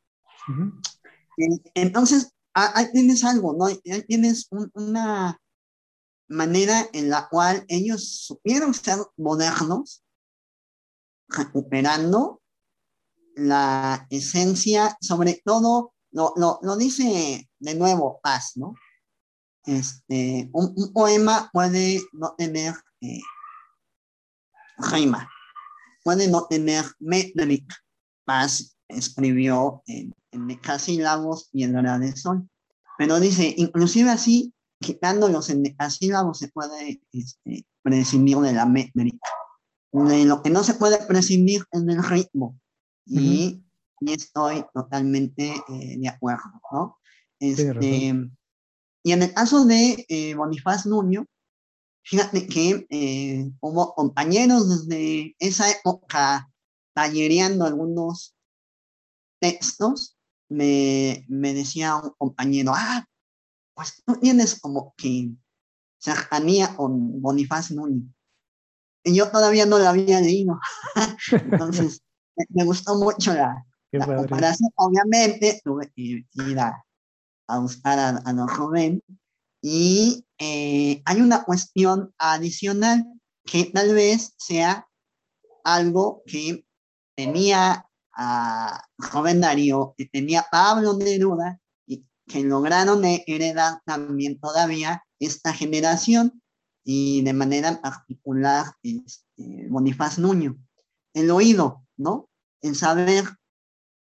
entonces, 1.74 2.32
ahí 2.54 2.90
tienes 2.92 3.22
algo, 3.22 3.54
¿no? 3.54 3.66
Ahí 3.66 4.02
tienes 4.06 4.48
una 4.72 5.38
manera 6.28 6.88
en 6.92 7.10
la 7.10 7.28
cual 7.28 7.64
ellos 7.68 8.22
supieron 8.26 8.74
ser 8.74 8.98
modernos, 9.16 10.02
recuperando 11.28 12.42
la 13.34 14.06
esencia, 14.10 14.96
sobre 15.00 15.40
todo, 15.44 15.92
lo, 16.10 16.32
lo, 16.36 16.58
lo 16.62 16.76
dice 16.76 17.48
de 17.58 17.74
nuevo 17.74 18.20
Paz, 18.22 18.52
¿no? 18.56 18.74
Este, 19.64 20.48
un, 20.52 20.92
poema 20.92 21.50
puede 21.52 22.00
no 22.12 22.34
tener 22.36 22.74
eh, 23.02 23.20
rima, 24.78 25.30
puede 26.02 26.28
no 26.28 26.46
tener 26.46 26.84
métrica. 26.98 27.76
Paz 28.24 28.76
escribió 28.88 29.82
en 29.86 30.14
en 30.32 30.48
decasílabos 30.48 31.48
y 31.52 31.64
en 31.64 31.76
hora 31.76 31.98
de 31.98 32.16
sol. 32.16 32.48
Pero 32.96 33.20
dice, 33.20 33.54
inclusive 33.56 34.10
así, 34.10 34.52
quitando 34.80 35.28
los 35.28 35.48
decasílabos 35.48 36.38
se 36.38 36.48
puede 36.48 37.02
este, 37.12 37.66
prescindir 37.82 38.38
de 38.38 38.52
la 38.52 38.66
métrica. 38.66 39.28
De 39.92 40.24
lo 40.24 40.42
que 40.42 40.50
no 40.50 40.62
se 40.62 40.74
puede 40.74 40.98
prescindir 41.06 41.64
es 41.72 41.84
del 41.84 42.02
ritmo. 42.02 42.58
Y, 43.06 43.64
y 44.00 44.12
estoy 44.12 44.64
totalmente 44.74 45.54
eh, 45.68 45.96
de 45.98 46.08
acuerdo, 46.08 46.60
¿no? 46.70 46.98
Este, 47.40 48.14
y 49.02 49.12
en 49.12 49.22
el 49.22 49.32
caso 49.32 49.64
de 49.64 50.04
eh, 50.08 50.34
Bonifaz 50.34 50.84
Nuño, 50.86 51.24
fíjate 52.04 52.46
que 52.46 52.86
eh, 52.90 53.50
hubo 53.60 53.94
compañeros 53.94 54.86
desde 54.86 55.34
esa 55.38 55.70
época 55.70 56.50
tallereando 56.94 57.64
algunos 57.64 58.34
textos 59.40 60.18
me, 60.50 61.24
me 61.28 61.54
decía 61.54 61.96
un 61.96 62.10
compañero, 62.18 62.72
ah, 62.74 63.06
pues 63.78 64.02
tú 64.04 64.16
tienes 64.16 64.58
como 64.58 64.92
que 64.96 65.30
cercanía 66.00 66.74
con 66.74 67.22
Bonifaz 67.22 67.70
Núñez. 67.70 68.08
Y 69.04 69.14
yo 69.14 69.30
todavía 69.30 69.66
no 69.66 69.78
la 69.78 69.90
había 69.90 70.20
leído. 70.20 70.58
Entonces, 71.30 72.02
me, 72.48 72.64
gustó 72.64 72.96
mucho 72.96 73.32
la, 73.34 73.64
la 73.92 74.16
comparación. 74.16 74.70
Obviamente, 74.74 75.60
tuve 75.64 75.92
que 75.94 76.24
ir 76.32 76.58
a, 76.58 76.84
a 77.46 77.58
buscar 77.60 78.00
a, 78.00 78.20
a 78.24 78.32
don 78.32 78.48
joven. 78.48 79.00
Y 79.62 80.26
eh, 80.38 81.00
hay 81.04 81.20
una 81.20 81.44
cuestión 81.44 82.12
adicional 82.18 83.04
que 83.44 83.66
tal 83.66 83.94
vez 83.94 84.34
sea 84.38 84.88
algo 85.62 86.24
que 86.26 86.66
tenía 87.16 87.86
a 88.12 88.82
joven 88.98 89.40
Darío 89.40 89.94
que 89.96 90.06
tenía 90.06 90.44
Pablo 90.50 90.94
Neruda 90.98 91.60
que 92.28 92.42
lograron 92.44 93.04
heredar 93.04 93.80
también 93.84 94.38
todavía 94.38 95.02
esta 95.18 95.52
generación 95.52 96.42
y 96.84 97.22
de 97.22 97.32
manera 97.32 97.80
particular 97.80 98.66
este, 98.82 99.68
Bonifaz 99.68 100.18
Nuño. 100.18 100.56
El 101.14 101.30
oído, 101.30 101.84
¿no? 101.96 102.28
El 102.62 102.76
saber 102.76 103.24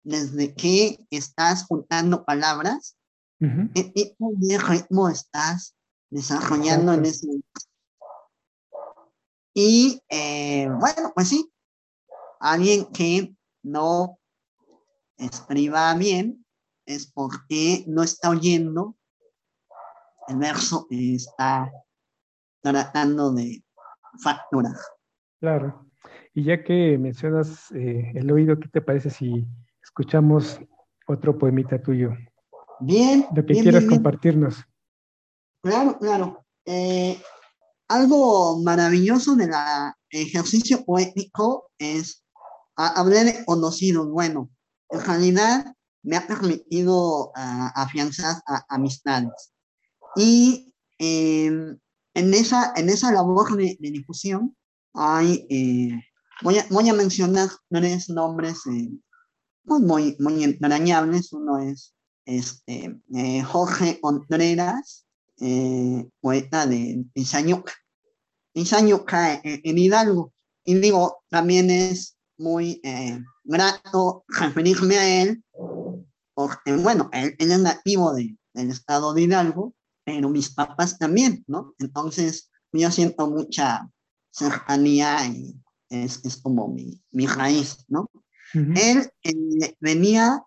desde 0.05 0.55
qué 0.55 1.05
estás 1.11 1.65
juntando 1.65 2.25
palabras, 2.25 2.97
qué 3.39 3.85
tipo 3.85 4.33
de 4.37 4.59
ritmo 4.59 5.09
estás 5.09 5.75
desarrollando 6.11 6.93
en 6.93 7.07
ese 7.07 7.27
y 9.55 10.01
eh, 10.09 10.69
bueno, 10.69 11.13
pues 11.15 11.29
sí, 11.29 11.53
alguien 12.39 12.87
que 12.87 13.35
no 13.63 14.19
escriba 15.17 15.93
bien 15.95 16.45
es 16.87 17.11
porque 17.13 17.85
no 17.87 18.03
está 18.03 18.31
oyendo 18.31 18.97
el 20.31 20.37
verso 20.37 20.87
está 20.91 21.73
tratando 22.63 23.33
de 23.33 23.65
facturar. 24.23 24.77
Claro. 25.41 25.87
Y 26.35 26.45
ya 26.45 26.63
que 26.63 26.97
mencionas 26.99 27.71
eh, 27.73 28.13
el 28.15 28.31
oído, 28.31 28.59
¿qué 28.59 28.69
te 28.69 28.81
parece 28.81 29.11
si 29.11 29.45
escuchamos 29.83 30.61
otro 31.07 31.37
poemita 31.37 31.83
tuyo? 31.83 32.13
Bien. 32.79 33.27
Lo 33.35 33.45
que 33.45 33.55
quieras 33.55 33.85
compartirnos. 33.87 34.65
Claro, 35.63 35.99
claro. 35.99 36.45
Eh, 36.65 37.21
algo 37.89 38.63
maravilloso 38.63 39.35
del 39.35 39.51
ejercicio 40.11 40.85
poético 40.85 41.71
es 41.79 42.25
hablé 42.77 43.25
de 43.25 43.45
conocidos, 43.45 44.09
bueno, 44.09 44.49
en 44.89 45.05
realidad 45.05 45.75
me 46.03 46.17
ha 46.17 46.27
permitido 46.27 47.29
uh, 47.29 47.71
afianzar 47.75 48.43
a, 48.47 48.65
amistades. 48.69 49.53
Y 50.17 50.75
eh, 50.99 51.47
en, 52.15 52.35
esa, 52.35 52.73
en 52.77 52.89
esa 52.89 53.13
labor 53.13 53.57
de, 53.57 53.77
de 53.79 53.91
difusión 53.91 54.57
hay, 54.95 55.47
eh, 55.49 56.01
voy, 56.43 56.59
a, 56.59 56.67
voy 56.71 56.89
a 56.89 56.95
mencionar 56.95 57.49
tres 57.69 58.09
nombres 58.09 58.67
eh, 58.67 58.91
muy, 59.65 60.17
muy, 60.19 60.45
entrañables. 60.45 61.33
Uno 61.33 61.59
es 61.59 61.95
este, 62.25 63.01
eh, 63.15 63.43
Jorge 63.43 64.01
Contreras, 64.01 65.07
eh, 65.41 66.09
poeta 66.21 66.67
de 66.67 67.05
Izañuca. 67.15 67.73
Izañuca 68.55 69.41
en, 69.45 69.79
Hidalgo. 69.79 70.33
Y 70.65 70.75
digo, 70.75 71.23
también 71.31 71.71
es 71.71 72.17
muy 72.37 72.81
grato 73.45 74.25
referirme 74.29 74.99
a 74.99 75.23
él, 75.23 75.45
porque, 76.41 76.75
bueno, 76.77 77.11
él, 77.13 77.35
él 77.39 77.53
es 77.53 77.61
nativo 77.61 78.15
de, 78.15 78.37
del 78.55 78.71
estado 78.71 79.13
de 79.13 79.23
Hidalgo, 79.23 79.75
pero 80.05 80.31
mis 80.31 80.51
papás 80.55 80.99
también, 80.99 81.45
¿no? 81.47 81.75
Entonces, 81.79 82.51
yo 82.73 82.91
siento 82.91 83.29
mucha 83.29 83.91
cercanía 84.31 85.27
y 85.27 85.55
es, 85.91 86.25
es 86.25 86.39
como 86.39 86.69
mi, 86.69 87.03
mi, 87.11 87.27
raíz, 87.27 87.85
¿no? 87.89 88.11
Él 88.55 89.11
eh, 89.23 89.77
venía, 89.81 90.43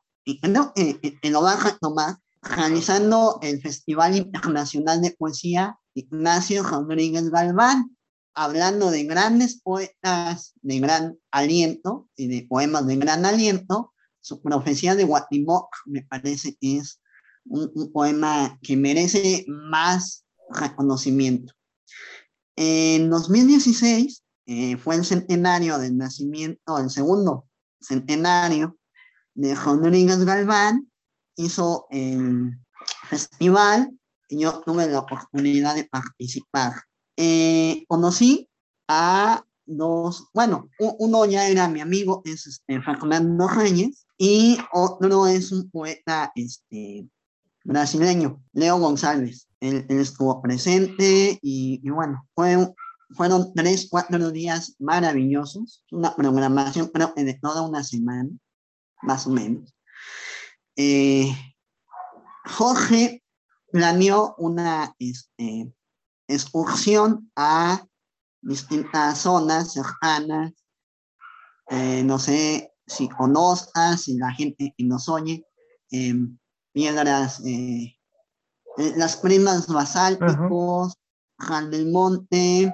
no, 0.50 0.74
eh, 0.76 1.00
eh, 1.04 1.16
en 1.22 1.36
Oaxaca, 1.36 1.78
Tomás, 1.80 2.18
realizando 2.42 3.40
el 3.42 3.62
Festival 3.62 4.18
Internacional 4.18 5.02
de 5.02 5.12
Poesía 5.12 5.78
Ignacio 5.94 6.64
Rodríguez 6.64 7.30
Galván, 7.30 7.96
hablando 8.34 8.90
de 8.90 9.04
grandes 9.04 9.62
poetas 9.62 10.54
de 10.62 10.80
gran 10.80 11.18
aliento 11.32 12.10
y 12.18 12.28
de 12.28 12.48
poemas 12.48 12.88
de 12.88 12.98
gran 12.98 13.26
aliento. 13.26 13.93
Su 14.24 14.42
profecía 14.42 14.96
de 14.96 15.04
Guatimoc 15.04 15.68
me 15.86 16.02
parece 16.04 16.58
es 16.62 17.02
un, 17.44 17.92
poema 17.92 18.58
que 18.62 18.78
merece 18.78 19.44
más 19.50 20.24
reconocimiento. 20.50 21.54
En 22.56 23.10
2016 23.10 24.24
eh, 24.46 24.78
fue 24.78 24.96
el 24.96 25.04
centenario 25.04 25.78
del 25.78 25.98
nacimiento, 25.98 26.78
el 26.78 26.90
segundo 26.90 27.50
centenario 27.82 28.78
de 29.34 29.56
Rodríguez 29.56 30.24
Galván, 30.24 30.90
hizo 31.36 31.88
el 31.90 32.58
festival 33.10 33.92
y 34.30 34.40
yo 34.40 34.62
tuve 34.62 34.88
la 34.88 35.00
oportunidad 35.00 35.76
de 35.76 35.84
participar. 35.84 36.76
Eh, 37.18 37.84
conocí 37.90 38.50
a 38.88 39.44
dos, 39.66 40.30
bueno, 40.34 40.70
uno 40.80 41.26
ya 41.26 41.50
era 41.50 41.68
mi 41.68 41.82
amigo, 41.82 42.22
es 42.24 42.48
este, 42.48 42.82
Fernando 42.82 43.50
Reyes, 43.50 44.03
y 44.18 44.58
otro 44.72 45.28
es 45.28 45.52
un 45.52 45.70
poeta 45.70 46.32
este, 46.36 47.08
brasileño, 47.64 48.42
Leo 48.54 48.78
González. 48.78 49.48
Él, 49.60 49.86
estuvo 49.90 50.42
presente 50.42 51.40
y, 51.42 51.90
bueno, 51.90 52.28
fue, 52.36 52.58
fueron 53.12 53.54
tres, 53.54 53.88
cuatro 53.90 54.32
días 54.32 54.76
maravillosos, 54.80 55.86
una 55.92 56.16
programación 56.16 56.88
creo 56.88 57.14
que 57.14 57.24
de 57.24 57.36
toda 57.36 57.62
una 57.62 57.84
semana, 57.84 58.30
más 59.02 59.26
o 59.26 59.30
menos. 59.30 59.74
Eh, 60.76 61.32
Jorge 62.46 63.24
planeó 63.72 64.36
una 64.38 64.94
este, 65.00 65.74
excursión 66.28 67.32
a 67.36 67.86
distintas 68.42 69.20
zonas 69.20 69.72
cercanas, 69.72 70.52
eh, 71.70 72.04
no 72.04 72.20
sé 72.20 72.73
si 72.88 73.10
conozcas, 73.10 74.02
si 74.02 74.18
la 74.18 74.32
gente 74.32 74.74
que 74.78 74.84
nos 74.84 75.10
oye, 75.10 75.46
eh, 75.92 76.14
piedras, 76.74 77.42
eh, 77.46 77.96
las 78.98 79.18
primas 79.18 79.68
basálticos, 79.68 80.96
Jan 81.40 81.70
del 81.70 81.92
Monte, 81.92 82.74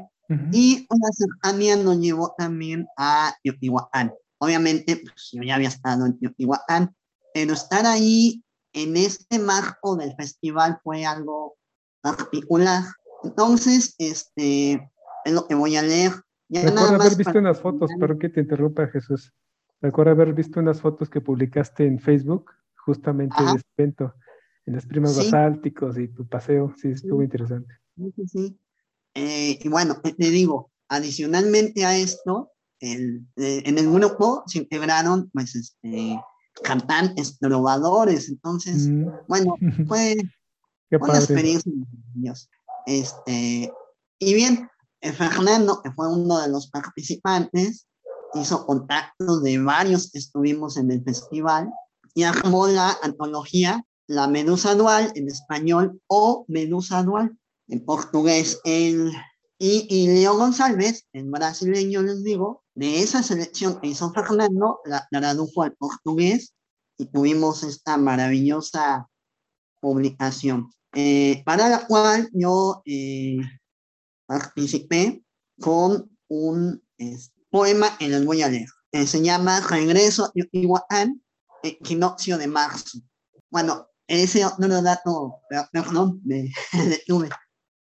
y 0.52 0.86
una 0.90 1.10
cercanía 1.12 1.76
nos 1.76 1.98
llevó 1.98 2.36
también 2.38 2.88
a 2.98 3.36
Teotihuacán. 3.44 4.14
Obviamente, 4.38 4.98
pues, 4.98 5.30
yo 5.34 5.42
ya 5.42 5.56
había 5.56 5.70
estado 5.70 6.06
en 6.06 6.20
Teotihuacán, 6.20 6.96
pero 7.34 7.54
estar 7.54 7.86
ahí 7.88 8.44
en 8.74 8.96
este 8.96 9.40
marco 9.40 9.96
del 9.96 10.16
festival 10.16 10.80
fue 10.84 11.04
algo 11.04 11.56
particular. 12.02 12.84
Entonces, 13.24 13.96
este, 13.98 14.92
es 15.26 15.34
lo 15.34 15.48
que 15.48 15.56
voy 15.56 15.76
a 15.76 15.82
leer. 15.82 16.14
Ya 16.48 16.62
Recuerdo 16.64 16.96
haber 16.96 17.16
visto 17.16 17.40
unas 17.40 17.60
fotos, 17.60 17.92
pero 18.00 18.18
que 18.18 18.30
te 18.30 18.42
interrumpa 18.42 18.88
Jesús. 18.88 19.34
Recuerdo 19.82 20.12
haber 20.12 20.34
visto 20.34 20.60
unas 20.60 20.82
fotos 20.82 21.10
que 21.10 21.22
publicaste 21.22 21.86
en 21.86 22.00
Facebook 22.00 22.52
justamente 22.76 23.36
de 23.44 23.52
este 23.52 23.70
evento, 23.78 24.14
en 24.66 24.76
las 24.76 24.86
primas 24.86 25.16
basálticos 25.16 25.98
y 25.98 26.08
tu 26.10 26.28
paseo, 26.28 26.74
sí, 26.78 26.90
estuvo 26.90 27.24
interesante. 27.24 27.74
Sí, 27.96 28.28
sí. 28.28 28.60
Eh, 29.16 29.60
y 29.62 29.70
bueno, 29.70 30.02
te 30.02 30.30
digo, 30.30 30.72
adicionalmente 30.90 31.86
a 31.86 31.98
esto, 31.98 32.52
el, 32.80 33.26
eh, 33.38 33.64
en 33.66 33.78
el 33.78 33.92
grupo 33.92 34.44
se 34.48 34.60
integraron, 34.60 35.30
pues, 35.32 35.56
este, 35.56 36.20
cantantes, 36.64 37.38
trovadores, 37.40 38.30
entonces, 38.30 38.88
mm. 38.88 39.08
bueno, 39.28 39.56
fue 39.88 40.16
una 40.92 41.18
experiencia 41.18 41.72
maravillosa. 41.74 42.48
Este, 42.86 43.72
y 44.20 44.34
bien, 44.34 44.70
eh, 45.02 45.12
Fernando, 45.12 45.82
que 45.82 45.92
fue 45.92 46.12
uno 46.12 46.40
de 46.42 46.50
los 46.50 46.70
participantes, 46.70 47.88
hizo 48.34 48.66
contactos 48.66 49.44
de 49.44 49.60
varios 49.60 50.12
que 50.12 50.20
estuvimos 50.20 50.78
en 50.78 50.92
el 50.92 51.04
festival, 51.04 51.70
y 52.14 52.24
armó 52.24 52.68
la 52.68 52.98
antología 53.02 53.86
La 54.08 54.28
Medusa 54.28 54.76
Dual 54.76 55.12
en 55.16 55.28
español 55.28 56.02
o 56.08 56.46
Medusa 56.48 57.04
Dual 57.04 57.38
en 57.68 57.86
portugués. 57.86 58.60
El, 58.64 59.12
y, 59.58 59.88
y 59.90 60.08
Leo 60.08 60.36
González, 60.38 61.06
en 61.14 61.32
brasileño 61.32 62.02
les 62.02 62.24
digo, 62.24 62.64
de 62.76 63.02
esa 63.02 63.24
selección 63.24 63.80
que 63.80 63.88
hizo 63.88 64.12
Fernando, 64.12 64.80
la, 64.86 65.08
tradujo 65.12 65.64
al 65.64 65.74
portugués 65.74 66.54
y 66.98 67.06
tuvimos 67.06 67.64
esta 67.64 67.98
maravillosa 67.98 69.08
publicación, 69.82 70.72
eh, 70.94 71.44
para 71.46 71.70
la 71.70 71.88
cual 71.88 72.30
yo 72.34 72.82
eh, 72.86 73.38
participé 74.26 75.24
con 75.60 76.10
un 76.28 76.82
poema 77.50 77.98
que 77.98 78.10
les 78.10 78.26
voy 78.26 78.42
a 78.42 78.50
leer. 78.50 78.70
Eh, 78.92 79.06
se 79.06 79.22
llama 79.22 79.60
Regreso 79.62 80.26
a 80.26 80.32
Iguacán 80.52 81.22
equinoccio 81.64 82.38
de 82.38 82.48
marzo. 82.48 83.00
Bueno, 83.50 83.88
ese 84.08 84.46
otro 84.46 84.82
dato, 84.82 85.42
perdón, 85.72 86.22
me 86.24 86.52
detuve. 86.90 87.30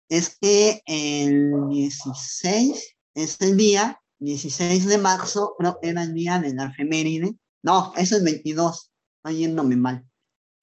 Es 0.10 0.38
que 0.40 0.82
el 0.86 1.70
16 1.70 2.96
es 3.16 3.42
el 3.42 3.58
día, 3.58 4.02
16 4.20 4.86
de 4.86 4.98
marzo, 4.98 5.56
creo 5.58 5.80
que 5.82 5.90
era 5.90 6.04
el 6.04 6.14
día 6.14 6.40
de 6.40 6.54
la 6.54 6.66
efeméride. 6.66 7.36
No, 7.64 7.94
es 7.96 8.12
el 8.12 8.24
22, 8.24 8.92
estoy 9.18 9.40
yéndome 9.40 9.76
mal. 9.76 10.06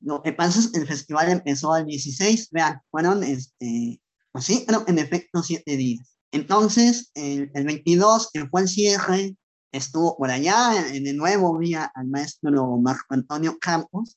Lo 0.00 0.22
que 0.22 0.32
pasa 0.32 0.60
es 0.60 0.68
que 0.68 0.80
el 0.80 0.86
festival 0.86 1.30
empezó 1.30 1.76
el 1.76 1.86
16, 1.86 2.50
vean, 2.50 2.80
fueron, 2.90 3.22
este, 3.22 4.00
pues 4.32 4.44
sí, 4.44 4.64
creo 4.66 4.84
en 4.86 4.98
efecto 4.98 5.42
siete 5.42 5.76
días. 5.76 6.13
Entonces, 6.34 7.12
el, 7.14 7.48
el 7.54 7.64
22, 7.64 8.30
que 8.32 8.48
fue 8.48 8.62
el 8.62 8.68
cierre, 8.68 9.36
estuvo 9.70 10.16
por 10.16 10.32
allá, 10.32 10.88
en 10.88 11.06
el 11.06 11.16
nuevo 11.16 11.56
día 11.60 11.92
al 11.94 12.08
maestro 12.08 12.76
Marco 12.78 13.14
Antonio 13.14 13.56
Campos. 13.60 14.16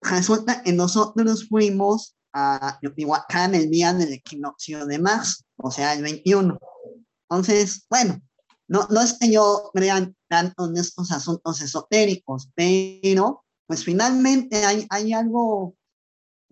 Resulta 0.00 0.62
que 0.62 0.72
nosotros 0.72 1.48
fuimos 1.48 2.14
a 2.32 2.78
Teotihuacán 2.80 3.56
el 3.56 3.68
día 3.68 3.92
del 3.92 4.12
equinoccio 4.12 4.86
de 4.86 5.00
marzo, 5.00 5.42
o 5.56 5.72
sea, 5.72 5.94
el 5.94 6.02
21. 6.04 6.56
Entonces, 7.28 7.84
bueno, 7.90 8.22
no, 8.68 8.86
no 8.88 9.00
es 9.00 9.14
que 9.14 9.32
yo 9.32 9.72
crea 9.74 10.08
tanto 10.28 10.66
en 10.66 10.76
estos 10.76 11.10
asuntos 11.10 11.60
esotéricos, 11.60 12.48
pero 12.54 13.44
pues 13.66 13.84
finalmente 13.84 14.64
hay, 14.64 14.86
hay 14.90 15.12
algo 15.12 15.74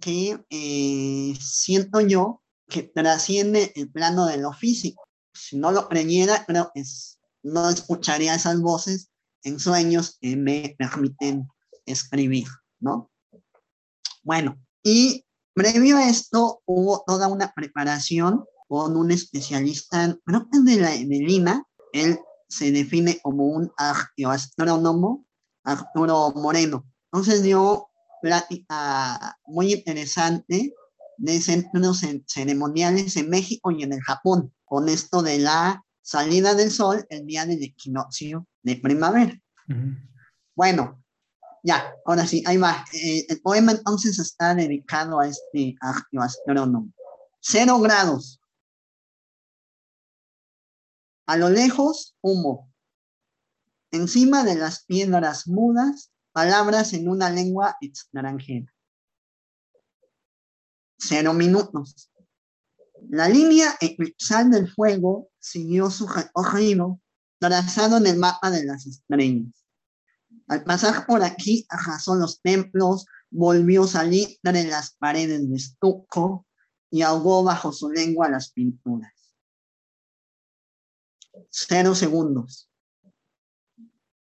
que 0.00 0.44
eh, 0.50 1.38
siento 1.40 2.00
yo 2.00 2.42
que 2.68 2.82
trasciende 2.82 3.72
el 3.76 3.92
plano 3.92 4.26
de 4.26 4.38
lo 4.38 4.52
físico. 4.52 5.03
Si 5.34 5.56
no 5.56 5.72
lo 5.72 5.88
creyera, 5.88 6.46
que 6.46 6.80
es 6.80 7.18
no 7.44 7.68
escucharía 7.68 8.34
esas 8.34 8.60
voces 8.60 9.10
en 9.42 9.60
sueños 9.60 10.16
que 10.20 10.34
me 10.34 10.74
permiten 10.78 11.46
escribir, 11.86 12.46
¿no? 12.80 13.10
Bueno, 14.22 14.58
y 14.82 15.24
previo 15.52 15.98
a 15.98 16.08
esto 16.08 16.62
hubo 16.64 17.04
toda 17.06 17.28
una 17.28 17.52
preparación 17.52 18.44
con 18.66 18.96
un 18.96 19.10
especialista, 19.10 20.16
creo 20.24 20.48
que 20.50 20.60
de, 20.60 20.80
la, 20.80 20.90
de 20.90 21.04
Lima, 21.04 21.66
él 21.92 22.18
se 22.48 22.72
define 22.72 23.20
como 23.22 23.46
un 23.46 23.70
arqueoastrónomo, 23.76 25.26
Arturo 25.64 26.32
Moreno. 26.34 26.86
Entonces 27.12 27.42
dio 27.42 27.88
plática 28.22 29.38
muy 29.46 29.74
interesante 29.74 30.74
de 31.18 31.40
centros 31.40 32.02
ceremoniales 32.26 33.16
en 33.16 33.28
México 33.28 33.70
y 33.70 33.82
en 33.82 33.92
el 33.92 34.00
Japón, 34.00 34.52
con 34.74 34.88
esto 34.88 35.22
de 35.22 35.38
la 35.38 35.84
salida 36.02 36.52
del 36.56 36.68
sol 36.72 37.06
el 37.08 37.24
día 37.26 37.46
del 37.46 37.62
equinoccio 37.62 38.48
de 38.60 38.74
primavera. 38.74 39.40
Bueno, 40.56 41.00
ya, 41.62 41.94
ahora 42.04 42.26
sí, 42.26 42.42
ahí 42.44 42.56
va. 42.56 42.84
Eh, 42.92 43.24
el 43.28 43.40
poema 43.40 43.70
entonces 43.70 44.18
está 44.18 44.52
dedicado 44.52 45.20
a 45.20 45.28
este 45.28 45.76
astrónomo. 46.18 46.92
Cero 47.40 47.78
grados. 47.78 48.40
A 51.26 51.36
lo 51.36 51.50
lejos, 51.50 52.16
humo. 52.20 52.68
Encima 53.92 54.42
de 54.42 54.56
las 54.56 54.84
piedras 54.86 55.46
mudas, 55.46 56.10
palabras 56.32 56.94
en 56.94 57.08
una 57.08 57.30
lengua 57.30 57.76
extranjera. 57.80 58.74
Cero 60.98 61.32
minutos. 61.32 62.10
La 63.08 63.28
línea 63.28 63.76
eclipsal 63.80 64.50
del 64.50 64.70
fuego 64.70 65.28
siguió 65.38 65.90
su 65.90 66.06
recorrido 66.06 67.00
trazado 67.38 67.98
en 67.98 68.06
el 68.06 68.18
mapa 68.18 68.50
de 68.50 68.64
las 68.64 68.86
estrellas. 68.86 69.64
Al 70.48 70.64
pasar 70.64 71.06
por 71.06 71.22
aquí, 71.22 71.66
arrasó 71.68 72.14
los 72.14 72.40
templos, 72.40 73.06
volvió 73.30 73.84
a 73.84 73.88
salir 73.88 74.38
de 74.42 74.64
las 74.64 74.96
paredes 74.96 75.48
de 75.48 75.56
estuco 75.56 76.46
y 76.90 77.02
ahogó 77.02 77.42
bajo 77.42 77.72
su 77.72 77.90
lengua 77.90 78.28
las 78.28 78.52
pinturas. 78.52 79.12
Cero 81.50 81.94
segundos. 81.94 82.70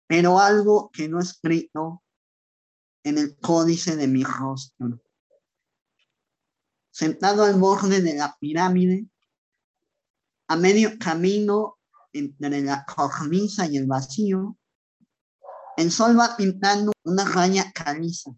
Pero 0.08 0.40
algo 0.40 0.90
que 0.92 1.08
no 1.08 1.20
escrito 1.20 2.04
en 3.04 3.18
el 3.18 3.38
códice 3.38 3.96
de 3.96 4.08
mi 4.08 4.24
rostro. 4.24 5.00
Sentado 6.96 7.44
al 7.44 7.60
borde 7.60 8.02
de 8.02 8.14
la 8.14 8.38
pirámide, 8.40 9.06
a 10.48 10.56
medio 10.56 10.98
camino 10.98 11.78
entre 12.14 12.62
la 12.62 12.86
cornisa 12.86 13.68
y 13.68 13.76
el 13.76 13.86
vacío, 13.86 14.56
el 15.76 15.92
sol 15.92 16.18
va 16.18 16.38
pintando 16.38 16.94
una 17.04 17.26
raya 17.26 17.70
caliza. 17.74 18.32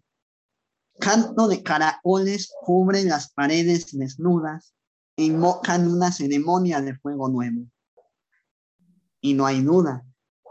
Canto 0.98 1.46
de 1.46 1.62
caracoles 1.62 2.52
cubre 2.62 3.04
las 3.04 3.32
paredes 3.32 3.96
desnudas 3.96 4.74
e 5.16 5.22
invocan 5.22 5.86
una 5.86 6.10
ceremonia 6.10 6.80
de 6.80 6.96
fuego 6.98 7.28
nuevo. 7.28 7.64
Y 9.20 9.34
no 9.34 9.46
hay 9.46 9.62
duda, 9.62 10.04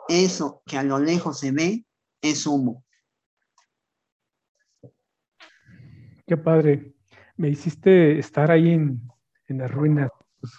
eso 0.07 0.61
que 0.65 0.77
a 0.77 0.83
lo 0.83 0.97
lejos 0.99 1.39
se 1.39 1.51
ve 1.51 1.85
es 2.21 2.47
humo. 2.47 2.85
Qué 6.25 6.37
padre. 6.37 6.96
Me 7.37 7.49
hiciste 7.49 8.19
estar 8.19 8.51
ahí 8.51 8.71
en, 8.71 9.01
en 9.47 9.57
las 9.59 9.71
ruinas. 9.71 10.11
Pues, 10.39 10.53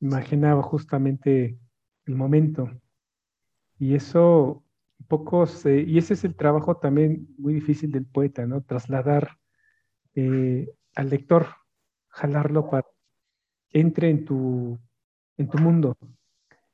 imaginaba 0.00 0.62
justamente 0.62 1.58
el 2.06 2.14
momento. 2.14 2.70
Y 3.78 3.94
eso, 3.94 4.64
pocos, 5.08 5.64
y 5.66 5.98
ese 5.98 6.14
es 6.14 6.24
el 6.24 6.36
trabajo 6.36 6.76
también 6.76 7.28
muy 7.38 7.54
difícil 7.54 7.90
del 7.90 8.06
poeta, 8.06 8.46
¿no? 8.46 8.62
Trasladar 8.62 9.38
eh, 10.14 10.68
al 10.94 11.10
lector, 11.10 11.46
jalarlo 12.08 12.68
para 12.68 12.82
que 13.68 13.80
entre 13.80 14.10
en 14.10 14.24
tu, 14.24 14.78
en 15.36 15.48
tu 15.48 15.58
mundo. 15.58 15.96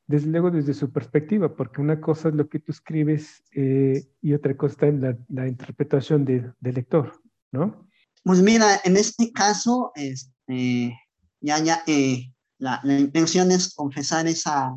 Desde 0.07 0.31
luego 0.31 0.51
desde 0.51 0.75
su 0.75 0.91
perspectiva, 0.91 1.55
porque 1.55 1.81
una 1.81 2.01
cosa 2.01 2.31
es 2.31 2.35
lo 2.35 2.49
que 2.49 2.61
tú 2.61 2.73
escribes 2.73 3.45
eh, 3.53 4.07
y 4.23 4.33
otra 4.33 4.57
cosa 4.57 4.73
está 4.73 4.87
en 4.87 5.19
la, 5.29 5.49
interpretación 5.49 6.25
del 6.25 6.55
lector, 6.61 7.13
¿no? 7.53 7.87
Pues 8.25 8.41
mira, 8.41 8.81
en 8.85 8.97
este 8.97 9.33
caso, 9.33 9.93
este, 9.95 10.99
ya, 11.41 11.59
ya, 11.59 11.83
eh, 11.87 12.33
la, 12.59 12.81
la, 12.85 12.99
intención 12.99 13.51
es 13.53 13.75
confesar 13.75 14.27
esa, 14.27 14.75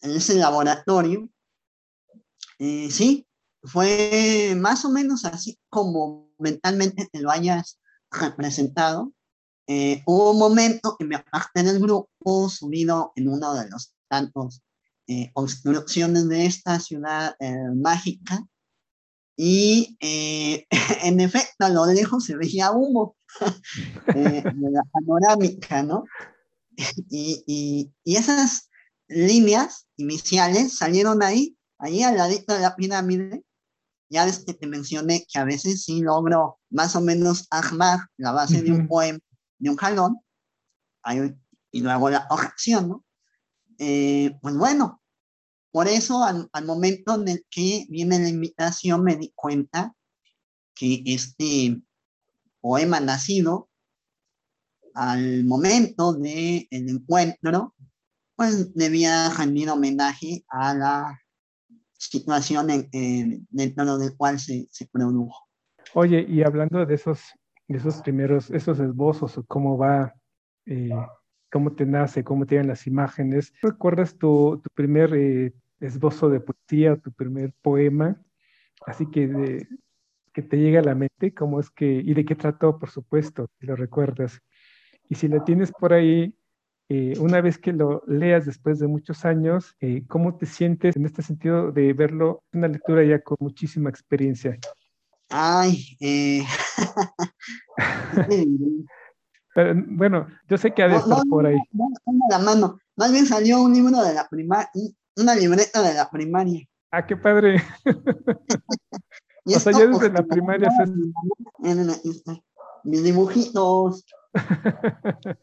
en 0.00 0.10
ese 0.10 0.34
laboratorio, 0.34 1.28
eh, 2.58 2.90
sí, 2.90 3.26
fue 3.62 4.54
más 4.56 4.84
o 4.84 4.90
menos 4.90 5.24
así 5.24 5.58
como 5.68 6.30
mentalmente 6.38 7.08
te 7.10 7.20
lo 7.20 7.30
hayas 7.30 7.78
representado. 8.10 9.12
Eh, 9.66 10.02
hubo 10.06 10.30
un 10.30 10.38
momento 10.38 10.96
que 10.98 11.04
me 11.04 11.16
aparté 11.16 11.62
del 11.62 11.80
grupo 11.80 12.48
subido 12.48 13.12
en 13.16 13.28
uno 13.28 13.54
de 13.54 13.68
los 13.68 13.92
tantos 14.08 14.62
eh, 15.08 15.30
construcciones 15.32 16.28
de 16.28 16.46
esta 16.46 16.78
ciudad 16.80 17.34
mágica 17.74 18.44
y 19.36 19.96
en 20.00 21.20
efecto 21.20 21.64
a 21.64 21.68
lo 21.68 21.86
lejos 21.86 22.24
se 22.24 22.36
veía 22.36 22.72
humo 22.72 23.16
de 24.14 24.42
la 24.70 24.82
panorámica, 24.92 25.82
¿no? 25.82 26.04
Y, 27.08 27.42
y, 27.46 27.90
y 28.04 28.16
esas 28.16 28.68
líneas 29.08 29.86
iniciales 29.96 30.76
salieron 30.76 31.22
ahí, 31.22 31.56
ahí 31.78 32.02
al 32.02 32.18
ladito 32.18 32.52
de 32.52 32.60
la 32.60 32.76
pirámide. 32.76 33.44
Ya 34.10 34.26
ves 34.26 34.44
que 34.44 34.52
te 34.52 34.66
mencioné 34.66 35.24
que 35.26 35.38
a 35.38 35.44
veces 35.44 35.84
sí 35.84 36.02
logro 36.02 36.60
más 36.68 36.94
o 36.94 37.00
menos 37.00 37.46
armar 37.50 38.00
la 38.18 38.32
base 38.32 38.60
de 38.60 38.72
un 38.72 38.86
poema, 38.86 39.18
de 39.58 39.70
un 39.70 39.76
jalón, 39.76 40.20
y 41.70 41.80
luego 41.80 42.10
la 42.10 42.26
corrección, 42.28 42.88
¿no? 42.88 43.04
Eh, 43.78 44.36
pues 44.40 44.56
bueno, 44.56 45.02
por 45.76 45.88
eso 45.88 46.24
al, 46.24 46.48
al, 46.54 46.64
momento 46.64 47.16
en 47.16 47.28
el 47.28 47.44
que 47.50 47.84
viene 47.90 48.18
la 48.18 48.30
invitación 48.30 49.04
me 49.04 49.14
di 49.14 49.30
cuenta 49.34 49.94
que 50.74 51.02
este 51.04 51.82
poema 52.62 52.98
nacido 52.98 53.68
al 54.94 55.44
momento 55.44 56.14
del 56.14 56.66
el 56.70 56.88
encuentro 56.88 57.74
pues 58.36 58.72
debía 58.74 59.28
rendir 59.28 59.68
homenaje 59.68 60.46
a 60.48 60.72
la 60.72 61.20
situación 61.92 62.70
en, 62.70 63.46
dentro 63.50 63.98
del 63.98 64.16
cual 64.16 64.40
se, 64.40 64.66
se, 64.70 64.86
produjo. 64.86 65.46
Oye, 65.92 66.24
y 66.26 66.42
hablando 66.42 66.86
de 66.86 66.94
esos, 66.94 67.20
de 67.68 67.76
esos 67.76 67.96
primeros, 67.96 68.50
esos 68.50 68.80
esbozos, 68.80 69.38
cómo 69.46 69.76
va, 69.76 70.14
eh, 70.64 70.88
cómo 71.52 71.74
te 71.74 71.84
nace, 71.84 72.24
cómo 72.24 72.46
te 72.46 72.56
dan 72.56 72.68
las 72.68 72.86
imágenes, 72.86 73.52
¿recuerdas 73.60 74.16
tu, 74.16 74.58
tu 74.64 74.70
primer 74.74 75.14
eh, 75.14 75.52
esbozo 75.80 76.28
de 76.28 76.40
poesía, 76.40 76.96
tu 76.96 77.12
primer 77.12 77.52
poema? 77.62 78.20
Así 78.86 79.10
que, 79.10 79.26
de, 79.26 79.68
que 80.32 80.42
te 80.42 80.56
llega 80.56 80.80
a 80.80 80.84
la 80.84 80.94
mente, 80.94 81.34
cómo 81.34 81.60
es 81.60 81.70
que, 81.70 81.86
y 81.86 82.14
de 82.14 82.24
qué 82.24 82.34
trató, 82.34 82.78
por 82.78 82.90
supuesto, 82.90 83.48
si 83.58 83.66
lo 83.66 83.76
recuerdas. 83.76 84.40
Y 85.08 85.14
si 85.14 85.28
lo 85.28 85.42
tienes 85.44 85.72
por 85.72 85.92
ahí, 85.92 86.36
eh, 86.88 87.14
una 87.18 87.40
vez 87.40 87.58
que 87.58 87.72
lo 87.72 88.02
leas 88.06 88.46
después 88.46 88.78
de 88.78 88.86
muchos 88.86 89.24
años, 89.24 89.74
eh, 89.80 90.04
¿cómo 90.06 90.36
te 90.36 90.46
sientes 90.46 90.94
en 90.96 91.04
este 91.04 91.22
sentido 91.22 91.72
de 91.72 91.92
verlo, 91.92 92.44
una 92.52 92.68
lectura 92.68 93.04
ya 93.04 93.20
con 93.20 93.36
muchísima 93.40 93.90
experiencia? 93.90 94.58
Ay, 95.28 95.96
eh... 96.00 96.42
Pero, 99.54 99.74
bueno, 99.88 100.26
yo 100.48 100.58
sé 100.58 100.72
que 100.72 100.82
ha 100.82 100.88
de 100.88 100.96
estar 100.96 101.22
por 101.30 101.46
ahí. 101.46 101.56
No, 101.72 101.88
no, 102.04 102.26
la 102.30 102.38
mano. 102.38 102.78
Más 102.94 103.10
bien 103.10 103.26
salió 103.26 103.62
un 103.62 103.72
libro 103.72 104.02
de 104.02 104.12
la 104.12 104.28
primaria, 104.28 104.68
una 105.16 105.34
libreta 105.34 105.82
de 105.82 105.94
la 105.94 106.10
primaria. 106.10 106.66
Ah, 106.90 107.06
qué 107.06 107.16
padre. 107.16 107.62
o 109.44 109.60
sea, 109.60 109.72
ya 109.72 109.86
desde 109.86 110.10
la 110.10 110.22
primaria. 110.24 110.70
Mis 112.84 113.02
dibujitos. 113.02 114.04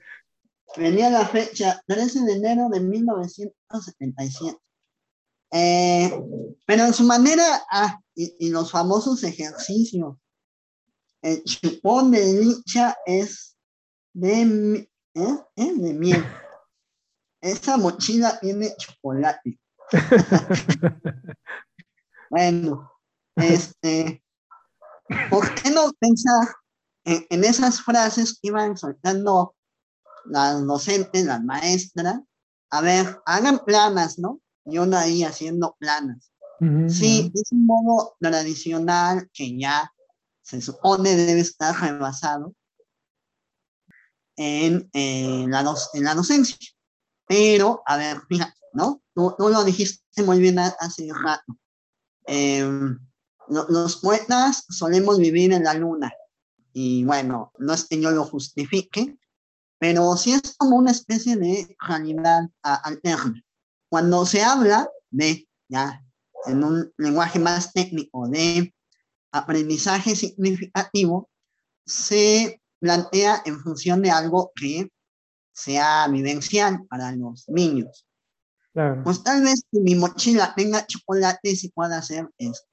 Venía 0.77 1.09
la 1.09 1.27
fecha 1.27 1.81
13 1.85 2.21
de 2.21 2.33
enero 2.33 2.69
de 2.69 2.79
1977. 2.79 4.57
Eh, 5.55 6.11
pero 6.65 6.85
en 6.85 6.93
su 6.93 7.03
manera, 7.03 7.43
ah, 7.69 7.99
y, 8.15 8.49
los 8.49 8.71
famosos 8.71 9.23
ejercicios. 9.23 10.17
El 11.21 11.43
chupón 11.43 12.11
de 12.11 12.33
licha 12.33 12.97
es 13.05 13.55
de, 14.13 14.87
¿eh? 15.13 15.37
¿Eh? 15.55 15.73
de 15.75 15.93
miel. 15.93 16.25
Esa 17.39 17.77
mochila 17.77 18.39
tiene 18.39 18.75
chocolate. 18.77 19.59
Bueno, 22.29 22.91
este, 23.35 24.23
¿por 25.29 25.53
qué 25.55 25.69
no 25.71 25.91
pensar 25.99 26.47
en, 27.05 27.25
en 27.29 27.43
esas 27.43 27.81
frases 27.81 28.39
que 28.39 28.49
iban 28.49 28.77
soltando 28.77 29.55
las 30.25 30.65
docentes, 30.65 31.25
las 31.25 31.43
maestras, 31.43 32.19
a 32.69 32.81
ver, 32.81 33.21
hagan 33.25 33.59
planas, 33.59 34.17
¿no? 34.17 34.41
Y 34.65 34.77
uno 34.77 34.97
ahí 34.97 35.23
haciendo 35.23 35.75
planas. 35.79 36.31
Sí, 36.87 37.29
es 37.35 37.51
un 37.51 37.65
modo 37.65 38.15
tradicional 38.21 39.29
que 39.33 39.57
ya 39.59 39.91
se 40.41 40.61
supone 40.61 41.13
debe 41.13 41.41
estar 41.41 41.75
rebasado 41.77 42.55
en, 44.37 44.89
la, 44.93 45.75
en 45.93 46.03
la 46.05 46.15
docencia. 46.15 46.57
Pero, 47.27 47.83
a 47.85 47.97
ver, 47.97 48.21
fíjate, 48.29 48.57
¿no? 48.73 49.01
Tú, 49.13 49.35
lo 49.37 49.63
dijiste 49.63 50.23
muy 50.23 50.39
bien 50.39 50.59
hace 50.59 51.07
rato. 51.13 51.57
Em, 52.25 52.99
los 53.49 53.97
poetas 53.97 54.65
solemos 54.69 55.19
vivir 55.19 55.53
en 55.53 55.63
la 55.63 55.73
luna. 55.73 56.11
Y 56.73 57.03
bueno, 57.03 57.51
no 57.59 57.73
es 57.73 57.85
que 57.85 58.01
yo 58.01 58.11
lo 58.11 58.25
justifique, 58.25 59.17
pero 59.77 60.15
sí 60.17 60.33
es 60.33 60.55
como 60.57 60.77
una 60.77 60.91
especie 60.91 61.35
de 61.35 61.75
realidad 61.79 62.49
alterna. 62.61 63.43
Cuando 63.89 64.25
se 64.25 64.41
habla 64.41 64.89
de, 65.11 65.47
ya, 65.67 66.03
en 66.45 66.63
un 66.63 66.91
lenguaje 66.97 67.39
más 67.39 67.71
técnico, 67.73 68.27
de 68.27 68.73
aprendizaje 69.31 70.15
significativo, 70.15 71.29
se 71.85 72.61
plantea 72.79 73.41
en 73.45 73.59
función 73.59 74.01
de 74.01 74.11
algo 74.11 74.51
que 74.55 74.89
sea 75.53 76.07
vivencial 76.07 76.85
para 76.87 77.11
los 77.11 77.47
niños. 77.47 78.07
Pues 78.73 79.23
tal 79.23 79.43
vez 79.43 79.63
si 79.69 79.79
mi 79.79 79.95
mochila 79.95 80.53
tenga 80.55 80.85
chocolate, 80.87 81.53
y 81.61 81.69
pueda 81.69 81.99
hacer 81.99 82.27
esto. 82.37 82.67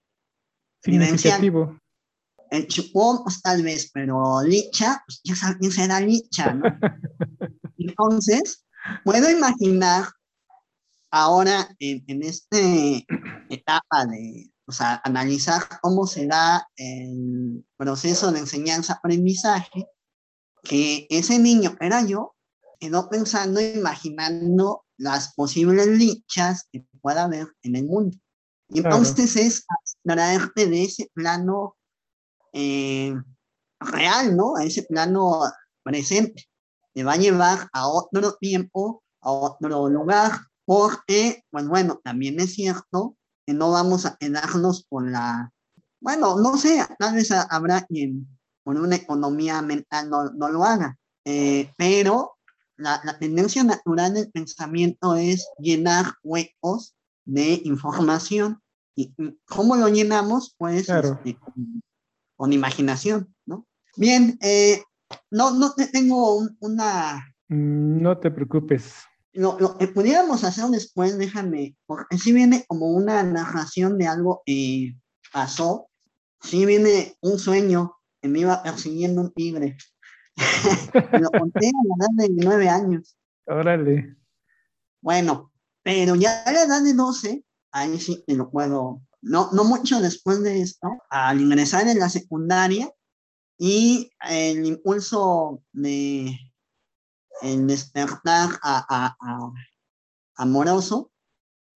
significativo. 0.82 1.78
El 2.50 2.66
chupón, 2.66 3.22
pues 3.22 3.42
tal 3.42 3.62
vez, 3.62 3.90
pero 3.92 4.42
licha, 4.42 5.02
pues 5.06 5.20
ya 5.22 5.36
saben 5.36 5.70
será 5.70 6.00
licha, 6.00 6.52
¿no? 6.54 6.64
Entonces, 7.78 8.64
puedo 9.04 9.30
imaginar 9.30 10.06
ahora 11.12 11.68
en, 11.78 12.02
en 12.08 12.22
esta 12.22 12.56
etapa 13.50 14.06
de, 14.06 14.50
o 14.66 14.72
sea, 14.72 15.00
analizar 15.04 15.62
cómo 15.82 16.06
será 16.06 16.66
el 16.76 17.64
proceso 17.76 18.32
de 18.32 18.40
enseñanza-aprendizaje, 18.40 19.86
que 20.62 21.06
ese 21.10 21.38
niño 21.38 21.76
era 21.80 22.04
yo, 22.04 22.34
quedó 22.80 23.08
pensando, 23.08 23.60
imaginando 23.60 24.84
las 25.00 25.32
posibles 25.34 25.86
lichas 25.86 26.68
que 26.70 26.84
pueda 27.00 27.24
haber 27.24 27.48
en 27.62 27.76
el 27.76 27.86
mundo. 27.86 28.18
Y 28.68 28.80
entonces 28.80 29.34
es 29.34 29.64
traerte 30.04 30.66
de 30.66 30.84
ese 30.84 31.10
plano 31.14 31.76
eh, 32.52 33.14
real, 33.80 34.36
¿no? 34.36 34.56
A 34.56 34.64
ese 34.64 34.82
plano 34.82 35.40
presente. 35.82 36.44
Te 36.92 37.02
va 37.02 37.14
a 37.14 37.16
llevar 37.16 37.68
a 37.72 37.88
otro 37.88 38.34
tiempo, 38.34 39.02
a 39.22 39.32
otro 39.32 39.88
lugar, 39.88 40.32
porque, 40.66 41.42
pues 41.50 41.66
bueno, 41.66 41.98
también 42.04 42.38
es 42.38 42.54
cierto 42.54 43.16
que 43.46 43.54
no 43.54 43.70
vamos 43.70 44.04
a 44.04 44.16
quedarnos 44.16 44.84
con 44.88 45.12
la, 45.12 45.50
bueno, 45.98 46.38
no 46.38 46.58
sé, 46.58 46.86
tal 46.98 47.14
vez 47.14 47.30
habrá 47.32 47.86
quien 47.86 48.28
con 48.62 48.76
una 48.76 48.96
economía 48.96 49.62
mental 49.62 50.10
no, 50.10 50.24
no 50.30 50.50
lo 50.50 50.62
haga, 50.62 50.98
eh, 51.24 51.72
pero 51.78 52.36
la, 52.80 53.00
la, 53.04 53.18
tendencia 53.18 53.62
natural 53.62 54.14
del 54.14 54.30
pensamiento 54.30 55.14
es 55.14 55.48
llenar 55.58 56.14
huecos 56.22 56.94
de 57.24 57.60
información. 57.64 58.60
¿Y 58.96 59.14
cómo 59.46 59.76
lo 59.76 59.88
llenamos? 59.88 60.54
Pues 60.58 60.88
este, 60.88 61.38
con, 62.36 62.52
imaginación, 62.52 63.34
¿no? 63.46 63.66
Bien, 63.96 64.38
eh, 64.40 64.82
no, 65.30 65.52
no 65.52 65.74
tengo 65.74 66.46
una... 66.60 67.34
Mm, 67.48 68.02
no 68.02 68.18
te 68.18 68.30
preocupes. 68.30 68.94
Lo, 69.32 69.58
lo, 69.60 69.78
que 69.78 69.86
pudiéramos 69.88 70.42
hacer 70.42 70.66
después, 70.66 71.16
déjame, 71.18 71.76
porque 71.86 72.18
si 72.18 72.32
viene 72.32 72.64
como 72.66 72.88
una 72.88 73.22
narración 73.22 73.96
de 73.98 74.06
algo 74.06 74.42
que 74.44 74.96
pasó, 75.32 75.88
si 76.40 76.66
viene 76.66 77.16
un 77.20 77.38
sueño 77.38 77.94
que 78.20 78.28
me 78.28 78.40
iba 78.40 78.62
persiguiendo 78.62 79.20
un 79.20 79.32
tigre. 79.32 79.76
lo 81.20 81.30
conté 81.30 81.68
a 81.68 81.70
la 81.70 81.94
edad 81.96 82.10
de 82.14 82.28
nueve 82.30 82.68
años. 82.68 83.16
Órale. 83.46 84.16
Bueno, 85.00 85.52
pero 85.82 86.14
ya 86.14 86.42
a 86.42 86.52
la 86.52 86.62
edad 86.64 86.82
de 86.82 86.94
12, 86.94 87.44
ahí 87.72 87.98
sí 87.98 88.22
te 88.26 88.34
lo 88.34 88.50
puedo, 88.50 89.02
no, 89.22 89.50
no 89.52 89.64
mucho 89.64 90.00
después 90.00 90.42
de 90.42 90.60
esto, 90.60 90.88
al 91.08 91.40
ingresar 91.40 91.88
en 91.88 91.98
la 91.98 92.08
secundaria 92.08 92.92
y 93.58 94.10
el 94.28 94.64
impulso 94.64 95.62
de 95.72 96.38
el 97.42 97.66
despertar 97.66 98.50
a, 98.62 99.16
a, 99.18 99.52
amoroso 100.36 101.10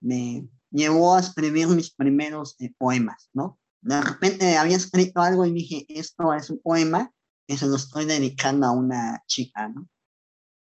me 0.00 0.46
llevó 0.70 1.14
a 1.14 1.20
escribir 1.20 1.68
mis 1.68 1.90
primeros 1.90 2.56
eh, 2.58 2.72
poemas, 2.76 3.30
¿no? 3.32 3.58
De 3.80 4.00
repente 4.00 4.56
había 4.56 4.76
escrito 4.76 5.20
algo 5.20 5.44
y 5.46 5.52
dije, 5.52 5.86
esto 5.88 6.32
es 6.34 6.50
un 6.50 6.60
poema 6.60 7.12
que 7.46 7.56
se 7.56 7.66
lo 7.66 7.76
estoy 7.76 8.04
dedicando 8.04 8.66
a 8.66 8.72
una 8.72 9.22
chica, 9.26 9.68
¿no? 9.68 9.88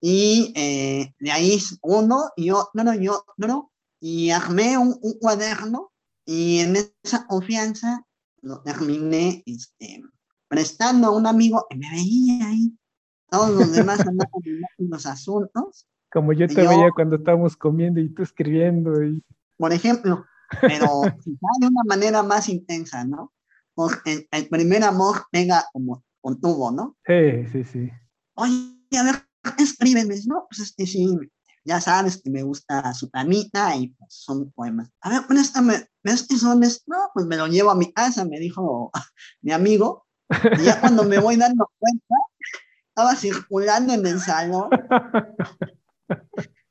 Y 0.01 0.51
eh, 0.55 1.13
de 1.17 1.31
ahí 1.31 1.57
uno 1.81 2.31
y 2.35 2.51
otro 2.51 2.93
y 2.93 3.07
otro, 3.07 3.71
y 4.01 4.31
armé 4.31 4.77
un, 4.77 4.99
un, 5.01 5.13
cuaderno 5.13 5.93
y 6.25 6.59
en 6.59 6.75
esa 7.01 7.25
confianza 7.25 8.05
lo 8.41 8.61
terminé 8.61 9.43
este, 9.45 10.03
prestando 10.49 11.07
a 11.07 11.15
un 11.15 11.25
amigo 11.25 11.65
que 11.69 11.77
me 11.77 11.89
veía 11.89 12.47
ahí. 12.47 12.77
Todos 13.29 13.51
los 13.51 13.71
demás 13.71 14.01
andaban 14.01 14.41
en 14.77 14.89
los 14.89 15.05
asuntos. 15.05 15.87
Como 16.11 16.33
yo 16.33 16.47
te 16.47 16.67
veía 16.67 16.91
cuando 16.93 17.15
estábamos 17.15 17.55
comiendo 17.55 18.01
y 18.01 18.09
tú 18.09 18.23
escribiendo. 18.23 19.01
Y... 19.01 19.23
Por 19.57 19.71
ejemplo, 19.71 20.25
pero 20.61 21.01
de 21.61 21.67
una 21.67 21.83
manera 21.85 22.21
más 22.23 22.49
intensa, 22.49 23.05
¿no? 23.05 23.33
El, 24.05 24.27
el 24.29 24.49
primer 24.49 24.83
amor 24.83 25.25
pega 25.31 25.65
como 25.71 26.03
con 26.23 26.39
tubo, 26.39 26.71
¿no? 26.71 26.95
Sí, 27.05 27.45
sí, 27.51 27.63
sí. 27.65 27.91
Oye, 28.35 28.77
a 28.97 29.03
ver, 29.03 29.15
escríbeme, 29.59 30.15
¿no? 30.25 30.47
Pues 30.49 30.61
este 30.61 30.87
sí, 30.87 31.05
ya 31.65 31.81
sabes 31.81 32.21
que 32.21 32.29
me 32.29 32.43
gusta 32.43 32.93
su 32.93 33.09
tanita 33.09 33.75
y 33.75 33.89
pues 33.89 34.13
son 34.13 34.49
poemas. 34.51 34.89
A 35.01 35.09
ver, 35.09 35.27
préstame, 35.27 35.85
¿ves 36.01 36.25
que 36.25 36.37
son? 36.37 36.61
No, 36.61 36.97
pues 37.13 37.25
me 37.25 37.35
lo 37.35 37.47
llevo 37.47 37.71
a 37.71 37.75
mi 37.75 37.91
casa, 37.91 38.23
me 38.23 38.39
dijo 38.39 38.89
mi 39.41 39.51
amigo. 39.51 40.05
Y 40.57 40.63
ya 40.63 40.79
cuando 40.79 41.03
me 41.03 41.19
voy 41.19 41.35
dando 41.35 41.69
cuenta, 41.77 42.15
estaba 42.87 43.15
circulando 43.15 43.93
en 43.93 44.07
el 44.07 44.19
salón. 44.21 44.69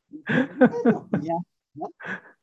bueno, 0.09 1.09
ya, 1.21 1.35
¿no? 1.75 1.91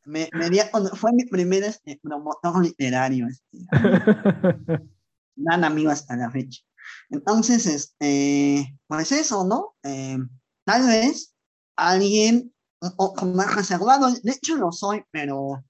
Me, 0.06 0.30
me 0.34 0.50
di, 0.50 0.60
fue 0.94 1.12
mi 1.12 1.26
primer 1.26 1.64
este, 1.64 2.00
promotor 2.02 2.64
literario. 2.64 3.28
Este, 3.28 3.58
gran 5.36 5.64
amigo 5.64 5.90
hasta 5.90 6.16
la 6.16 6.30
fecha. 6.30 6.62
Entonces, 7.10 7.66
este, 7.66 8.78
pues 8.88 9.12
eso, 9.12 9.44
¿no? 9.44 9.76
Eh, 9.84 10.18
tal 10.66 10.88
vez 10.88 11.34
alguien 11.76 12.54
un 12.82 12.96
poco 12.96 13.26
más 13.26 13.56
reservado, 13.56 14.12
de 14.12 14.32
hecho 14.32 14.56
lo 14.56 14.72
soy, 14.72 15.04
pero 15.12 15.64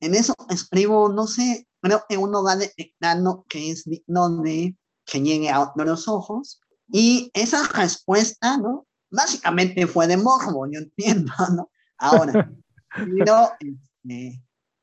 en 0.00 0.14
eso 0.14 0.34
escribo, 0.48 1.08
no 1.08 1.26
sé, 1.26 1.66
creo 1.80 2.04
que 2.08 2.16
uno 2.16 2.42
va 2.42 2.56
detectando 2.56 3.44
que 3.48 3.70
es 3.70 3.84
digno 3.84 4.42
de 4.42 4.76
que 5.04 5.20
llegue 5.20 5.50
a 5.50 5.60
otros 5.60 6.08
ojos. 6.08 6.60
Y 6.88 7.30
esa 7.34 7.66
respuesta, 7.68 8.58
¿no? 8.58 8.86
Básicamente 9.10 9.86
fue 9.86 10.06
de 10.06 10.16
morbo, 10.16 10.66
yo 10.70 10.80
entiendo, 10.80 11.32
¿no? 11.56 11.70
Ahora, 11.98 12.50
pero 12.90 13.50
este, 13.60 14.42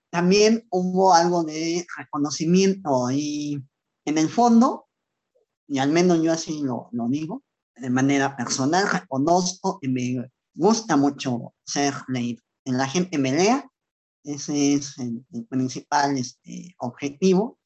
también 0.09 0.65
hubo 0.69 1.13
algo 1.13 1.43
de 1.43 1.85
reconocimiento 1.97 3.11
y 3.11 3.63
en 4.05 4.17
el 4.17 4.29
fondo, 4.29 4.82
y 5.67 5.79
al 5.79 5.91
menos 5.91 6.21
yo 6.21 6.31
así 6.31 6.61
lo, 6.61 6.89
lo 6.91 7.07
digo, 7.07 7.43
de 7.75 7.89
manera 7.89 8.35
personal, 8.35 8.89
reconozco 8.89 9.79
y 9.81 9.87
me 9.87 10.29
gusta 10.53 10.95
mucho 10.95 11.53
ser 11.65 11.93
leído. 12.07 12.41
En 12.65 12.77
la 12.77 12.87
gente 12.87 13.17
me 13.17 13.31
lea, 13.31 13.69
ese 14.23 14.73
es 14.73 14.97
el, 14.99 15.25
el 15.33 15.45
principal 15.45 16.17
este, 16.17 16.75
objetivo. 16.79 17.59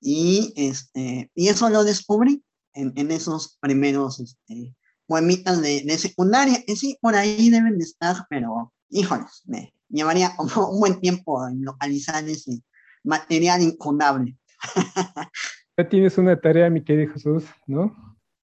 Y, 0.00 0.52
este, 0.56 1.30
y 1.34 1.48
eso 1.48 1.70
lo 1.70 1.82
descubrí 1.82 2.44
en, 2.74 2.92
en 2.96 3.10
esos 3.10 3.56
primeros 3.60 4.20
este, 4.20 4.76
poemitas 5.06 5.62
de, 5.62 5.82
de, 5.82 5.98
secundaria, 5.98 6.62
que 6.66 6.76
sí, 6.76 6.98
por 7.00 7.14
ahí 7.14 7.48
deben 7.48 7.78
de 7.78 7.84
estar, 7.84 8.26
pero 8.28 8.72
híjoles, 8.90 9.42
me 9.44 9.74
llevaría 9.88 10.34
como 10.36 10.68
un 10.70 10.80
buen 10.80 11.00
tiempo 11.00 11.46
en 11.46 11.64
localizar 11.64 12.28
ese 12.28 12.62
material 13.02 13.62
incunable. 13.62 14.36
Ya 15.76 15.88
tienes 15.88 16.18
una 16.18 16.40
tarea, 16.40 16.70
mi 16.70 16.82
querido 16.84 17.12
Jesús, 17.12 17.46
¿no? 17.66 17.86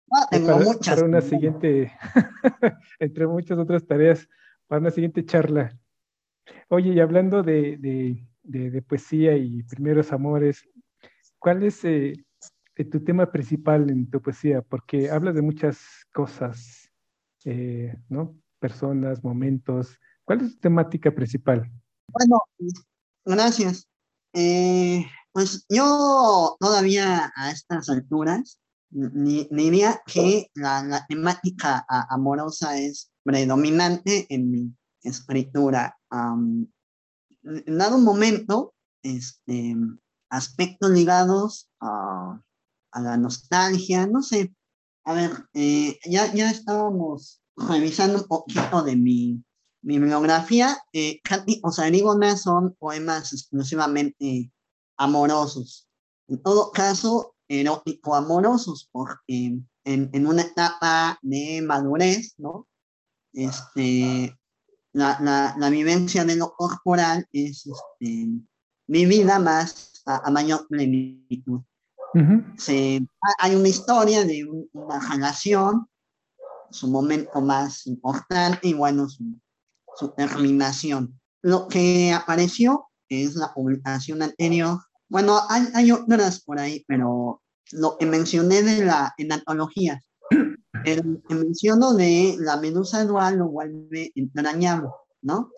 No, 0.07 0.27
tengo 0.29 0.47
para, 0.47 0.65
muchas. 0.65 0.95
para 0.95 1.07
una 1.07 1.21
siguiente, 1.21 1.93
entre 2.99 3.27
muchas 3.27 3.57
otras 3.57 3.85
tareas, 3.87 4.27
para 4.67 4.81
una 4.81 4.91
siguiente 4.91 5.25
charla. 5.25 5.77
Oye, 6.67 6.93
y 6.93 6.99
hablando 6.99 7.43
de, 7.43 7.77
de, 7.77 8.27
de, 8.43 8.71
de 8.71 8.81
poesía 8.81 9.37
y 9.37 9.63
primeros 9.63 10.11
amores, 10.11 10.67
¿cuál 11.39 11.63
es 11.63 11.85
eh, 11.85 12.13
tu 12.91 13.03
tema 13.03 13.31
principal 13.31 13.89
en 13.89 14.09
tu 14.09 14.21
poesía? 14.21 14.61
Porque 14.61 15.09
hablas 15.09 15.35
de 15.35 15.41
muchas 15.41 16.05
cosas, 16.13 16.89
eh, 17.45 17.95
¿no? 18.09 18.35
Personas, 18.59 19.23
momentos. 19.23 19.97
¿Cuál 20.25 20.41
es 20.41 20.53
tu 20.55 20.59
temática 20.59 21.11
principal? 21.11 21.71
Bueno, 22.07 22.41
gracias. 23.25 23.90
Eh, 24.33 25.05
pues 25.33 25.65
yo 25.69 26.57
todavía 26.59 27.31
a 27.35 27.51
estas 27.51 27.89
alturas 27.89 28.59
diría 28.91 30.01
que 30.05 30.47
la, 30.53 31.05
temática 31.07 31.85
amorosa 32.09 32.77
es 32.77 33.11
predominante 33.23 34.27
en 34.29 34.51
mi 34.51 34.75
escritura. 35.01 35.97
En 36.11 37.77
dado 37.77 37.97
momento, 37.97 38.73
este, 39.03 39.75
aspectos 40.29 40.91
ligados 40.91 41.69
a, 41.79 42.41
a, 42.91 43.01
la 43.01 43.17
nostalgia, 43.17 44.07
no 44.07 44.21
sé. 44.21 44.53
A 45.05 45.13
ver, 45.13 45.31
eh, 45.53 45.97
ya, 46.05 46.31
ya 46.33 46.51
estábamos 46.51 47.41
revisando 47.55 48.19
un 48.19 48.27
poquito 48.27 48.83
de 48.83 48.95
mi, 48.95 49.43
mi 49.81 49.99
bibliografía. 49.99 50.77
Eh, 50.93 51.21
o 51.63 51.71
sea, 51.71 52.37
son 52.37 52.75
poemas 52.75 53.33
exclusivamente 53.33 54.51
amorosos. 54.97 55.87
En 56.27 56.41
todo 56.41 56.71
caso, 56.71 57.35
erótico 57.47 58.15
amorosos, 58.15 58.89
porque 58.91 59.59
en, 59.83 60.09
en, 60.13 60.27
una 60.27 60.43
etapa 60.43 61.19
de 61.21 61.61
madurez, 61.61 62.35
¿no? 62.37 62.67
Este, 63.33 64.37
la, 64.93 65.17
la, 65.21 65.55
la 65.57 65.69
vivencia 65.69 66.23
de 66.25 66.35
lo 66.35 66.53
corporal 66.53 67.27
es 67.31 67.65
este, 67.65 68.27
vivida 68.87 69.39
más 69.39 70.03
a, 70.05 70.29
mayor 70.31 70.67
plenitud. 70.67 71.61
hay 73.39 73.55
una 73.55 73.67
historia 73.67 74.25
de 74.25 74.45
una 74.73 74.99
relación, 75.11 75.87
su 76.69 76.87
momento 76.87 77.41
más 77.41 77.87
importante 77.87 78.67
y 78.67 78.73
bueno, 78.73 79.09
su, 79.09 79.23
su 79.95 80.09
terminación. 80.09 81.19
Lo 81.41 81.67
que 81.67 82.13
apareció 82.13 82.87
es 83.09 83.35
la 83.35 83.53
publicación 83.53 84.21
anterior. 84.21 84.79
Bueno, 85.09 85.39
hay, 85.49 85.67
hay 85.73 85.91
otras 85.91 86.41
por 86.41 86.59
ahí, 86.59 86.83
pero 86.87 87.41
lo 87.71 87.97
que 87.97 88.05
mencioné 88.05 88.63
de 88.63 88.85
la 88.85 89.13
en 89.17 89.31
antología, 89.31 90.01
el, 90.85 91.21
menciono 91.29 91.93
de 91.93 92.35
la 92.39 92.57
medusa 92.57 93.03
dual 93.05 93.37
lo 93.37 93.49
vuelve 93.49 94.11
entrañable, 94.15 94.89
¿no? 95.21 95.51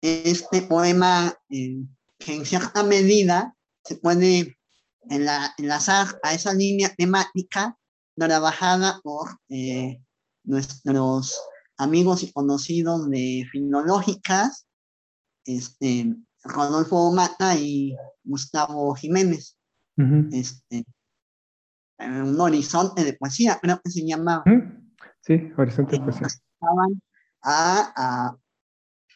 Este 0.00 0.62
poema 0.62 1.34
eh, 1.50 1.84
que 2.18 2.34
en 2.34 2.44
cierta 2.44 2.82
medida 2.82 3.56
se 3.84 3.96
puede 3.96 4.58
enlazar 5.08 6.18
a 6.22 6.34
esa 6.34 6.54
línea 6.54 6.94
temática 6.94 7.76
trabajada 8.16 9.00
por 9.02 9.38
eh, 9.48 10.00
nuestros 10.44 11.40
amigos 11.82 12.22
y 12.22 12.32
conocidos 12.32 13.10
de 13.10 13.44
filológicas, 13.50 14.66
este, 15.44 16.14
Rodolfo 16.44 17.12
Mata 17.12 17.56
y 17.56 17.96
Gustavo 18.24 18.94
Jiménez. 18.94 19.56
este, 20.32 20.84
un 21.98 22.40
horizonte 22.40 23.04
de 23.04 23.12
poesía, 23.14 23.58
creo 23.60 23.80
que 23.82 23.90
se 23.90 24.06
llama. 24.06 24.42
Sí, 25.20 25.52
horizonte 25.56 25.98
de 25.98 26.04
poesía. 26.04 26.28
A, 27.42 27.92
a, 27.96 28.36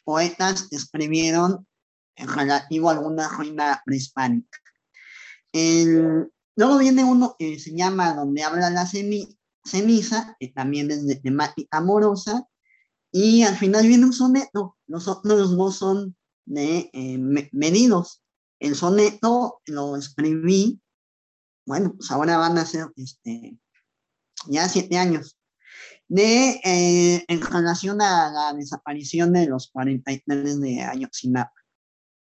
poetas 0.05 0.69
que 0.69 0.77
escribieron 0.77 1.67
en 2.17 2.29
relativo 2.29 2.89
a 2.89 2.93
alguna 2.93 3.29
ruina 3.29 3.83
prehispánica. 3.85 4.59
luego 5.53 6.79
viene 6.79 7.05
uno 7.05 7.35
que 7.39 7.59
se 7.59 7.77
llama 7.77 8.15
Donde 8.15 8.43
habla 8.45 8.71
la 8.71 8.87
ceniza, 8.87 10.37
que 10.39 10.49
también 10.49 10.91
es 10.91 11.07
de 11.07 11.17
temática 11.17 11.79
amorosa, 11.79 12.47
y 13.19 13.45
al 13.45 13.57
final 13.57 13.87
viene 13.87 14.05
un 14.05 14.13
soneto. 14.13 14.77
Los 14.87 15.09
otros 15.09 15.57
dos 15.57 15.77
son 15.77 16.15
de 16.45 16.91
eh, 16.93 17.17
medidos. 17.51 18.23
El 18.61 18.75
soneto 18.75 19.63
lo 19.65 19.97
escribí, 19.97 20.83
bueno, 21.65 21.95
pues 21.97 22.11
ahora 22.11 22.37
van 22.37 22.59
a 22.59 22.67
ser 22.67 22.89
este, 22.95 23.59
ya 24.49 24.69
siete 24.69 24.99
años, 24.99 25.39
de, 26.09 26.61
eh, 26.63 27.25
en 27.27 27.41
relación 27.41 28.03
a 28.03 28.31
la 28.31 28.53
desaparición 28.53 29.33
de 29.33 29.47
los 29.47 29.71
43 29.71 30.61
de 30.61 30.83
Ayotzinapa. 30.83 31.55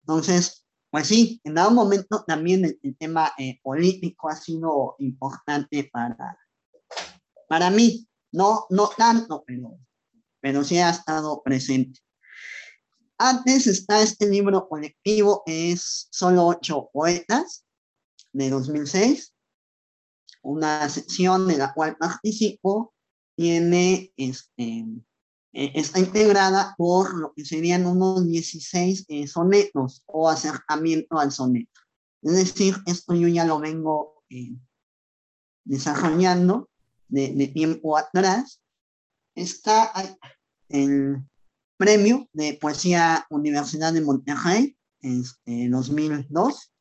Entonces, 0.01 0.65
pues 0.89 1.07
sí, 1.07 1.39
en 1.45 1.53
dado 1.53 1.71
momento 1.71 2.25
también 2.27 2.65
el, 2.65 2.97
tema 2.97 3.31
eh, 3.37 3.61
político 3.63 4.27
ha 4.27 4.35
sido 4.35 4.95
importante 4.99 5.89
para, 5.89 6.37
para 7.47 7.69
mí. 7.69 8.09
No, 8.33 8.65
no 8.69 8.89
tanto, 8.89 9.43
pero, 9.47 9.77
pero 10.41 10.63
sí 10.63 10.77
ha 10.79 10.89
estado 10.89 11.41
presente. 11.43 11.99
Antes 13.17 13.67
está 13.67 14.01
este 14.01 14.27
libro 14.27 14.67
colectivo, 14.67 15.43
es 15.45 16.07
Solo 16.11 16.47
ocho 16.47 16.89
poetas, 16.91 17.63
de 18.33 18.49
2006. 18.49 19.33
Una 20.43 20.89
sección 20.89 21.47
de 21.47 21.57
la 21.57 21.73
cual 21.73 21.97
participo 21.97 22.93
tiene, 23.35 24.11
este, 24.17 24.85
e, 25.53 25.71
está 25.75 25.99
integrada 25.99 26.73
por 26.77 27.15
lo 27.15 27.33
que 27.33 27.45
serían 27.45 27.85
unos 27.85 28.25
16 28.25 29.05
eh, 29.07 29.27
sonetos 29.27 30.03
o 30.07 30.29
acercamiento 30.29 31.19
al 31.19 31.31
soneto. 31.31 31.79
Es 32.21 32.33
decir, 32.33 32.75
esto 32.85 33.13
yo 33.13 33.27
ya 33.27 33.45
lo 33.45 33.59
vengo 33.59 34.23
eh, 34.29 34.55
desarrollando 35.63 36.69
de, 37.07 37.33
de, 37.33 37.47
tiempo 37.47 37.97
atrás. 37.97 38.61
Está 39.35 39.91
el 40.69 41.23
premio 41.77 42.27
de 42.33 42.57
poesía 42.59 43.25
Universidad 43.29 43.93
de 43.93 44.01
Monterrey, 44.01 44.77
en 45.01 45.71
2002. 45.71 46.71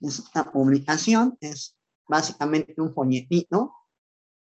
Es 0.00 0.22
una 0.34 0.52
publicación, 0.52 1.36
es 1.40 1.76
básicamente 2.08 2.74
un 2.78 2.94
folletito. 2.94 3.72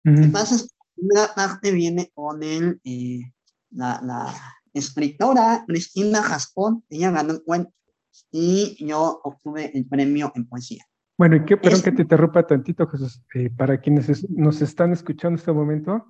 Entonces, 0.03 0.69
la 0.95 1.33
parte 1.35 1.71
viene 1.71 2.11
con 2.13 2.41
el, 2.41 2.79
eh, 2.83 3.21
la, 3.71 4.01
la, 4.03 4.33
escritora 4.73 5.65
Cristina 5.67 6.21
Jaspón, 6.21 6.83
ella 6.89 7.11
ganó 7.11 7.33
el 7.33 7.43
cuento 7.43 7.73
y 8.31 8.77
yo 8.85 9.19
obtuve 9.23 9.75
el 9.75 9.87
premio 9.87 10.31
en 10.35 10.47
poesía. 10.47 10.85
Bueno, 11.17 11.35
y 11.35 11.45
qué, 11.45 11.57
perdón 11.57 11.81
que 11.81 11.91
te 11.91 12.03
interrumpa 12.03 12.47
tantito, 12.47 12.87
Jesús. 12.87 13.21
Eh, 13.33 13.49
para 13.49 13.81
quienes 13.81 14.29
nos 14.29 14.61
están 14.61 14.93
escuchando 14.93 15.35
en 15.35 15.39
este 15.39 15.51
momento, 15.51 16.05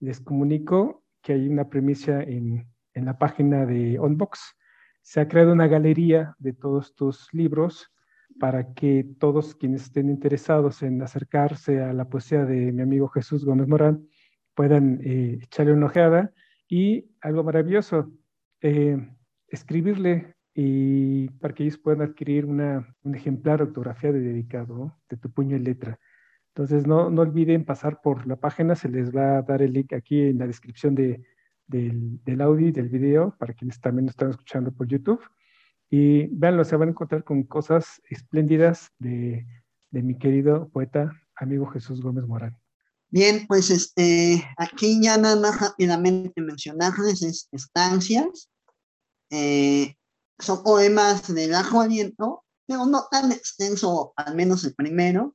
les 0.00 0.20
comunico 0.20 1.04
que 1.22 1.34
hay 1.34 1.48
una 1.48 1.68
premisa 1.68 2.22
en 2.22 2.66
en 2.94 3.04
la 3.04 3.18
página 3.18 3.66
de 3.66 3.98
Onbox. 3.98 4.56
Se 5.02 5.20
ha 5.20 5.28
creado 5.28 5.52
una 5.52 5.66
galería 5.66 6.34
de 6.38 6.52
todos 6.52 6.94
tus 6.94 7.32
libros 7.32 7.90
para 8.38 8.74
que 8.74 9.06
todos 9.18 9.54
quienes 9.54 9.82
estén 9.82 10.08
interesados 10.08 10.82
en 10.82 11.02
acercarse 11.02 11.82
a 11.82 11.92
la 11.92 12.08
poesía 12.08 12.44
de 12.44 12.72
mi 12.72 12.82
amigo 12.82 13.08
Jesús 13.08 13.44
Gómez 13.44 13.68
Morán 13.68 14.06
puedan 14.54 15.00
eh, 15.02 15.38
echarle 15.42 15.72
una 15.72 15.86
ojeada 15.86 16.32
y 16.68 17.10
algo 17.20 17.42
maravilloso, 17.42 18.12
eh, 18.60 18.96
escribirle 19.48 20.36
y 20.54 21.28
para 21.40 21.54
que 21.54 21.64
ellos 21.64 21.78
puedan 21.78 22.02
adquirir 22.02 22.46
una, 22.46 22.94
un 23.02 23.14
ejemplar 23.14 23.60
autografiado 23.60 24.16
y 24.16 24.20
dedicado 24.20 24.96
de 25.08 25.16
tu 25.16 25.30
puño 25.30 25.56
y 25.56 25.60
letra. 25.60 25.98
Entonces 26.54 26.86
no, 26.86 27.10
no 27.10 27.22
olviden 27.22 27.64
pasar 27.64 28.00
por 28.02 28.26
la 28.26 28.36
página, 28.36 28.74
se 28.74 28.88
les 28.88 29.14
va 29.14 29.38
a 29.38 29.42
dar 29.42 29.62
el 29.62 29.72
link 29.72 29.92
aquí 29.92 30.20
en 30.20 30.38
la 30.38 30.46
descripción 30.46 30.94
de, 30.94 31.22
del, 31.66 32.40
audio 32.40 32.68
y 32.68 32.72
del 32.72 32.88
video 32.88 33.36
para 33.38 33.54
quienes 33.54 33.80
también 33.80 34.06
nos 34.06 34.14
están 34.14 34.30
escuchando 34.30 34.72
por 34.72 34.88
YouTube. 34.88 35.20
Y 35.88 36.26
véanlo, 36.26 36.64
se 36.64 36.76
van 36.76 36.88
a 36.88 36.90
encontrar 36.92 37.24
con 37.24 37.42
cosas 37.44 38.00
espléndidas 38.08 38.90
de, 38.98 39.46
de 39.90 40.02
mi 40.02 40.18
querido 40.18 40.68
poeta, 40.68 41.12
amigo 41.36 41.66
Jesús 41.66 42.00
Gómez 42.00 42.26
Morán. 42.26 42.56
Bien, 43.08 43.46
pues 43.48 43.70
este, 43.70 44.44
aquí 44.56 45.02
ya 45.02 45.18
nada 45.18 45.34
más 45.34 45.60
rápidamente 45.60 46.40
mencionarles 46.40 47.48
estancias. 47.50 48.50
Eh, 49.30 49.96
son 50.38 50.62
poemas 50.62 51.32
de 51.32 51.48
Lajo 51.48 51.80
Aliento, 51.80 52.44
pero 52.66 52.86
no 52.86 53.06
tan 53.10 53.32
extenso, 53.32 54.12
al 54.16 54.36
menos 54.36 54.64
el 54.64 54.74
primero, 54.74 55.34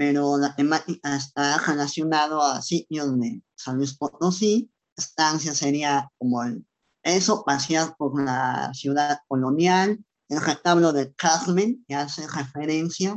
pero 0.00 0.38
la 0.38 0.56
temática 0.56 1.14
está 1.14 1.58
relacionada 1.58 2.56
a 2.56 2.62
sitios 2.62 3.20
de 3.20 3.42
San 3.54 3.76
Luis 3.76 3.98
Potosí, 3.98 4.72
estancia 4.96 5.52
sería 5.52 6.10
como 6.16 6.42
el, 6.42 6.66
eso, 7.02 7.44
pasear 7.44 7.94
por 7.98 8.24
la 8.24 8.72
ciudad 8.72 9.18
colonial, 9.28 10.02
el 10.30 10.40
retablo 10.40 10.94
de 10.94 11.12
Carmen, 11.12 11.84
que 11.86 11.94
hace 11.96 12.26
referencia 12.28 13.14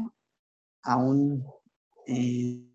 a 0.83 0.97
un, 0.97 1.45
eh, 2.05 2.67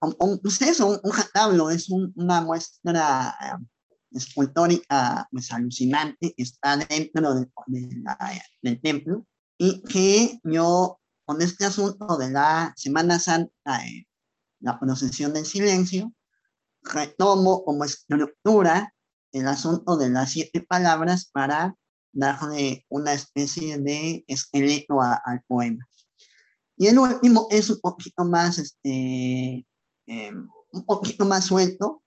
un, 0.00 0.38
pues 0.40 0.62
eso, 0.62 0.98
un, 1.02 1.12
retablo, 1.12 1.68
es 1.68 1.90
una 1.90 2.40
muestra 2.40 3.36
eh, 3.38 3.66
escultórica 4.12 5.28
pues, 5.30 5.52
alucinante, 5.52 6.32
que 6.34 6.42
está 6.42 6.78
dentro 6.78 7.34
de, 7.34 7.50
del 8.62 8.80
templo, 8.80 9.26
y 9.58 9.82
que 9.82 10.40
yo, 10.42 10.98
con 11.26 11.42
este 11.42 11.66
asunto 11.66 12.16
de 12.16 12.30
la 12.30 12.72
Semana 12.76 13.18
Santa, 13.18 13.84
eh, 13.84 14.06
la 14.60 14.78
procesión 14.80 15.34
del 15.34 15.44
silencio, 15.44 16.12
retomo 16.82 17.64
como 17.64 17.84
estructura 17.84 18.94
el 19.32 19.46
asunto 19.48 19.96
de 19.98 20.08
las 20.08 20.30
siete 20.30 20.62
palabras 20.62 21.28
para 21.30 21.76
darle 22.12 22.86
una 22.88 23.12
especie 23.12 23.76
de 23.76 24.24
esqueleto 24.28 25.02
al 25.02 25.42
poema. 25.46 25.86
Y 26.78 26.86
el 26.86 26.98
último 26.98 27.48
es 27.50 27.68
un 27.68 27.80
poquito 27.80 28.24
más, 28.24 28.58
este, 28.58 29.66
em, 30.06 30.48
un 30.72 30.84
poquito 30.86 31.24
más 31.26 31.44
suelto. 31.46 32.02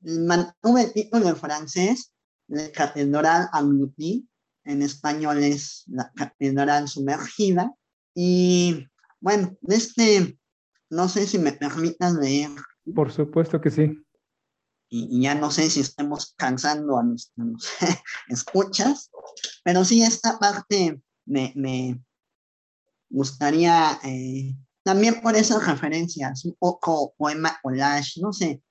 Mantuve 0.00 0.82
el 0.82 0.92
título 0.92 1.28
en 1.28 1.36
francés, 1.36 2.12
de 2.46 2.72
Catedral 2.72 3.48
Anglouti, 3.52 4.28
en 4.64 4.82
español 4.82 5.42
es 5.42 5.84
la 5.86 6.12
Catedral 6.14 6.88
Sumergida. 6.88 7.72
Y 8.14 8.86
bueno, 9.20 9.56
este, 9.68 10.38
no 10.90 11.08
sé 11.08 11.26
si 11.26 11.38
me 11.38 11.52
permitan 11.52 12.20
leer. 12.20 12.50
Por 12.94 13.12
supuesto 13.12 13.60
que 13.60 13.70
sí 13.70 14.04
y, 14.90 15.22
ya 15.22 15.34
no 15.34 15.50
sé 15.50 15.70
si 15.70 15.80
estemos 15.80 16.34
cansando 16.36 16.98
a 16.98 17.04
nuestros 17.04 17.68
escuchas, 18.28 19.10
pero 19.64 19.84
sí 19.84 20.02
esta 20.02 20.38
parte 20.38 21.00
me, 21.24 21.52
me 21.54 22.02
gustaría, 23.08 23.98
eh, 24.02 24.54
también 24.82 25.22
por 25.22 25.36
esas 25.36 25.66
referencias, 25.66 26.44
un 26.44 26.56
poco 26.58 27.14
poema 27.16 27.58
collage, 27.62 28.20
no 28.20 28.32
sé, 28.32 28.62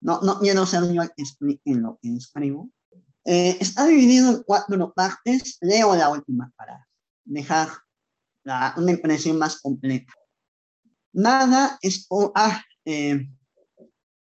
no, 0.00 0.20
no 0.20 0.38
quiero 0.38 0.64
ser 0.64 0.90
yo 0.92 1.02
el 1.02 1.10
que 1.10 1.22
explique 1.22 1.74
lo 1.74 1.98
que 2.00 2.14
escribo. 2.14 2.70
Eh, 3.24 3.58
está 3.60 3.86
dividido 3.86 4.30
en 4.30 4.42
cuatro 4.44 4.94
partes, 4.94 5.58
leo 5.60 5.94
la 5.96 6.08
última 6.08 6.52
para 6.56 6.88
dejar 7.24 7.68
una 8.44 8.90
impresión 8.90 9.38
más 9.38 9.60
completa. 9.60 10.12
Nada 11.12 11.78
es, 11.82 12.06
ah, 12.34 12.62
eh, 12.84 13.28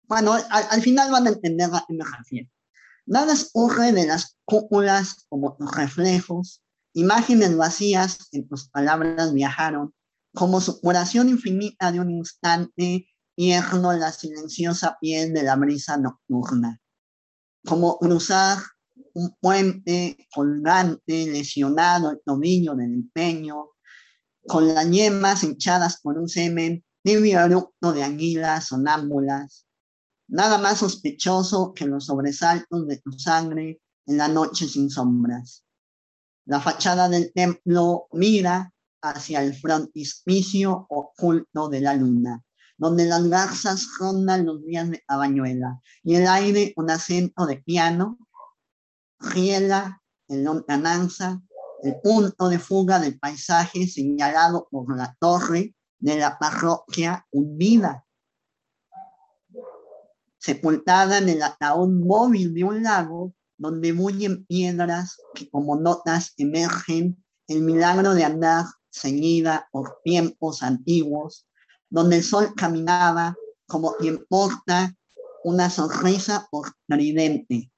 bueno, 0.04 0.34
al, 0.34 0.82
final 0.82 1.12
van 1.12 1.28
a 1.28 1.32
entender 1.32 1.70
a 1.74 1.84
qué 1.88 1.94
me 1.94 2.06
refiero. 2.06 2.50
Nada 3.06 3.34
ocurre 3.34 3.92
de 3.92 4.06
las 4.06 4.38
cúpulas 4.46 5.26
como 5.30 5.56
reflejos, 5.60 6.62
imágenes 6.94 7.56
vacías 7.56 8.18
en 8.32 8.48
tus 8.48 8.70
palabras 8.70 9.34
viajaron, 9.34 9.94
como 10.34 10.60
su 10.62 10.80
oración 10.84 11.30
infinita 11.30 11.92
de 11.92 12.00
un 12.00 12.12
instante 12.12 13.08
hierno 13.36 13.94
la 13.94 14.12
silenciosa 14.12 14.98
piel 15.00 15.34
de 15.34 15.44
la 15.44 15.56
brisa 15.56 15.98
nocturna. 15.98 16.82
Como 17.66 17.98
cruzar 17.98 18.58
un 19.14 19.36
puente 19.40 20.28
colgante, 20.34 21.28
lesionado 21.28 22.12
el 22.12 22.22
tobillo 22.26 22.76
del 22.76 22.94
empeño, 22.94 23.70
con 24.48 24.74
las 24.74 24.90
yemas 24.90 25.44
hinchadas 25.44 26.00
por 26.02 26.18
un 26.18 26.30
semen, 26.30 26.84
tibio 27.04 27.40
eructo 27.42 27.92
de 27.92 28.04
anguilas 28.04 28.68
sonámbulas. 28.68 29.68
Nada 30.30 30.58
más 30.58 30.80
sospechoso 30.80 31.74
que 31.74 31.86
los 31.86 32.06
sobresaltos 32.06 32.88
de 32.88 32.98
tu 32.98 33.12
sangre 33.12 33.82
en 34.06 34.18
la 34.18 34.28
noche 34.28 34.68
sin 34.68 34.90
sombras. 34.90 35.64
La 36.46 36.62
fachada 36.62 37.10
del 37.10 37.32
templo 37.34 38.08
mira 38.14 38.74
hacia 39.02 39.44
el 39.44 39.54
frontispicio 39.54 40.88
oculto 40.90 41.70
de 41.70 41.82
la 41.82 41.94
luna, 41.94 42.44
donde 42.78 43.06
las 43.06 43.28
garzas 43.28 43.88
rondan 44.00 44.46
los 44.46 44.64
días 44.64 44.90
de 44.90 45.04
cabañuela 45.06 45.82
y 46.04 46.16
el 46.16 46.28
aire 46.28 46.74
un 46.78 46.90
acento 46.90 47.46
de 47.46 47.58
piano 47.58 48.18
riela 49.20 50.02
en 50.30 50.44
lontananza 50.44 51.42
el 51.84 52.00
punto 52.02 52.50
de 52.50 52.60
fuga 52.60 53.00
del 53.00 53.20
paisaje 53.20 53.88
señalado 53.88 54.68
por 54.70 54.96
la 54.96 55.16
torre 55.20 55.76
de 56.00 56.18
la 56.18 56.38
parroquia 56.38 57.26
hundida, 57.32 58.06
sepultada 60.38 61.18
en 61.18 61.30
el 61.30 61.42
ataúd 61.42 61.90
móvil 61.90 62.54
de 62.54 62.64
un 62.64 62.84
lago 62.84 63.34
donde 63.58 63.92
bullen 63.92 64.46
piedras 64.46 65.18
que 65.34 65.50
como 65.50 65.76
notas 65.76 66.34
emergen 66.38 67.24
el 67.48 67.62
milagro 67.62 68.14
de 68.14 68.24
andar 68.24 68.66
ceñida 68.92 69.68
por 69.72 70.00
tiempos 70.04 70.64
antiguos, 70.64 71.48
donde 71.90 72.18
el 72.18 72.24
sol 72.24 72.54
caminaba 72.56 73.36
como 73.68 73.94
quien 73.96 74.26
porta 74.30 74.96
una 75.44 75.70
sonrisa 75.70 76.48
por 76.52 76.72
tridente. 76.88 77.72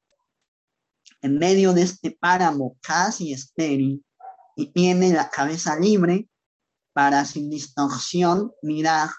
En 1.22 1.38
medio 1.38 1.74
de 1.74 1.84
este 1.84 2.12
páramo 2.12 2.78
casi 2.82 3.34
estéril 3.34 4.06
y 4.56 4.72
tiene 4.72 5.12
la 5.12 5.30
cabeza 5.30 5.78
libre 5.78 6.30
para 6.94 7.26
sin 7.26 7.50
distorsión 7.50 8.52
mirar 8.62 9.10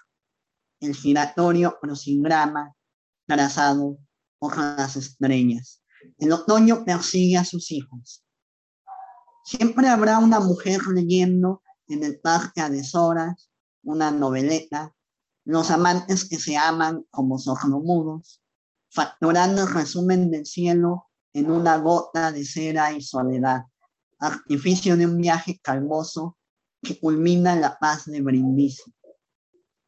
el 0.79 0.95
giratorio 0.95 1.77
crucigrama 1.79 2.75
trazado 3.27 3.97
por 4.39 4.57
las 4.57 4.95
estrellas. 4.95 5.83
El 6.17 6.31
otoño 6.31 6.83
persigue 6.83 7.37
a 7.37 7.45
sus 7.45 7.71
hijos. 7.71 8.23
Siempre 9.43 9.87
habrá 9.87 10.17
una 10.17 10.39
mujer 10.39 10.81
leyendo 10.87 11.61
en 11.87 12.03
el 12.03 12.19
parque 12.19 12.61
a 12.61 12.69
deshoras, 12.69 13.51
una 13.83 14.11
noveleta, 14.11 14.95
los 15.45 15.71
amantes 15.71 16.27
que 16.27 16.37
se 16.37 16.57
aman 16.57 17.03
como 17.09 17.37
sordomudos, 17.37 18.41
facturando 18.89 19.63
el 19.63 19.73
resumen 19.73 20.29
del 20.29 20.45
cielo 20.45 21.10
en 21.33 21.49
una 21.49 21.77
gota 21.77 22.31
de 22.31 22.45
cera 22.45 22.91
y 22.91 23.01
soledad, 23.01 23.63
artificio 24.19 24.97
de 24.97 25.05
un 25.05 25.17
viaje 25.17 25.59
calmoso 25.61 26.37
que 26.81 26.99
culmina 26.99 27.55
la 27.55 27.77
paz 27.77 28.05
de 28.05 28.21
Brindisi. 28.21 28.93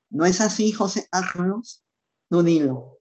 ¿No 0.09 0.25
es 0.25 0.41
así, 0.41 0.71
José 0.71 1.07
Carlos? 1.09 1.83
Tú 2.29 2.43
dilo. 2.43 2.99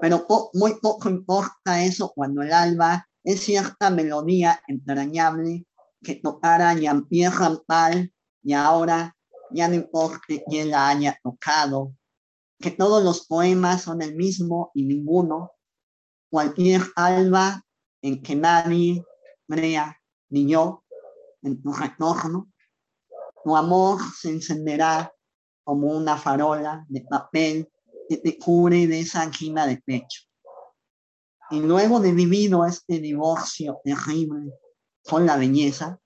Pero 0.00 0.26
muy 0.54 0.74
poco 0.80 1.08
importa 1.08 1.84
eso 1.84 2.12
cuando 2.14 2.42
el 2.42 2.52
alba 2.52 3.08
es 3.22 3.40
cierta 3.40 3.90
melodía 3.90 4.60
entrañable 4.66 5.66
que 6.02 6.16
tocara 6.16 6.74
Jean-Pierre 6.74 7.36
Rampal 7.36 8.12
y 8.42 8.52
ahora 8.54 9.16
ya 9.52 9.68
no 9.68 9.74
importa 9.74 10.34
quién 10.48 10.70
la 10.70 10.88
haya 10.88 11.18
tocado, 11.22 11.94
que 12.58 12.70
todos 12.70 13.04
los 13.04 13.26
poemas 13.26 13.82
son 13.82 14.02
el 14.02 14.16
mismo 14.16 14.70
y 14.74 14.84
ninguno, 14.84 15.52
cualquier 16.32 16.80
alba 16.96 17.62
en 18.00 18.22
que 18.22 18.34
nadie 18.34 19.04
crea, 19.46 20.00
ni 20.30 20.48
yo, 20.48 20.82
en 21.42 21.62
tu 21.62 21.74
retorno, 21.74 22.50
tu 23.44 23.54
amor 23.54 24.00
se 24.18 24.30
encenderá 24.30 25.12
como 25.62 25.88
una 25.88 26.16
farola 26.16 26.86
de 26.88 27.02
papel 27.02 27.70
que 28.08 28.16
te 28.16 28.38
cubre 28.38 28.86
de 28.86 29.00
esa 29.00 29.20
angina 29.20 29.66
de 29.66 29.76
pecho. 29.76 30.22
Y 31.50 31.60
luego 31.60 32.00
de 32.00 32.12
vivido 32.12 32.64
este 32.64 32.98
divorcio 32.98 33.78
terrible 33.84 34.54
con 35.04 35.26
la 35.26 35.36
belleza, 35.36 36.00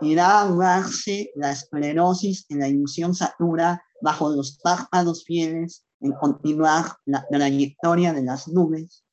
irá 0.00 0.38
a 0.38 0.42
ahogarse 0.44 1.32
la 1.34 1.52
esclerosis 1.52 2.46
en 2.48 2.60
la 2.60 2.68
ilusión 2.68 3.14
satura 3.14 3.84
bajo 4.00 4.30
los 4.30 4.58
párpados 4.62 5.24
fieles 5.24 5.84
en 6.00 6.12
continuar 6.12 6.96
la 7.04 7.26
trayectoria 7.28 8.14
de 8.14 8.22
las 8.22 8.48
nubes, 8.48 9.04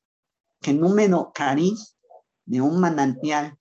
que 0.66 0.74
número 0.74 1.30
cariz 1.32 1.96
de 2.44 2.60
un 2.60 2.80
manantial 2.80 3.56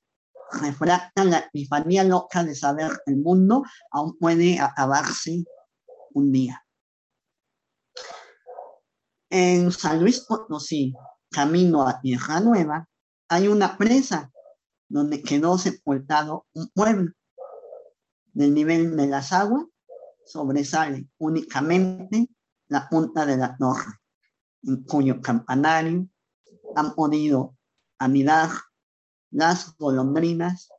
refracta 0.54 1.24
la 1.24 1.38
epifanía 1.38 2.04
loca 2.04 2.44
de 2.44 2.56
saber 2.56 2.90
el 3.06 3.18
mundo 3.18 3.64
aún 3.92 4.18
puede 4.18 4.60
acabarse 4.60 5.44
un 6.16 6.32
día. 6.32 6.66
En 9.30 9.72
San 9.72 10.00
Luis 10.00 10.22
Potosí, 10.22 10.96
camino 11.30 11.88
a 11.88 12.02
Tierra 12.02 12.40
Nueva, 12.40 12.90
hay 13.30 13.50
una 13.50 13.78
presa 13.78 14.32
donde 14.90 15.22
quedó 15.22 15.60
sepultado 15.60 16.48
un 16.54 16.70
pueblo. 16.70 17.14
Del 18.34 18.52
nivel 18.52 18.98
de 18.98 19.06
las 19.06 19.32
aguas 19.32 19.66
sobresale 20.26 21.08
únicamente 21.20 22.30
la 22.68 22.90
punta 22.90 23.28
de 23.28 23.38
la 23.38 23.56
torre, 23.58 23.94
en 24.64 24.84
cuyo 24.86 25.22
campanario 25.22 26.10
han 26.76 26.94
podido 26.96 27.56
anidar 28.00 28.50
las 29.32 29.76
golondrinas 29.78 30.70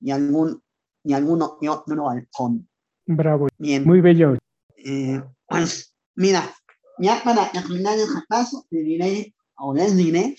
y 0.00 0.10
algún 0.10 0.62
y 1.02 1.14
alguno 1.14 1.58
y 1.60 1.68
otro 1.68 2.10
halcón. 2.10 2.68
Bravo. 3.06 3.48
Bien. 3.58 3.84
Muy 3.84 4.00
bello. 4.00 4.36
Eh, 4.76 5.22
pues 5.46 5.94
mira, 6.14 6.54
ya 6.98 7.22
para 7.24 7.50
terminar 7.50 7.98
el 7.98 8.14
repaso, 8.14 8.66
te 8.70 8.82
diré 8.82 9.34
o 9.56 9.74
les 9.74 9.96
diré 9.96 10.36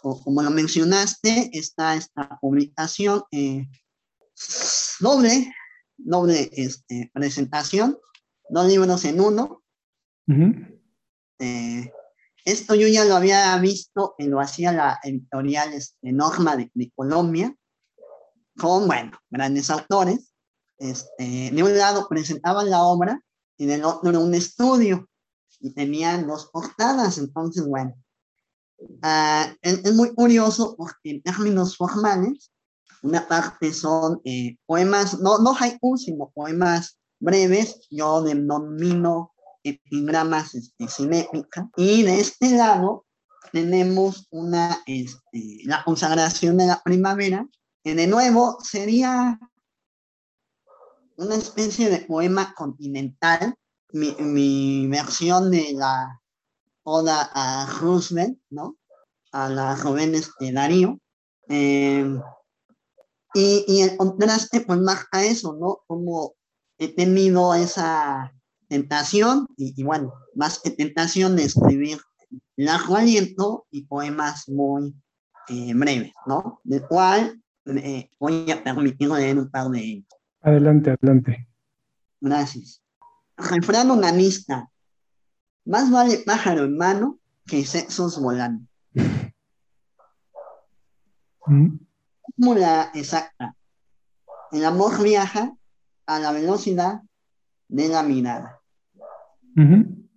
como 0.00 0.42
lo 0.42 0.50
mencionaste, 0.50 1.50
está 1.52 1.94
esta 1.94 2.38
publicación 2.40 3.22
eh, 3.32 3.68
doble, 5.00 5.52
doble 5.96 6.50
este, 6.52 7.10
presentación, 7.12 7.98
dos 8.48 8.66
libros 8.66 9.04
en 9.04 9.20
uno. 9.20 9.62
Eh, 11.38 11.90
esto 12.52 12.74
yo 12.74 12.88
ya 12.88 13.04
lo 13.04 13.16
había 13.16 13.56
visto, 13.58 14.14
y 14.18 14.26
lo 14.26 14.40
hacía 14.40 14.72
la 14.72 14.98
editorial 15.02 15.72
este, 15.72 16.12
Norma 16.12 16.56
de, 16.56 16.92
Colombia, 16.94 17.54
con, 18.58 18.86
bueno, 18.86 19.12
grandes 19.30 19.70
autores. 19.70 20.32
Este, 20.78 21.50
de 21.52 21.62
un 21.62 21.76
lado 21.76 22.06
presentaban 22.08 22.70
la 22.70 22.82
obra 22.82 23.20
y 23.56 23.66
del 23.66 23.84
otro 23.84 24.20
un 24.20 24.34
estudio 24.34 25.08
y 25.60 25.72
tenían 25.74 26.26
dos 26.28 26.50
portadas, 26.52 27.18
entonces, 27.18 27.66
bueno, 27.66 27.96
Ah, 29.02 29.52
es, 29.62 29.94
muy 29.94 30.14
curioso 30.14 30.76
porque 30.76 31.10
en 31.10 31.22
términos 31.22 31.76
formales, 31.76 32.52
una 33.02 33.26
parte 33.26 33.72
son 33.72 34.20
eh, 34.24 34.56
poemas, 34.66 35.18
no, 35.20 35.38
no 35.38 35.54
haiku, 35.58 35.96
sino 35.96 36.30
poemas 36.34 36.98
breves, 37.18 37.86
yo 37.90 38.22
denomino 38.22 39.32
epigramas 39.62 40.54
este. 40.54 40.86
Y 41.76 42.02
de 42.02 42.20
este 42.20 42.50
lado 42.56 43.06
tenemos 43.52 44.26
una, 44.30 44.82
este, 44.86 45.60
la 45.64 45.84
consagración 45.84 46.58
de 46.58 46.66
la 46.66 46.82
primavera, 46.82 47.46
que 47.82 47.94
de 47.94 48.06
nuevo 48.06 48.58
sería 48.62 49.38
una 51.16 51.34
especie 51.34 51.90
de 51.90 52.00
poema 52.00 52.54
continental. 52.54 53.54
Mi, 53.90 54.14
mi 54.18 54.86
versión 54.88 55.50
de 55.50 55.72
la 55.72 56.20
oda 56.82 57.30
a 57.32 57.66
Roosevelt, 57.80 58.38
¿no? 58.50 58.76
A 59.32 59.48
las 59.48 59.80
jóvenes 59.80 60.30
de 60.38 60.52
Darío. 60.52 61.00
Eh, 61.48 62.20
y, 63.32 63.64
y, 63.66 63.80
el 63.80 63.96
contraste, 63.96 64.60
pues 64.60 64.78
más 64.80 65.06
a 65.10 65.24
eso, 65.24 65.54
¿no? 65.54 65.80
Como 65.86 66.34
he 66.78 66.88
tenido 66.88 67.54
esa 67.54 68.32
tentación, 68.68 69.46
y, 69.56 69.82
bueno, 69.82 70.12
más 70.34 70.60
que 70.60 70.70
tentación 70.70 71.36
de 71.36 71.44
escribir 71.44 71.98
largo 72.56 72.96
aliento 72.96 73.66
y 73.70 73.84
poemas 73.84 74.48
muy 74.48 74.94
eh, 75.48 75.72
breves, 75.74 76.12
¿no? 76.26 76.60
Del 76.64 76.82
cual 76.82 77.42
eh, 77.66 78.10
voy 78.18 78.50
a 78.50 78.62
permitir 78.62 79.08
leer 79.10 79.38
un 79.38 79.50
par 79.50 79.68
de 79.68 79.80
ellos. 79.80 80.06
Adelante, 80.42 80.90
adelante. 80.90 81.48
Gracias. 82.20 82.82
Refrán 83.36 83.90
humanista. 83.90 84.70
Más 85.64 85.90
vale 85.90 86.18
pájaro 86.18 86.64
en 86.64 86.76
mano 86.76 87.18
que 87.46 87.64
sexos 87.64 88.20
volando. 88.20 88.66
Mm. 91.50 91.78
Fórmula 92.36 92.90
exacta. 92.92 93.56
El 94.52 94.66
amor 94.66 95.02
viaja 95.02 95.56
a 96.04 96.18
la 96.18 96.30
velocidad 96.30 97.00
de 97.68 97.88
la 97.88 98.02
mirada. 98.02 98.57
Ujú. 99.56 100.08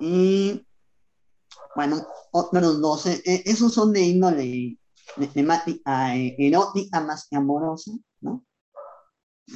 Y 0.00 0.66
bueno, 1.74 1.96
otros 2.32 2.80
dos, 2.80 3.06
eh, 3.06 3.22
eh, 3.24 3.42
esos 3.46 3.72
son 3.72 3.92
de 3.92 4.00
índole 4.00 4.78
de 5.16 5.26
temática 5.28 6.16
eh, 6.16 6.34
erótica 6.38 7.00
más 7.00 7.28
que 7.28 7.36
amorosa, 7.36 7.92
¿no? 8.20 8.44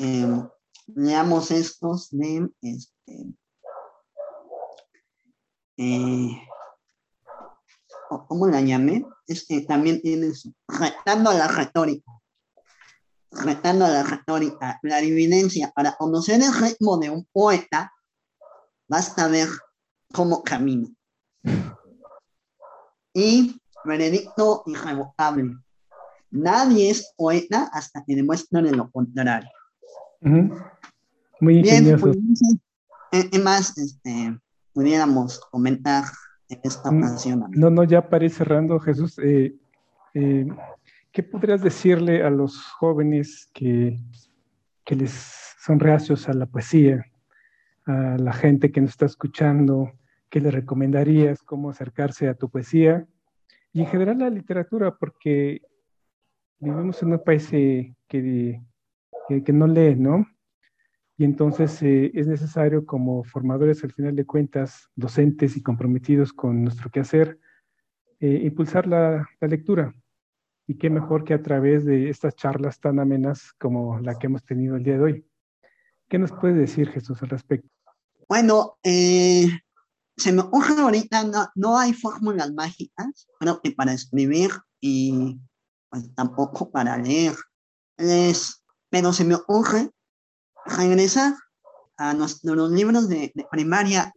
Eh, 0.01 0.49
leamos 0.95 1.51
estos 1.51 2.09
de 2.11 2.49
este. 2.62 3.34
¿Cómo 8.28 8.47
la 8.47 8.61
llamé? 8.61 9.05
Este 9.26 9.62
también 9.62 10.01
tiene 10.01 10.32
su. 10.32 10.55
Retando 10.68 11.30
a 11.30 11.34
la 11.34 11.49
retórica. 11.49 12.12
Retando 13.31 13.85
a 13.85 13.89
la 13.91 14.03
retórica. 14.03 14.79
La 14.83 15.01
evidencia. 15.01 15.70
Para 15.74 15.93
conocer 15.97 16.41
el 16.41 16.53
ritmo 16.55 16.97
de 16.99 17.11
un 17.11 17.27
poeta, 17.33 17.93
basta 18.89 19.29
ver 19.29 19.49
cómo 20.12 20.43
camina. 20.43 20.89
Y 23.12 23.61
veredicto 23.85 24.62
irrevocable. 24.66 25.57
Nadie 26.31 26.91
es 26.91 27.12
poeta 27.16 27.70
hasta 27.72 28.05
que 28.05 28.14
demuestren 28.16 28.77
lo 28.77 28.91
contrario. 28.91 29.49
Ujú. 30.20 30.55
Muy 31.41 31.62
Bien, 31.62 31.99
pues, 32.01 32.16
¿qué- 33.11 33.39
más 33.39 33.77
este, 33.79 34.39
pudiéramos 34.72 35.41
comentar 35.51 36.05
en 36.49 36.61
esta 36.62 36.91
Mm, 36.91 36.99
ocasión? 37.05 37.45
No, 37.51 37.70
no, 37.70 37.85
ya 37.85 38.07
para 38.09 38.24
ir 38.24 38.31
cerrando, 38.33 38.79
Jesús, 38.81 39.18
eh, 39.18 39.55
eh, 40.14 40.47
¿qué 41.16 41.22
podrías 41.22 41.62
decirle 41.62 42.22
a 42.22 42.28
los 42.28 42.60
jóvenes 42.72 43.48
que, 43.54 43.98
que 44.84 44.94
les 44.94 45.12
son 45.58 45.80
reacios 45.80 46.28
a 46.28 46.34
la 46.34 46.44
poesía, 46.44 47.06
a 47.86 48.18
la 48.18 48.34
gente 48.34 48.70
que 48.70 48.82
nos 48.82 48.90
está 48.90 49.06
escuchando? 49.06 49.92
¿Qué 50.28 50.40
les 50.40 50.52
recomendarías? 50.52 51.42
¿Cómo 51.42 51.70
acercarse 51.70 52.28
a 52.28 52.34
tu 52.34 52.50
poesía? 52.50 53.06
Y 53.72 53.80
en 53.80 53.86
general 53.86 54.18
la 54.18 54.28
literatura, 54.28 54.94
porque 54.94 55.62
vivimos 56.58 57.02
en 57.02 57.12
un 57.12 57.24
país 57.24 57.50
eh, 57.54 57.94
que, 58.06 58.60
que, 59.26 59.42
que 59.42 59.52
no 59.54 59.66
lee, 59.66 59.96
¿no? 59.96 60.26
Y 61.16 61.24
entonces 61.24 61.82
eh, 61.82 62.10
es 62.12 62.26
necesario 62.26 62.84
como 62.84 63.24
formadores, 63.24 63.82
al 63.84 63.92
final 63.92 64.14
de 64.16 64.26
cuentas, 64.26 64.90
docentes 64.94 65.56
y 65.56 65.62
comprometidos 65.62 66.34
con 66.34 66.62
nuestro 66.62 66.90
quehacer, 66.90 67.38
eh, 68.20 68.42
impulsar 68.44 68.86
la, 68.86 69.26
la 69.40 69.48
lectura. 69.48 69.94
Y 70.66 70.78
qué 70.78 70.90
mejor 70.90 71.24
que 71.24 71.34
a 71.34 71.42
través 71.42 71.84
de 71.84 72.10
estas 72.10 72.34
charlas 72.34 72.80
tan 72.80 72.98
amenas 72.98 73.52
como 73.58 74.00
la 74.00 74.18
que 74.18 74.26
hemos 74.26 74.44
tenido 74.44 74.76
el 74.76 74.82
día 74.82 74.94
de 74.94 75.02
hoy. 75.02 75.26
¿Qué 76.08 76.18
nos 76.18 76.32
puede 76.32 76.54
decir 76.54 76.90
Jesús 76.90 77.22
al 77.22 77.28
respecto? 77.28 77.68
Bueno, 78.28 78.78
eh, 78.82 79.48
se 80.16 80.32
me 80.32 80.42
ocurre 80.42 80.80
ahorita, 80.80 81.24
no, 81.24 81.46
no 81.54 81.78
hay 81.78 81.92
fórmulas 81.92 82.52
mágicas, 82.52 83.28
creo 83.38 83.60
que 83.60 83.70
para 83.72 83.92
escribir 83.92 84.50
y 84.80 85.38
pues, 85.90 86.12
tampoco 86.14 86.70
para 86.70 86.96
leer. 86.96 87.34
Es, 87.96 88.64
pero 88.90 89.12
se 89.12 89.24
me 89.24 89.34
ocurre 89.34 89.90
regresar 90.64 91.34
a 91.96 92.14
nuestros 92.14 92.70
libros 92.70 93.08
de, 93.08 93.32
de 93.34 93.46
primaria. 93.50 94.12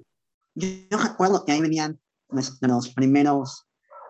Yo, 0.55 0.67
yo 0.89 0.97
recuerdo 0.97 1.45
que 1.45 1.51
ahí 1.51 1.61
venían 1.61 1.99
nuestros 2.29 2.89
primeros 2.93 3.68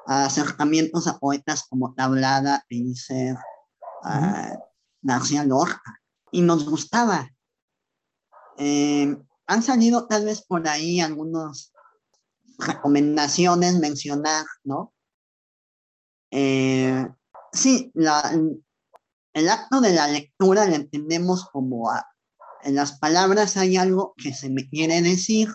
acercamientos 0.10 1.07
a 1.07 1.20
poetas 1.20 1.66
como 1.70 1.93
Tablada, 1.93 2.66
Pellicer, 2.68 3.36
ah, 4.03 4.57
García 5.01 5.43
Lorca, 5.43 6.01
y 6.32 6.41
nos 6.41 6.68
gustaba. 6.70 7.30
Eh, 8.57 9.16
han 9.47 9.64
salido 9.64 10.07
tal 10.07 10.26
vez 10.26 10.41
por 10.45 10.68
ahí 10.68 10.99
algunas 10.99 11.74
recomendaciones 12.57 13.80
mencionar, 13.80 14.45
¿no? 14.64 14.93
Eh, 16.32 17.07
sí, 17.53 17.91
el 17.95 19.49
acto 19.49 19.82
de 19.82 19.93
la 19.93 20.07
lectura 20.07 20.66
lo 20.66 20.76
entendemos 20.76 21.45
como 21.49 21.89
a- 21.89 22.05
en 22.64 22.76
las 22.76 22.99
palabras 22.99 23.57
hay 23.57 23.78
algo 23.78 24.14
que 24.18 24.34
se 24.34 24.49
me 24.49 24.68
quiere 24.68 25.01
decir 25.01 25.49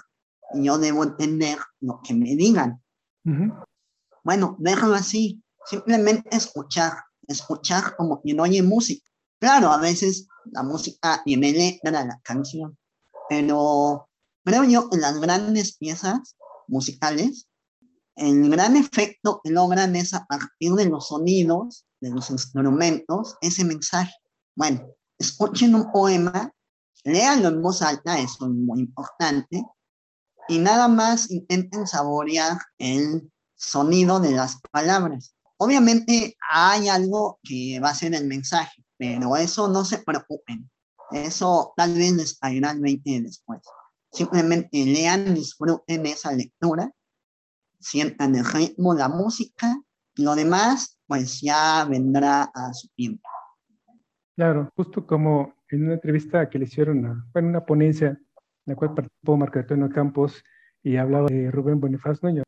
y 0.55 0.65
yo 0.65 0.79
debo 0.79 1.05
entender 1.05 1.59
lo 1.81 2.01
que 2.03 2.15
me 2.15 2.35
digan. 2.35 2.83
Ujú, 3.25 3.53
Bueno, 4.25 4.57
déjalo 4.59 4.95
así, 4.95 5.43
simplemente 5.67 6.35
escuchar, 6.35 6.95
escuchar 7.29 7.95
como 7.97 8.23
quien 8.23 8.41
oye 8.41 8.63
música. 8.63 9.07
Claro, 9.39 9.71
a 9.71 9.77
veces 9.77 10.27
la 10.47 10.63
música 10.63 11.23
tiene 11.27 11.53
letra, 11.53 12.05
la 12.05 12.19
canción, 12.23 12.79
pero 13.29 14.09
creo 14.43 14.65
yo 14.65 14.89
que 14.89 14.97
las 14.97 15.21
grandes 15.21 15.77
piezas 15.77 16.37
musicales, 16.69 17.49
el 18.17 18.49
gran 18.49 18.77
efecto 18.77 19.41
que 19.45 19.51
logran 19.51 19.95
es 19.95 20.15
a 20.15 20.25
partir 20.25 20.73
de 20.73 20.87
los 20.87 21.09
sonidos, 21.09 21.85
de 22.01 22.11
los 22.11 22.31
instrumentos, 22.31 23.37
ese 23.43 23.65
mensaje. 23.65 24.15
Bueno, 24.57 24.87
escuchen 25.19 25.75
un 25.75 25.93
poema, 25.93 26.51
léanlo 27.03 27.49
en 27.49 27.61
voz 27.61 27.83
alta, 27.83 28.19
eso 28.19 28.47
es 28.47 28.53
muy 28.53 28.81
importante, 28.81 29.63
y 30.49 30.59
nada 30.59 30.89
más 30.89 31.31
intenten 31.31 31.87
saborear 31.87 32.59
el 32.79 33.31
sonido 33.65 34.21
de 34.21 34.33
las 34.33 34.61
palabras. 34.71 35.35
Obviamente 35.57 36.37
hay 36.51 36.89
algo 36.89 37.39
que 37.43 37.81
va 37.81 37.91
a 37.91 37.95
ser 37.95 38.15
el 38.15 38.27
mensaje, 38.27 38.85
pero 38.97 39.37
eso 39.37 39.69
no 39.69 39.85
se 39.85 39.99
preocupen. 39.99 40.71
Eso 41.11 41.73
tal 41.77 41.95
vez 41.95 42.13
les 42.13 42.39
caerá 42.39 42.73
el 42.73 42.81
20 42.81 43.23
después. 43.23 43.61
Simplemente 44.11 44.85
lean, 44.85 45.35
disfruten 45.35 46.07
esa 46.07 46.33
lectura, 46.33 46.91
sientan 47.81 48.35
el 48.35 48.45
ritmo, 48.45 48.95
la 48.95 49.09
música, 49.09 49.77
y 50.17 50.23
lo 50.23 50.35
demás, 50.37 50.99
pues 51.07 51.41
ya 51.41 51.85
vendrá 51.85 52.45
a 52.55 52.73
su 52.73 52.89
tiempo. 52.95 53.29
Claro, 54.37 54.71
justo 54.77 55.07
como 55.07 55.55
en 55.69 55.85
una 55.85 55.95
entrevista 55.95 56.49
que 56.49 56.59
le 56.59 56.67
hicieron, 56.67 57.05
a, 57.07 57.27
bueno, 57.33 57.49
una 57.49 57.65
ponencia 57.65 58.09
en 58.09 58.27
la 58.67 58.77
cual 58.77 58.95
participó 58.95 59.37
Marco 59.37 59.59
Antonio 59.59 59.91
Campos 59.91 60.43
y 60.83 60.97
hablaba 60.97 61.29
de 61.29 61.51
Rubén 61.51 61.81
Bonifaz 61.81 62.23
Nuño. 62.23 62.44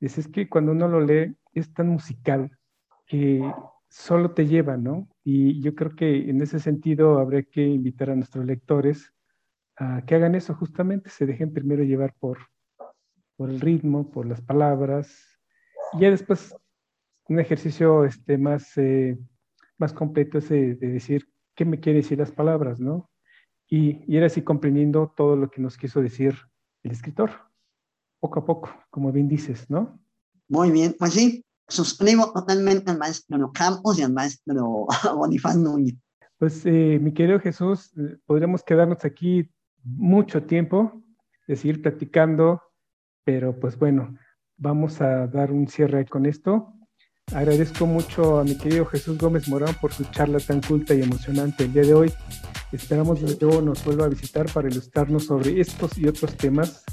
Es 0.00 0.28
que 0.28 0.48
cuando 0.48 0.72
uno 0.72 0.88
lo 0.88 1.00
lee 1.00 1.36
es 1.52 1.72
tan 1.72 1.88
musical 1.88 2.56
que 3.06 3.42
solo 3.88 4.32
te 4.32 4.46
lleva, 4.46 4.76
¿no? 4.76 5.08
Y 5.24 5.60
yo 5.60 5.74
creo 5.74 5.96
que 5.96 6.30
en 6.30 6.40
ese 6.42 6.58
sentido 6.60 7.18
habría 7.18 7.42
que 7.42 7.66
invitar 7.66 8.10
a 8.10 8.16
nuestros 8.16 8.44
lectores 8.44 9.12
a 9.76 10.02
que 10.04 10.14
hagan 10.14 10.34
eso 10.34 10.54
justamente, 10.54 11.08
se 11.10 11.26
dejen 11.26 11.52
primero 11.52 11.84
llevar 11.84 12.14
por, 12.18 12.38
por 13.36 13.48
el 13.48 13.60
ritmo, 13.60 14.10
por 14.10 14.26
las 14.26 14.40
palabras, 14.40 15.40
y 15.94 16.00
ya 16.00 16.10
después 16.10 16.54
un 17.28 17.38
ejercicio 17.38 18.04
este, 18.04 18.38
más, 18.38 18.76
eh, 18.76 19.16
más 19.78 19.92
completo 19.92 20.38
es 20.38 20.48
de, 20.48 20.74
de 20.74 20.88
decir 20.88 21.28
qué 21.54 21.64
me 21.64 21.78
quiere 21.80 21.98
decir 22.00 22.18
las 22.18 22.32
palabras, 22.32 22.80
¿no? 22.80 23.10
Y, 23.68 24.02
y 24.06 24.16
ir 24.16 24.24
así 24.24 24.42
comprendiendo 24.42 25.12
todo 25.16 25.36
lo 25.36 25.50
que 25.50 25.60
nos 25.60 25.76
quiso 25.76 26.00
decir 26.02 26.34
el 26.82 26.90
escritor, 26.90 27.47
poco 28.20 28.40
a 28.40 28.44
poco, 28.44 28.70
como 28.90 29.12
bien 29.12 29.28
dices, 29.28 29.68
¿no? 29.68 30.00
Muy 30.48 30.70
bien, 30.70 30.94
pues 30.98 31.12
sí, 31.12 31.44
suscribo 31.68 32.32
totalmente 32.32 32.90
al 32.90 32.98
maestro 32.98 33.52
Campos 33.52 33.98
y 33.98 34.02
al 34.02 34.12
maestro 34.12 34.86
Bonifaz 35.16 35.56
Núñez. 35.56 35.96
Pues 36.38 36.64
eh, 36.66 36.98
mi 37.00 37.12
querido 37.12 37.40
Jesús, 37.40 37.92
eh, 37.98 38.16
podríamos 38.24 38.62
quedarnos 38.62 39.04
aquí 39.04 39.50
mucho 39.84 40.42
tiempo, 40.42 41.02
de 41.46 41.56
seguir 41.56 41.82
platicando, 41.82 42.62
pero 43.24 43.58
pues 43.58 43.78
bueno, 43.78 44.16
vamos 44.56 45.00
a 45.00 45.26
dar 45.26 45.50
un 45.50 45.66
cierre 45.66 46.06
con 46.06 46.26
esto. 46.26 46.74
Agradezco 47.34 47.86
mucho 47.86 48.38
a 48.38 48.44
mi 48.44 48.56
querido 48.56 48.86
Jesús 48.86 49.18
Gómez 49.18 49.48
Morán 49.48 49.74
por 49.80 49.92
su 49.92 50.04
charla 50.04 50.38
tan 50.40 50.60
culta 50.62 50.94
y 50.94 51.02
emocionante 51.02 51.64
el 51.64 51.72
día 51.72 51.82
de 51.82 51.94
hoy. 51.94 52.12
Esperamos 52.72 53.20
que 53.20 53.36
luego 53.40 53.62
nos 53.62 53.84
vuelva 53.84 54.06
a 54.06 54.08
visitar 54.08 54.50
para 54.52 54.68
ilustrarnos 54.68 55.24
sobre 55.24 55.60
estos 55.60 55.96
y 55.98 56.06
otros 56.06 56.36
temas. 56.36 56.84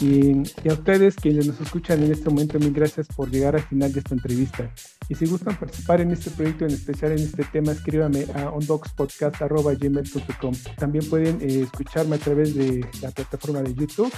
Y, 0.00 0.42
a 0.68 0.72
ustedes 0.72 1.16
quienes 1.16 1.46
nos 1.46 1.60
escuchan 1.60 2.02
en 2.02 2.12
este 2.12 2.28
momento, 2.28 2.58
mil 2.58 2.72
gracias 2.72 3.06
por 3.08 3.30
llegar 3.30 3.56
al 3.56 3.62
final 3.62 3.92
de 3.92 4.00
esta 4.00 4.14
entrevista. 4.14 4.70
Y 5.08 5.14
si 5.14 5.26
gustan 5.26 5.58
participar 5.58 6.00
en 6.00 6.10
este 6.10 6.30
proyecto, 6.30 6.66
en 6.66 6.72
especial 6.72 7.12
en 7.12 7.20
este 7.20 7.44
tema, 7.44 7.72
escríbame 7.72 8.26
a 8.34 8.50
onboxpodcast.gmail.com. 8.50 10.54
También 10.76 11.08
pueden 11.08 11.38
eh, 11.40 11.62
escucharme 11.62 12.16
a 12.16 12.18
través 12.18 12.54
de 12.54 12.84
la 13.00 13.10
plataforma 13.10 13.62
de 13.62 13.74
YouTube 13.74 14.12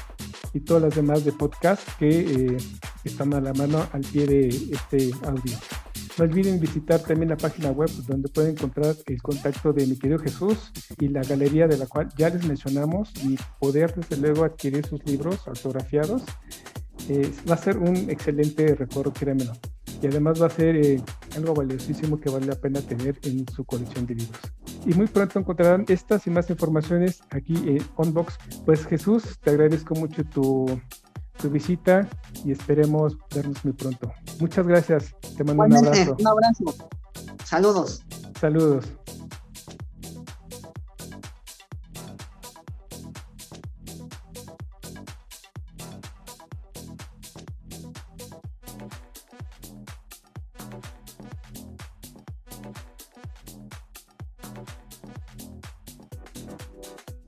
y 0.52 0.60
todas 0.60 0.82
las 0.82 0.94
demás 0.94 1.24
de 1.24 1.32
podcast 1.32 1.82
que 1.98 2.08
eh, 2.08 2.56
están 3.04 3.32
a 3.34 3.40
la 3.40 3.52
mano 3.52 3.86
al 3.92 4.00
pie 4.00 4.26
de 4.26 4.48
este 4.48 5.12
audio. 5.24 5.56
No 6.18 6.24
olviden 6.24 6.58
visitar 6.58 7.00
también 7.00 7.28
la 7.28 7.36
página 7.36 7.70
web 7.70 7.88
donde 8.08 8.28
pueden 8.28 8.50
encontrar 8.50 8.96
el 9.06 9.22
contacto 9.22 9.72
de 9.72 9.86
mi 9.86 9.96
querido 9.96 10.18
Jesús 10.18 10.72
y 10.98 11.06
la 11.08 11.22
galería 11.22 11.68
de 11.68 11.78
la 11.78 11.86
cual 11.86 12.08
ya 12.16 12.28
les 12.28 12.44
mencionamos 12.44 13.12
y 13.22 13.36
poder 13.60 13.94
desde 13.94 14.16
luego 14.16 14.44
adquirir 14.44 14.84
sus 14.84 15.04
libros 15.06 15.46
autografiados. 15.46 16.22
Eh, 17.08 17.30
va 17.48 17.54
a 17.54 17.58
ser 17.58 17.78
un 17.78 18.10
excelente 18.10 18.74
recuerdo, 18.74 19.12
créanmelo. 19.12 19.52
Y 20.02 20.08
además 20.08 20.42
va 20.42 20.46
a 20.46 20.50
ser 20.50 20.74
eh, 20.76 21.00
algo 21.36 21.54
valiosísimo 21.54 22.20
que 22.20 22.30
vale 22.30 22.46
la 22.46 22.56
pena 22.56 22.80
tener 22.80 23.16
en 23.22 23.46
su 23.54 23.64
colección 23.64 24.04
de 24.06 24.16
libros. 24.16 24.40
Y 24.86 24.94
muy 24.94 25.06
pronto 25.06 25.38
encontrarán 25.38 25.84
estas 25.88 26.26
y 26.26 26.30
más 26.30 26.50
informaciones 26.50 27.20
aquí 27.30 27.54
en 27.54 27.82
Unbox. 27.96 28.38
Pues 28.64 28.84
Jesús, 28.86 29.38
te 29.40 29.50
agradezco 29.50 29.94
mucho 29.94 30.24
tu, 30.24 30.66
tu 31.38 31.50
visita 31.50 32.08
y 32.44 32.52
esperemos 32.52 33.16
vernos 33.34 33.64
muy 33.64 33.72
pronto. 33.72 34.12
Muchas 34.40 34.66
gracias. 34.66 35.14
Te 35.36 35.44
mando 35.44 35.64
un 35.64 35.76
abrazo. 35.76 36.16
Un 36.18 36.26
abrazo. 36.26 36.64
Saludos. 37.44 38.04
Saludos. 38.38 38.84